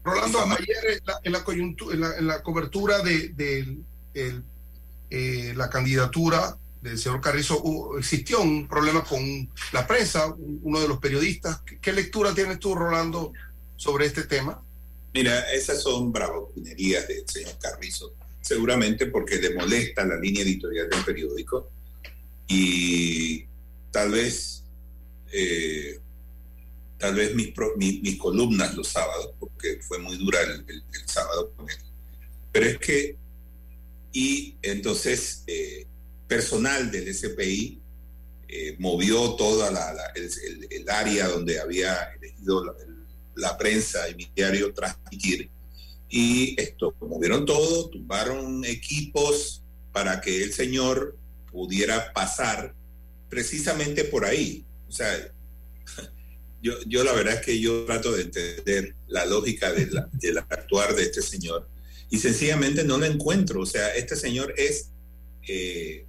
Rolando, 0.04 0.38
ayer 0.40 0.76
en 0.92 1.00
la, 1.04 1.20
en 1.24 1.32
la 1.32 1.44
coyuntu- 1.44 1.92
en 1.92 2.00
la- 2.00 2.16
en 2.16 2.26
la 2.28 2.42
cobertura 2.42 3.02
de, 3.02 3.30
de 3.30 3.78
el- 4.14 4.44
eh, 5.10 5.52
la 5.56 5.68
candidatura 5.68 6.56
del 6.80 6.96
señor 6.98 7.20
Carrizo, 7.20 7.98
existió 7.98 8.40
un 8.40 8.68
problema 8.68 9.02
con 9.02 9.48
la 9.72 9.86
prensa, 9.86 10.26
un- 10.26 10.60
uno 10.62 10.80
de 10.80 10.86
los 10.88 10.98
periodistas. 10.98 11.60
¿Qué, 11.62 11.78
qué 11.80 11.92
lectura 11.92 12.32
tienes 12.32 12.60
tú, 12.60 12.74
Rolando, 12.76 13.32
sobre 13.76 14.06
este 14.06 14.22
tema? 14.22 14.62
Mira, 15.12 15.50
esas 15.52 15.82
son 15.82 16.12
bravuconerías 16.12 17.08
del 17.08 17.28
señor 17.28 17.58
Carrizo, 17.60 18.12
seguramente 18.40 19.06
porque 19.06 19.36
le 19.36 19.54
molesta 19.54 20.04
la 20.04 20.16
línea 20.16 20.42
editorial 20.44 20.88
del 20.88 21.04
periódico 21.04 21.68
y 22.46 23.44
tal 23.90 24.10
vez, 24.12 24.64
eh, 25.32 25.98
tal 26.98 27.14
vez 27.14 27.34
mis, 27.34 27.48
pro- 27.52 27.74
mi- 27.76 28.00
mis 28.02 28.18
columnas 28.18 28.74
los 28.74 28.88
sábados, 28.88 29.32
porque 29.38 29.78
fue 29.82 29.98
muy 29.98 30.16
dura 30.16 30.40
el, 30.42 30.64
el- 30.68 30.84
el 30.92 31.08
sábado 31.08 31.52
con 31.56 31.68
él. 31.68 31.76
Pero 32.52 32.66
es 32.66 32.78
que, 32.78 33.16
y 34.12 34.56
entonces, 34.62 35.44
eh, 35.46 35.86
personal 36.26 36.90
del 36.90 37.08
SPI 37.14 37.80
eh, 38.48 38.76
movió 38.78 39.34
toda 39.34 39.70
la, 39.70 39.92
la- 39.92 40.12
el, 40.14 40.30
el- 40.70 40.88
área 40.90 41.28
donde 41.28 41.60
había 41.60 42.04
elegido 42.20 42.64
la, 42.64 42.72
la 43.36 43.58
prensa 43.58 44.08
y 44.08 44.14
mi 44.14 44.30
diario 44.34 44.72
transmitir. 44.72 45.50
Y 46.08 46.58
esto, 46.60 46.94
movieron 47.00 47.44
todo, 47.44 47.90
tumbaron 47.90 48.64
equipos 48.64 49.62
para 49.92 50.20
que 50.22 50.42
el 50.42 50.52
señor 50.54 51.16
pudiera 51.52 52.12
pasar 52.14 52.74
precisamente 53.28 54.04
por 54.04 54.24
ahí. 54.24 54.64
O 54.88 54.92
sea, 54.92 55.32
yo, 56.62 56.72
yo 56.86 57.04
la 57.04 57.12
verdad 57.12 57.34
es 57.34 57.40
que 57.46 57.60
yo 57.60 57.84
trato 57.84 58.12
de 58.12 58.22
entender 58.22 58.94
la 59.06 59.24
lógica 59.26 59.72
de 59.72 59.86
la- 59.86 60.08
del 60.12 60.38
actuar 60.38 60.94
de 60.96 61.04
este 61.04 61.22
señor 61.22 61.68
y 62.10 62.18
sencillamente 62.18 62.84
no 62.84 62.98
lo 62.98 63.04
encuentro. 63.06 63.60
O 63.60 63.66
sea, 63.66 63.94
este 63.94 64.16
señor 64.16 64.54
es, 64.56 64.90
eh, 65.46 66.04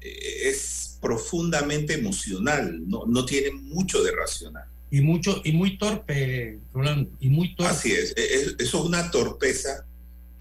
eh, 0.00 0.48
es 0.48 0.98
profundamente 1.00 1.94
emocional, 1.94 2.88
no, 2.88 3.04
no 3.06 3.24
tiene 3.26 3.50
mucho 3.50 4.02
de 4.02 4.12
racional. 4.12 4.64
Y 4.90 5.00
mucho, 5.00 5.40
y 5.44 5.52
muy 5.52 5.78
torpe, 5.78 6.58
Rolando, 6.72 7.10
y 7.18 7.28
muy 7.28 7.54
torpe. 7.56 7.72
Así 7.72 7.92
es, 7.92 8.12
e- 8.16 8.34
es- 8.34 8.54
eso 8.58 8.78
es 8.80 8.84
una 8.84 9.10
torpeza 9.10 9.86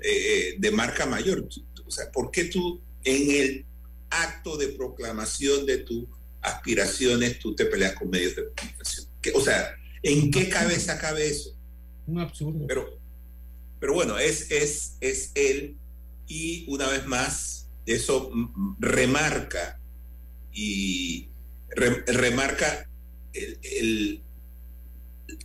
eh, 0.04 0.56
de 0.58 0.72
marca 0.72 1.06
mayor. 1.06 1.48
O 1.86 1.92
sea, 1.92 2.12
¿por 2.12 2.32
qué 2.32 2.46
tú 2.46 2.82
en 3.04 3.32
el 3.32 3.66
acto 4.12 4.58
de 4.58 4.68
proclamación 4.70 5.66
de 5.66 5.80
tus 5.80 6.06
aspiraciones 6.42 7.40
tú 7.40 7.56
te 7.56 7.66
peleas 7.66 7.94
con 7.96 8.10
medios 8.10 8.36
de 8.36 8.46
comunicación? 8.56 9.08
¿Qué- 9.22 9.32
o 9.34 9.42
sea, 9.42 9.76
¿en 10.04 10.30
qué 10.32 10.50
cabeza 10.50 11.00
cabe 11.00 11.28
eso? 11.28 11.56
Un 12.08 12.20
absurdo. 12.20 12.66
Pero, 12.68 13.00
pero 13.80 13.94
bueno, 13.94 14.18
es, 14.20 14.52
es, 14.52 14.98
es 15.02 15.32
él 15.36 15.78
y 16.28 16.66
una 16.70 16.88
vez 16.90 17.06
más 17.08 17.68
eso 17.86 18.32
remarca 18.80 19.80
y 20.54 21.30
re- 21.70 22.04
remarca 22.08 22.90
el, 23.34 23.60
el- 23.64 24.24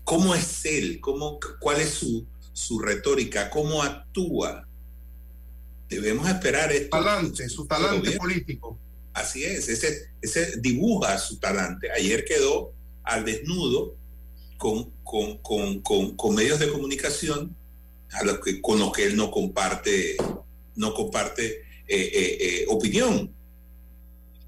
cómo 0.05 0.35
es 0.35 0.65
él, 0.65 1.01
cómo, 1.01 1.39
cuál 1.61 1.81
es 1.81 1.91
su, 1.91 2.27
su 2.53 2.79
retórica, 2.81 3.51
cómo 3.51 3.83
actúa. 3.83 4.66
Debemos 5.89 6.29
esperar 6.29 6.73
esto. 6.73 6.91
Talante, 6.91 7.49
su 7.49 7.67
talante 7.67 7.99
gobierno. 7.99 8.19
político. 8.21 8.79
Así 9.13 9.45
es, 9.45 9.69
ese, 9.69 10.11
ese 10.21 10.61
dibuja 10.61 11.17
su 11.19 11.39
talante. 11.39 11.91
Ayer 11.93 12.25
quedó 12.25 12.73
al 13.03 13.25
desnudo 13.25 13.97
con, 14.59 14.91
con, 15.05 15.39
con, 15.39 15.81
con, 15.81 16.17
con 16.17 16.35
medios 16.35 16.59
de 16.59 16.71
comunicación 16.71 17.57
a 18.13 18.25
los 18.25 18.41
que, 18.41 18.61
con 18.61 18.79
los 18.79 18.93
que 18.93 19.05
él 19.05 19.17
no 19.17 19.31
comparte 19.31 20.17
no 20.75 20.93
comparte 20.93 21.47
eh, 21.47 21.63
eh, 21.89 22.39
eh, 22.41 22.65
opinión. 22.69 23.33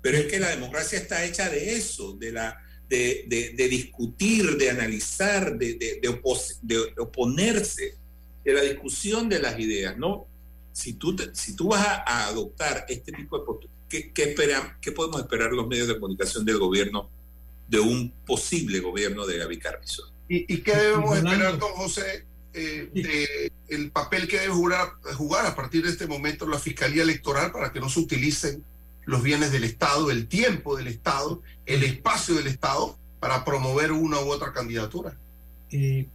Pero 0.03 0.19
es 0.19 0.27
que 0.27 0.39
la 0.39 0.51
democracia 0.51 0.99
está 0.99 1.25
hecha 1.25 1.49
de 1.49 1.75
eso, 1.75 2.13
de, 2.13 2.33
la, 2.33 2.59
de, 2.89 3.25
de- 3.29 3.51
de 3.57 3.69
discutir, 3.69 4.57
de 4.59 4.69
analizar, 4.71 5.57
de, 5.57 5.75
de- 5.75 5.99
de 6.03 6.09
opos- 6.11 6.59
de 6.61 6.79
oponerse, 6.99 7.95
de 8.45 8.53
la 8.53 8.61
discusión 8.63 9.29
de 9.31 9.39
las 9.41 9.59
ideas, 9.59 9.97
¿no? 9.97 10.27
Si 10.79 10.93
tú, 10.93 11.17
te- 11.17 11.35
si 11.35 11.57
tú 11.57 11.69
vas 11.71 11.85
a, 11.85 12.05
a 12.07 12.27
adoptar 12.29 12.87
este 12.89 13.11
tipo 13.11 13.37
de 13.39 13.45
posturas, 13.45 13.77
¿qué, 13.89 14.13
qué, 14.13 14.33
esperan- 14.35 14.77
¿qué 14.81 14.93
podemos 14.93 15.21
esperar 15.21 15.53
los 15.53 15.67
medios 15.67 15.89
de 15.89 15.95
comunicación 15.99 16.45
del 16.45 16.59
gobierno, 16.59 17.11
de 17.67 17.81
un 17.81 18.13
posible 18.25 18.79
gobierno 18.79 19.27
de 19.27 19.39
Gaby 19.39 19.59
Carrizo? 19.59 20.13
¿Y, 20.29 20.53
y 20.55 20.59
qué 20.59 20.77
debemos 20.77 21.17
esperar, 21.17 21.59
don 21.59 21.73
José, 21.73 22.25
eh, 22.53 22.91
de 22.95 23.53
el 23.69 23.91
papel 23.91 24.29
que 24.29 24.39
debe 24.39 24.53
jugar, 24.55 24.93
jugar 25.17 25.47
a 25.47 25.57
partir 25.57 25.83
de 25.83 25.91
este 25.91 26.07
momento 26.07 26.47
la 26.47 26.61
Fiscalía 26.61 27.03
Electoral 27.03 27.51
para 27.51 27.73
que 27.73 27.81
no 27.81 27.89
se 27.89 27.99
utilicen 27.99 28.63
los 29.05 29.23
bienes 29.23 29.51
del 29.51 29.65
Estado, 29.65 30.11
el 30.13 30.29
tiempo 30.29 30.77
del 30.77 30.87
Estado, 30.87 31.43
el 31.67 31.83
espacio 31.83 32.37
del 32.37 32.47
Estado 32.47 32.97
para 33.19 33.45
promover 33.45 33.91
una 33.91 34.21
u 34.21 34.31
otra 34.31 34.53
candidatura? 34.53 35.17
Eh, 35.73 36.07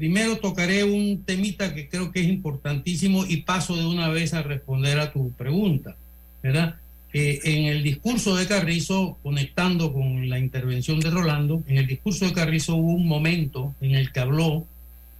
primero 0.00 0.38
tocaré 0.38 0.82
un 0.82 1.24
temita 1.24 1.74
que 1.74 1.86
creo 1.86 2.10
que 2.10 2.20
es 2.20 2.26
importantísimo 2.26 3.26
y 3.26 3.42
paso 3.42 3.76
de 3.76 3.84
una 3.84 4.08
vez 4.08 4.32
a 4.32 4.40
responder 4.42 4.98
a 4.98 5.12
tu 5.12 5.30
pregunta, 5.32 5.94
¿verdad? 6.42 6.76
Eh, 7.12 7.38
en 7.44 7.66
el 7.66 7.82
discurso 7.82 8.34
de 8.34 8.46
Carrizo, 8.46 9.18
conectando 9.22 9.92
con 9.92 10.30
la 10.30 10.38
intervención 10.38 11.00
de 11.00 11.10
Rolando, 11.10 11.62
en 11.66 11.76
el 11.76 11.86
discurso 11.86 12.24
de 12.24 12.32
Carrizo 12.32 12.76
hubo 12.76 12.94
un 12.94 13.06
momento 13.06 13.74
en 13.82 13.94
el 13.94 14.10
que 14.10 14.20
habló 14.20 14.66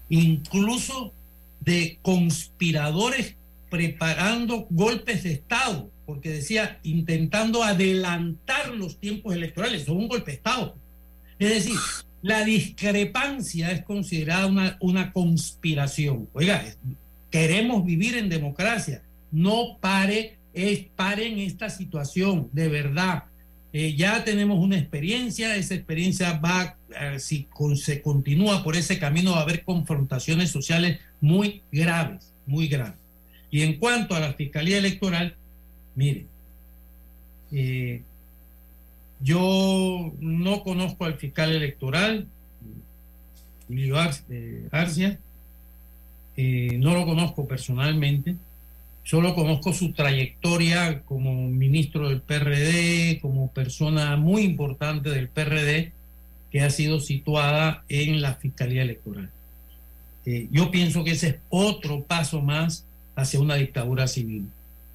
incluso 0.08 1.12
de 1.60 1.98
conspiradores 2.00 3.36
preparando 3.68 4.66
golpes 4.70 5.24
de 5.24 5.32
Estado, 5.32 5.90
porque 6.06 6.30
decía 6.30 6.80
intentando 6.84 7.62
adelantar 7.62 8.70
los 8.70 8.98
tiempos 8.98 9.34
electorales, 9.34 9.82
es 9.82 9.88
un 9.88 10.08
golpe 10.08 10.30
de 10.30 10.36
Estado. 10.38 10.74
Es 11.38 11.50
decir, 11.50 11.76
la 12.22 12.44
discrepancia 12.44 13.70
es 13.70 13.82
considerada 13.82 14.46
una, 14.46 14.76
una 14.80 15.12
conspiración. 15.12 16.28
Oiga, 16.32 16.64
queremos 17.30 17.84
vivir 17.84 18.16
en 18.16 18.28
democracia, 18.28 19.02
no 19.30 19.78
pare, 19.80 20.36
es, 20.52 20.86
paren 20.96 21.38
esta 21.38 21.70
situación, 21.70 22.48
de 22.52 22.68
verdad. 22.68 23.24
Eh, 23.72 23.94
ya 23.94 24.24
tenemos 24.24 24.58
una 24.58 24.76
experiencia, 24.76 25.54
esa 25.54 25.74
experiencia 25.74 26.32
va, 26.38 26.76
eh, 27.00 27.20
si 27.20 27.46
se 27.76 28.02
continúa 28.02 28.64
por 28.64 28.76
ese 28.76 28.98
camino, 28.98 29.32
va 29.32 29.38
a 29.38 29.42
haber 29.42 29.64
confrontaciones 29.64 30.50
sociales 30.50 30.98
muy 31.20 31.62
graves, 31.70 32.32
muy 32.46 32.66
graves. 32.66 32.98
Y 33.50 33.62
en 33.62 33.78
cuanto 33.78 34.14
a 34.14 34.20
la 34.20 34.34
Fiscalía 34.34 34.78
Electoral, 34.78 35.36
mire, 35.94 36.26
eh, 37.52 38.02
yo 39.22 40.12
no 40.20 40.62
conozco 40.62 41.04
al 41.04 41.14
fiscal 41.14 41.52
electoral, 41.52 42.26
Emilio 43.68 43.98
Ar- 43.98 44.14
eh, 44.30 44.68
eh, 46.36 46.76
no 46.78 46.94
lo 46.94 47.04
conozco 47.06 47.46
personalmente, 47.46 48.36
solo 49.04 49.34
conozco 49.34 49.72
su 49.72 49.92
trayectoria 49.92 51.02
como 51.02 51.48
ministro 51.48 52.08
del 52.08 52.20
PRD, 52.20 53.18
como 53.20 53.50
persona 53.50 54.16
muy 54.16 54.42
importante 54.42 55.10
del 55.10 55.28
PRD 55.28 55.92
que 56.50 56.62
ha 56.62 56.70
sido 56.70 56.98
situada 57.00 57.84
en 57.88 58.20
la 58.22 58.34
Fiscalía 58.34 58.82
Electoral. 58.82 59.30
Eh, 60.26 60.48
yo 60.50 60.70
pienso 60.70 61.04
que 61.04 61.12
ese 61.12 61.28
es 61.28 61.36
otro 61.48 62.02
paso 62.02 62.40
más 62.40 62.84
hacia 63.14 63.40
una 63.40 63.54
dictadura 63.54 64.06
civil, 64.06 64.46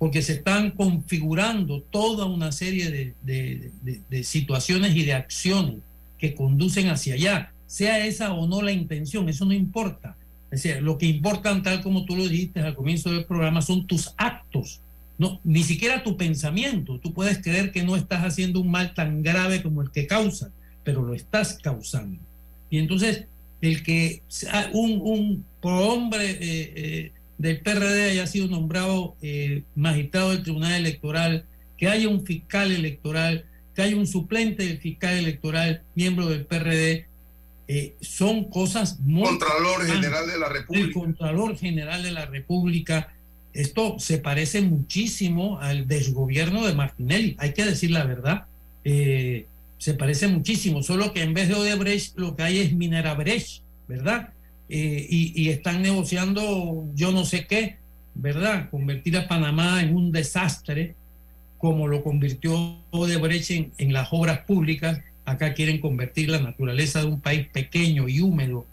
porque 0.06 0.22
se 0.22 0.34
están 0.34 0.70
configurando 0.70 1.82
toda 1.82 2.26
una 2.26 2.52
serie 2.52 2.92
de, 2.92 3.16
de- 3.24 3.72
de- 3.82 4.02
de 4.08 4.24
situaciones 4.24 4.96
y 4.96 5.04
de 5.04 5.14
acciones 5.14 5.78
que 6.20 6.36
conducen 6.36 6.90
hacia 6.90 7.16
allá, 7.16 7.52
sea 7.66 8.06
esa 8.06 8.32
o 8.36 8.46
no 8.46 8.62
la 8.62 8.72
intención, 8.72 9.28
eso 9.30 9.46
no 9.46 9.54
importa. 9.54 10.16
Es 10.52 10.62
decir, 10.62 10.84
lo 10.84 11.00
que 11.00 11.08
importan, 11.08 11.64
tal 11.64 11.82
como 11.82 12.06
tú 12.06 12.16
lo 12.16 12.28
dijiste 12.28 12.60
al 12.60 12.76
comienzo 12.76 13.12
del 13.12 13.26
programa, 13.26 13.64
son 13.64 13.88
tus 13.88 14.14
actos, 14.18 14.80
no, 15.18 15.40
ni 15.44 15.64
siquiera 15.64 16.04
tu 16.04 16.16
pensamiento. 16.18 17.00
Tú 17.00 17.12
puedes 17.12 17.40
creer 17.42 17.72
que 17.72 17.82
no 17.82 17.96
estás 17.96 18.24
haciendo 18.24 18.60
un 18.60 18.70
mal 18.70 18.94
tan 18.94 19.24
grave 19.24 19.64
como 19.64 19.82
el 19.82 19.90
que 19.90 20.06
causa, 20.06 20.52
pero 20.84 21.02
lo 21.02 21.16
estás 21.16 21.58
causando. 21.64 22.22
Y 22.70 22.78
entonces, 22.78 23.26
el 23.60 23.82
que 23.82 24.22
un, 24.72 25.02
un 25.02 25.46
prohombre 25.64 26.30
eh, 26.30 26.38
eh, 26.76 27.12
del 27.38 27.60
PRD 27.60 28.12
haya 28.12 28.28
sido 28.28 28.48
nombrado 28.48 29.16
eh, 29.22 29.64
magistrado 29.76 30.32
del 30.32 30.44
Tribunal 30.44 30.74
Electoral, 30.74 31.46
que 31.78 31.88
haya 31.88 32.08
un 32.08 32.26
fiscal 32.26 32.72
electoral, 32.72 33.46
que 33.76 33.82
haya 33.82 33.96
un 33.96 34.08
suplente 34.08 34.66
del 34.66 34.80
fiscal 34.80 35.18
electoral, 35.18 35.82
miembro 35.96 36.28
del 36.28 36.46
PRD, 36.46 37.06
eh, 37.68 37.96
son 38.00 38.46
cosas 38.46 39.00
muy... 39.00 39.24
Contralor. 39.24 39.86
General 39.86 40.28
de 40.28 40.38
la 40.38 40.50
República. 40.50 40.86
El 40.86 40.94
Contralor 40.94 41.58
General 41.58 42.04
de 42.04 42.12
la 42.12 42.26
República. 42.26 43.14
Esto 43.54 43.98
se 44.00 44.18
parece 44.18 44.62
muchísimo 44.62 45.60
al 45.60 45.88
desgobierno 45.88 46.66
de 46.66 46.74
Martinelli, 46.74 47.36
hay 47.40 47.54
que 47.54 47.66
decir 47.66 47.92
la 47.92 48.04
verdad. 48.04 48.46
Eh, 48.84 49.46
se 49.78 49.94
parece 49.94 50.28
muchísimo, 50.28 50.84
solo 50.84 51.14
que 51.14 51.24
en 51.24 51.34
vez 51.34 51.48
de 51.48 51.56
Odebrecht 51.56 52.18
lo 52.18 52.36
que 52.36 52.44
hay 52.44 52.60
es 52.60 52.74
Minerabrecht, 52.74 53.62
¿verdad? 53.88 54.30
Eh, 54.68 55.06
y, 55.10 55.50
están 55.50 55.84
negociando 55.84 56.88
yo 56.96 57.12
no 57.12 57.24
sé 57.24 57.46
qué, 57.46 57.78
¿verdad? 58.16 58.70
Convertir 58.72 59.16
a 59.18 59.28
Panamá 59.28 59.82
en 59.82 59.96
un 59.96 60.12
desastre, 60.12 60.96
como 61.60 61.88
lo 61.88 62.04
convirtió 62.04 62.78
Odebrecht 62.90 63.52
en, 63.52 63.72
en 63.78 63.94
las 63.94 64.10
obras 64.12 64.40
públicas. 64.40 65.02
Acá 65.26 65.54
quieren 65.54 65.80
convertir 65.80 66.30
la 66.30 66.40
naturaleza 66.40 67.02
de 67.02 67.08
un 67.08 67.22
país 67.22 67.48
pequeño 67.48 68.08
y 68.08 68.22
húmedo, 68.22 68.66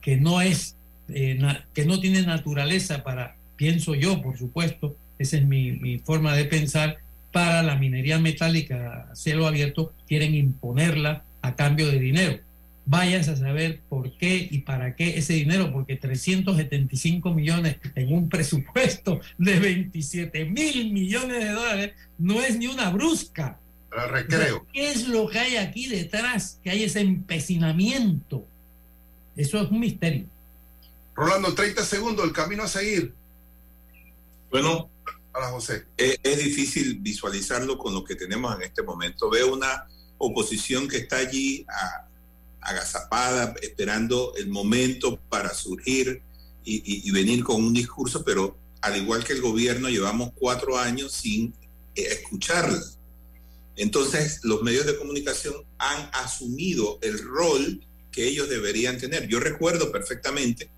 que 0.00 0.16
no 0.16 0.40
es, 0.40 0.76
eh, 1.08 1.38
que 1.74 1.84
no 1.84 2.00
tiene 2.00 2.22
naturaleza 2.22 3.02
para, 3.02 3.36
pienso 3.56 3.94
yo, 3.94 4.22
por 4.22 4.38
supuesto, 4.38 4.96
esa 5.18 5.36
es 5.36 5.44
mi, 5.44 5.72
mi 5.72 5.98
forma 5.98 6.34
de 6.34 6.44
pensar, 6.44 6.98
para 7.32 7.62
la 7.62 7.74
minería 7.74 8.18
metálica 8.18 9.08
a 9.10 9.16
cielo 9.16 9.46
abierto, 9.46 9.92
quieren 10.06 10.34
imponerla 10.34 11.24
a 11.42 11.56
cambio 11.56 11.90
de 11.90 11.98
dinero. 11.98 12.38
Vayas 12.86 13.28
a 13.28 13.36
saber 13.36 13.80
por 13.88 14.14
qué 14.18 14.46
y 14.50 14.58
para 14.58 14.94
qué 14.94 15.16
ese 15.18 15.32
dinero, 15.32 15.72
porque 15.72 15.96
375 15.96 17.32
millones 17.32 17.76
en 17.94 18.12
un 18.12 18.28
presupuesto 18.28 19.20
de 19.38 19.58
27 19.58 20.44
mil 20.44 20.92
millones 20.92 21.42
de 21.44 21.50
dólares 21.50 21.92
no 22.18 22.42
es 22.42 22.58
ni 22.58 22.66
una 22.66 22.90
brusca. 22.90 23.58
Para 23.88 24.08
recreo. 24.08 24.66
¿Qué 24.72 24.90
es 24.90 25.08
lo 25.08 25.28
que 25.28 25.38
hay 25.38 25.56
aquí 25.56 25.86
detrás? 25.86 26.58
Que 26.62 26.70
hay 26.70 26.82
ese 26.84 27.00
empecinamiento. 27.00 28.46
Eso 29.36 29.60
es 29.62 29.70
un 29.70 29.80
misterio. 29.80 30.26
Rolando, 31.14 31.54
30 31.54 31.84
segundos, 31.84 32.24
el 32.26 32.32
camino 32.32 32.64
a 32.64 32.68
seguir. 32.68 33.14
Bueno, 34.50 34.88
Para 35.32 35.48
José. 35.48 35.84
es, 35.96 36.18
es 36.22 36.38
difícil 36.44 36.98
visualizarlo 37.00 37.78
con 37.78 37.94
lo 37.94 38.04
que 38.04 38.14
tenemos 38.14 38.54
en 38.56 38.62
este 38.62 38.82
momento. 38.82 39.30
Veo 39.30 39.52
una 39.54 39.86
oposición 40.18 40.86
que 40.86 40.98
está 40.98 41.16
allí 41.18 41.64
a- 41.68 42.08
agazapada, 42.64 43.54
esperando 43.62 44.34
el 44.36 44.48
momento 44.48 45.20
para 45.28 45.52
surgir 45.54 46.22
y, 46.64 47.10
venir 47.10 47.44
con 47.44 47.62
un 47.62 47.74
discurso, 47.74 48.24
pero 48.24 48.56
al 48.80 48.96
igual 48.96 49.22
que 49.22 49.34
el 49.34 49.42
gobierno, 49.42 49.88
llevamos 49.88 50.32
cuatro 50.34 50.78
años 50.78 51.12
sin 51.12 51.54
eh, 51.94 52.08
escucharla. 52.10 52.82
Entonces, 53.76 54.40
los 54.44 54.62
medios 54.62 54.86
de 54.86 54.96
comunicación 54.96 55.54
han 55.78 56.08
asumido 56.12 56.98
el 57.02 57.18
rol 57.18 57.84
que 58.10 58.26
ellos 58.26 58.48
deberían 58.48 58.98
tener. 58.98 59.26
Yo 59.28 59.40
recuerdo 59.40 59.90
perfectamente 59.90 60.70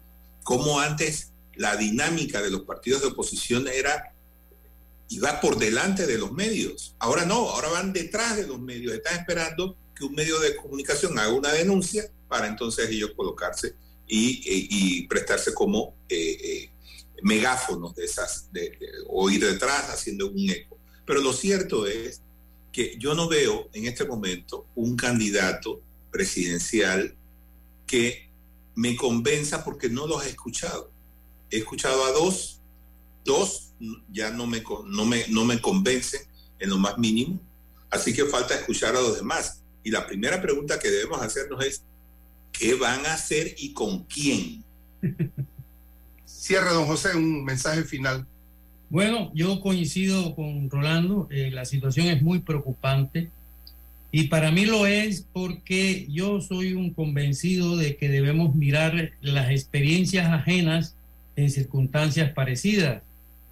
cómo 0.43 0.81
antes 0.81 1.33
la 1.55 1.77
dinámica 1.77 2.43
de 2.43 2.51
los 2.51 2.63
partidos 2.63 3.03
de 3.03 3.09
oposición 3.09 3.69
era 3.69 4.13
iba 5.09 5.41
por 5.41 5.59
delante 5.59 6.07
de 6.07 6.19
los 6.19 6.33
medios. 6.33 6.95
Ahora 6.99 7.25
no, 7.25 7.51
ahora 7.51 7.69
van 7.69 7.93
detrás 7.93 8.37
de 8.37 8.47
los 8.47 8.61
medios. 8.61 8.95
Están 8.95 9.21
esperando 9.21 9.77
que 9.97 10.05
un 10.05 10.15
medio 10.15 10.39
de 10.41 10.55
comunicación 10.57 11.19
haga 11.19 11.33
una 11.33 11.53
denuncia 11.53 12.11
para 12.29 12.47
entonces 12.47 12.89
ellos 12.91 13.13
colocarse 13.17 13.75
y, 14.07 14.43
y 14.45 15.07
prestarse 15.07 15.55
como 15.55 15.95
eh, 16.09 16.39
eh, 16.43 16.71
megáfonos 17.23 17.95
de 17.95 18.05
esas, 18.05 18.51
o 19.09 19.31
ir 19.31 19.45
detrás 19.45 19.91
haciendo 19.91 20.31
un 20.31 20.51
eco. 20.51 20.79
Pero 21.05 21.21
lo 21.21 21.33
cierto 21.33 21.87
es 21.87 22.21
que 22.73 22.97
yo 22.99 23.15
no 23.15 23.29
veo 23.29 23.71
en 23.73 23.87
este 23.87 24.05
momento 24.05 24.67
un 24.75 24.97
candidato 24.97 25.81
presidencial 26.11 27.17
que 27.87 28.31
me 28.75 28.97
convenza 28.97 29.65
porque 29.65 29.89
no 29.89 30.07
los 30.07 30.25
he 30.27 30.31
escuchado. 30.31 30.91
He 31.51 31.59
escuchado 31.59 32.05
a 32.05 32.13
dos, 32.13 32.61
dos 33.25 33.73
ya 34.13 34.31
no 34.31 34.47
me, 34.47 34.63
no 34.87 35.05
me, 35.05 35.27
no 35.29 35.45
me 35.45 35.61
convencen 35.61 36.21
en 36.59 36.71
lo 36.71 36.79
más 36.79 36.99
mínimo, 36.99 37.41
así 37.91 38.13
que 38.13 38.25
falta 38.27 38.55
escuchar 38.55 38.97
a 38.97 39.01
los 39.01 39.17
demás. 39.17 39.63
Y 39.87 39.93
la 39.93 40.05
primera 40.05 40.43
pregunta 40.43 40.81
que 40.81 40.91
debemos 40.91 41.23
hacernos 41.23 41.65
es, 41.65 41.85
¿qué 42.51 42.75
van 42.75 43.07
a 43.07 43.15
hacer 43.15 43.55
y 43.57 43.73
con 43.73 44.03
quién? 44.03 44.65
Cierre, 46.25 46.71
don 46.71 46.87
José, 46.87 47.17
un 47.17 47.45
mensaje 47.45 47.85
final. 47.85 48.27
Bueno, 48.91 49.31
yo 49.33 49.61
coincido 49.61 50.35
con 50.35 50.69
Rolando, 50.69 51.29
eh, 51.31 51.53
la 51.53 51.65
situación 51.65 52.09
es 52.09 52.21
muy 52.21 52.41
preocupante 52.41 53.31
y 54.11 54.25
para 54.25 54.51
mí 54.51 54.67
lo 54.67 54.89
es 54.89 55.25
porque 55.33 56.09
yo 56.11 56.41
soy 56.41 56.73
un 56.73 56.93
convencido 56.93 57.77
de 57.77 57.97
que 57.97 58.09
debemos 58.09 58.57
mirar 58.57 59.13
las 59.21 59.53
experiencias 59.53 60.27
ajenas 60.27 60.97
en 61.37 61.49
circunstancias 61.49 62.33
parecidas. 62.33 63.05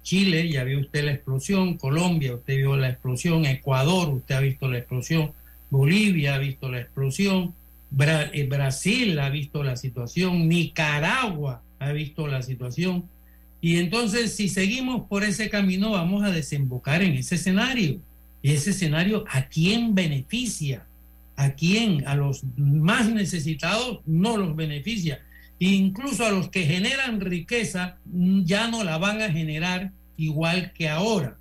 Chile, 0.03 0.49
ya 0.49 0.65
vio 0.65 0.81
usted 0.81 1.05
la 1.05 1.13
explosión, 1.13 1.77
Colombia, 1.77 2.35
usted 2.35 2.57
vio 2.57 2.75
la 2.75 2.89
explosión, 2.89 3.45
Ecuador, 3.45 4.09
usted 4.09 4.35
ha 4.35 4.41
visto 4.41 4.67
la 4.67 4.79
explosión, 4.79 5.31
Bolivia 5.75 6.35
ha 6.35 6.37
visto 6.37 6.69
la 6.69 6.79
explosión, 6.79 7.53
eh, 7.99 8.47
Brasil 8.49 9.19
ha 9.19 9.29
visto 9.29 9.63
la 9.63 9.75
situación, 9.75 10.47
Nicaragua 10.47 11.61
ha 11.79 11.91
visto 11.91 12.27
la 12.27 12.41
situación. 12.41 13.09
Y 13.61 13.77
entonces, 13.77 14.35
si 14.35 14.47
seguimos 14.47 15.07
por 15.07 15.23
ese 15.23 15.49
camino, 15.49 15.91
vamos 15.91 16.23
a 16.23 16.31
desembocar 16.31 17.01
en 17.01 17.13
ese 17.13 17.35
escenario. 17.35 17.99
Y 18.41 18.51
ese 18.51 18.71
escenario, 18.71 19.25
¿a 19.29 19.47
quién 19.47 19.95
beneficia? 19.95 20.85
¿A 21.35 21.51
quién? 21.51 22.07
A 22.07 22.15
los 22.15 22.43
más 22.57 23.09
necesitados 23.09 23.99
no 24.05 24.37
los 24.37 24.55
beneficia. 24.55 25.21
Incluso 25.59 26.25
a 26.25 26.31
los 26.31 26.49
que 26.49 26.65
generan 26.65 27.21
riqueza 27.21 27.97
ya 28.43 28.67
no 28.69 28.83
la 28.83 28.97
van 28.97 29.21
a 29.21 29.31
generar 29.31 29.91
igual 30.17 30.71
que 30.73 30.89
ahora, 30.89 31.37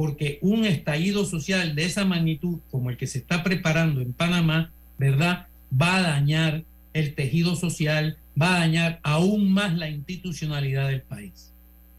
porque 0.00 0.38
un 0.40 0.64
estallido 0.64 1.26
social 1.26 1.74
de 1.74 1.84
esa 1.84 2.06
magnitud 2.06 2.60
como 2.70 2.88
el 2.88 2.96
que 2.96 3.06
se 3.06 3.18
está 3.18 3.42
preparando 3.42 4.00
en 4.00 4.14
Panamá, 4.14 4.72
¿verdad? 4.96 5.48
Va 5.70 5.96
a 5.96 6.00
dañar 6.00 6.64
el 6.94 7.14
tejido 7.14 7.54
social, 7.54 8.16
va 8.40 8.56
a 8.56 8.60
dañar 8.60 9.00
aún 9.02 9.52
más 9.52 9.74
la 9.74 9.90
institucionalidad 9.90 10.88
del 10.88 11.02
país. 11.02 11.50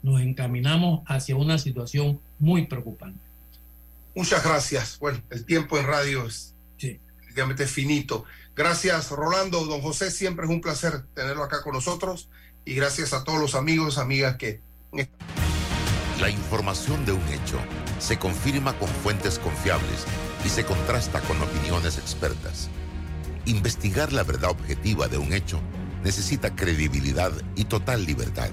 Nos 0.01 0.19
encaminamos 0.19 1.01
hacia 1.05 1.35
una 1.35 1.59
situación 1.59 2.19
muy 2.39 2.65
preocupante. 2.65 3.19
Muchas 4.15 4.43
gracias. 4.43 4.97
Bueno, 4.97 5.21
el 5.29 5.45
tiempo 5.45 5.77
en 5.77 5.85
radio 5.85 6.25
es 6.25 6.55
sí. 6.79 6.99
finito. 7.67 8.25
Gracias, 8.55 9.11
Rolando. 9.11 9.63
Don 9.65 9.81
José, 9.81 10.09
siempre 10.09 10.45
es 10.45 10.49
un 10.49 10.61
placer 10.61 11.03
tenerlo 11.13 11.43
acá 11.43 11.61
con 11.61 11.73
nosotros. 11.73 12.29
Y 12.65 12.73
gracias 12.73 13.13
a 13.13 13.23
todos 13.23 13.39
los 13.39 13.53
amigos, 13.53 13.99
amigas 13.99 14.37
que... 14.37 14.59
La 16.21 16.29
información 16.29 17.03
de 17.03 17.13
un 17.13 17.27
hecho 17.29 17.57
se 17.97 18.19
confirma 18.19 18.73
con 18.73 18.87
fuentes 18.87 19.39
confiables 19.39 20.05
y 20.45 20.49
se 20.49 20.63
contrasta 20.63 21.19
con 21.21 21.41
opiniones 21.41 21.97
expertas. 21.97 22.69
Investigar 23.47 24.13
la 24.13 24.21
verdad 24.21 24.51
objetiva 24.51 25.07
de 25.07 25.17
un 25.17 25.33
hecho 25.33 25.59
necesita 26.03 26.55
credibilidad 26.55 27.31
y 27.55 27.63
total 27.63 28.05
libertad. 28.05 28.51